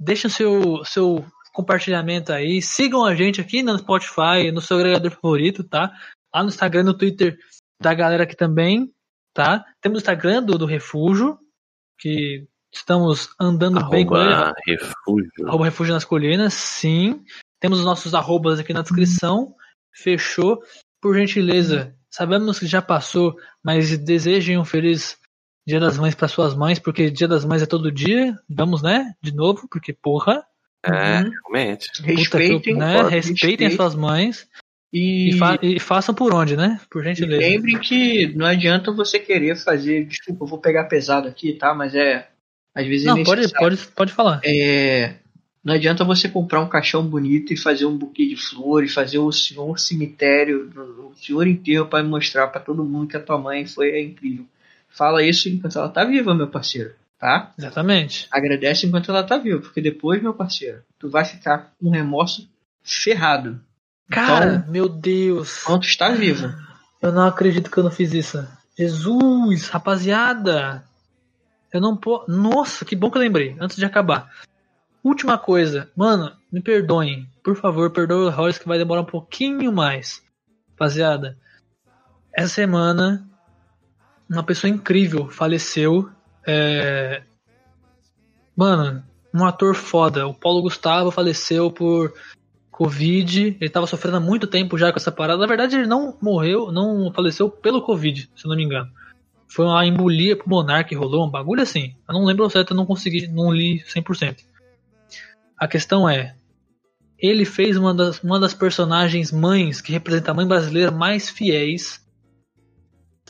[0.00, 2.62] Deixa o seu, seu compartilhamento aí.
[2.62, 5.92] Sigam a gente aqui no Spotify, no seu agregador favorito, tá?
[6.32, 7.36] Lá no Instagram e no Twitter
[7.82, 8.92] da galera aqui também,
[9.38, 9.64] tá?
[9.80, 11.38] Temos o Instagram do, do Refúgio,
[11.96, 12.44] que
[12.74, 14.32] estamos andando bem com ele.
[14.34, 15.46] Arroba refúgio.
[15.46, 17.22] Arroba Refúgio nas Colinas, sim.
[17.60, 19.54] Temos os nossos arrobas aqui na descrição.
[19.94, 20.58] Fechou.
[21.00, 25.16] Por gentileza, sabemos que já passou, mas desejem um feliz
[25.64, 28.36] Dia das Mães para suas mães, porque Dia das Mães é todo dia.
[28.48, 29.12] Vamos, né?
[29.22, 30.44] De novo, porque porra.
[30.84, 30.90] É,
[31.22, 31.30] Uhum.
[31.30, 31.86] realmente.
[31.92, 32.96] Puta que- Respeitem, né?
[33.02, 33.32] pô, Respeitem
[33.68, 33.76] respeitem.
[33.76, 34.48] suas mães
[34.92, 36.80] E, e, fa- e façam por onde, né?
[36.90, 37.40] Por e gentileza.
[37.46, 40.06] lembrem que não adianta você querer fazer.
[40.06, 41.74] Desculpa, eu vou pegar pesado aqui, tá?
[41.74, 42.28] Mas é.
[42.74, 43.76] Às vezes é Não, pode, necessário.
[43.76, 44.40] pode, pode falar.
[44.44, 45.14] É,
[45.64, 49.30] não adianta você comprar um caixão bonito e fazer um buquê de flores, fazer o
[49.32, 50.70] senhor cemitério,
[51.10, 54.46] o senhor enterro para mostrar para todo mundo que a tua mãe foi incrível.
[54.88, 57.52] Fala isso enquanto ela tá viva, meu parceiro, tá?
[57.58, 58.26] Exatamente.
[58.30, 62.48] Agradece enquanto ela tá viva, porque depois, meu parceiro, tu vai ficar com remorso
[62.82, 63.60] ferrado.
[64.10, 65.62] Cara, meu Deus.
[65.62, 66.56] Enquanto está viva.
[67.00, 68.46] Eu não acredito que eu não fiz isso.
[68.76, 70.84] Jesus, rapaziada.
[71.72, 72.30] Eu não posso.
[72.30, 73.56] Nossa, que bom que eu lembrei.
[73.60, 74.30] Antes de acabar.
[75.02, 75.90] Última coisa.
[75.94, 77.28] Mano, me perdoem.
[77.42, 80.22] Por favor, perdoe o Horace que vai demorar um pouquinho mais.
[80.70, 81.36] Rapaziada.
[82.32, 83.28] Essa semana,
[84.28, 86.10] uma pessoa incrível faleceu.
[86.46, 87.22] É...
[88.56, 89.04] Mano,
[89.34, 90.26] um ator foda.
[90.26, 92.12] O Paulo Gustavo faleceu por
[92.78, 93.56] Covid.
[93.60, 95.40] Ele tava sofrendo há muito tempo já com essa parada.
[95.40, 98.88] Na verdade, ele não morreu, não faleceu pelo Covid, se eu não me engano.
[99.48, 101.96] Foi uma embolia pulmonar que rolou, um bagulho assim.
[102.06, 104.44] Eu não lembro certo, eu não consegui, não li 100%.
[105.58, 106.36] A questão é,
[107.18, 112.00] ele fez uma das, uma das personagens mães que representa a mãe brasileira mais fiéis,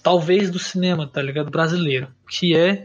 [0.03, 1.51] talvez do cinema, tá ligado?
[1.51, 2.09] Brasileiro.
[2.29, 2.85] Que é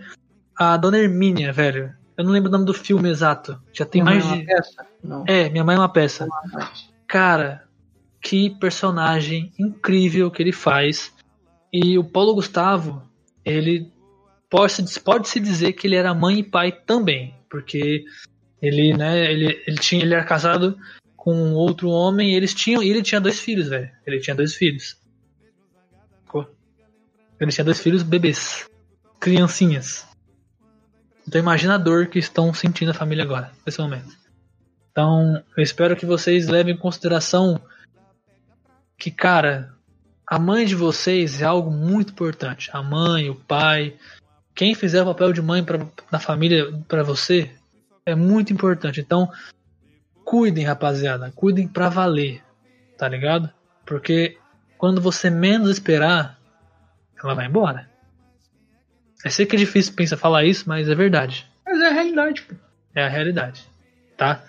[0.58, 1.94] a Dona Hermínia, velho.
[2.24, 3.62] Eu não lembro o nome do filme exato.
[3.74, 4.50] Já tem Minha mais mãe é de.
[4.50, 4.88] uma peça?
[5.04, 5.24] Não.
[5.28, 6.26] É, Minha Mãe é uma Peça.
[7.06, 7.66] Cara,
[8.22, 11.14] que personagem incrível que ele faz.
[11.72, 13.04] E o Paulo Gustavo,
[13.44, 13.92] ele
[14.50, 17.36] pode, pode se dizer que ele era mãe e pai também.
[17.50, 18.06] Porque
[18.62, 20.78] ele, né, ele, ele, tinha, ele era casado
[21.18, 22.82] com outro homem e eles tinham.
[22.82, 23.92] E ele tinha dois filhos, velho.
[24.08, 24.98] Ele tinha dois filhos.
[27.38, 28.66] Ele tinha dois filhos bebês.
[29.20, 30.08] Criancinhas.
[31.28, 34.24] Então imagina a dor que estão sentindo a família agora, nesse momento.
[34.92, 37.60] Então, eu espero que vocês levem em consideração
[38.98, 39.74] que, cara,
[40.28, 42.70] a mãe de vocês é algo muito importante.
[42.72, 43.98] A mãe, o pai,
[44.54, 45.80] quem fizer o papel de mãe pra,
[46.12, 47.52] na família para você
[48.06, 49.02] é muito importante.
[49.02, 49.32] Então,
[50.24, 52.44] cuidem, rapaziada, cuidem pra valer,
[52.98, 53.50] tá ligado?
[53.86, 54.38] Porque
[54.78, 56.38] quando você menos esperar,
[57.22, 57.90] ela vai embora.
[59.24, 61.48] Eu sei que é difícil pensar falar isso, mas é verdade.
[61.66, 62.56] Mas é a realidade, pô.
[62.96, 63.64] É a realidade,
[64.18, 64.44] tá?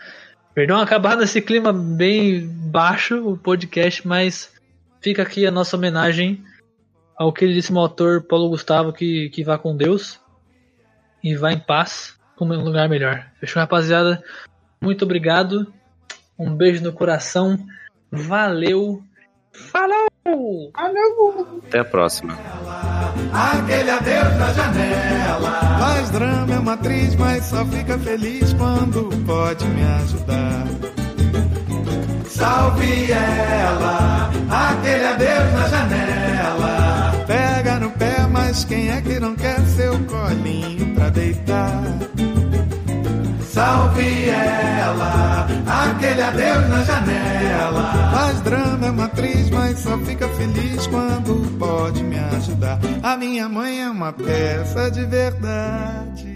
[0.55, 4.53] Perdão acabar nesse clima bem baixo o podcast, mas
[5.01, 6.45] fica aqui a nossa homenagem
[7.17, 10.21] ao queridíssimo autor Paulo Gustavo que, que vá com Deus.
[11.23, 13.27] e vá em paz para um lugar melhor.
[13.41, 14.23] Fechou, rapaziada?
[14.81, 15.73] Muito obrigado.
[16.39, 17.59] Um beijo no coração.
[18.11, 19.03] Valeu.
[19.53, 20.14] Falou!
[20.35, 20.73] Falou!
[21.69, 22.37] Até a próxima.
[23.33, 25.51] Aquele adeus na janela.
[25.79, 30.67] Faz drama, é uma atriz, mas só fica feliz quando pode me ajudar.
[32.27, 37.25] Salve ela, aquele adeus na janela.
[37.27, 41.83] Pega no pé, mas quem é que não quer seu colinho pra deitar?
[43.55, 48.11] Salve ela, aquele adeus na janela.
[48.13, 52.81] Faz drama, é uma atriz, mas só fica feliz quando pode me ajudar.
[53.01, 56.34] A minha mãe é uma peça de verdade.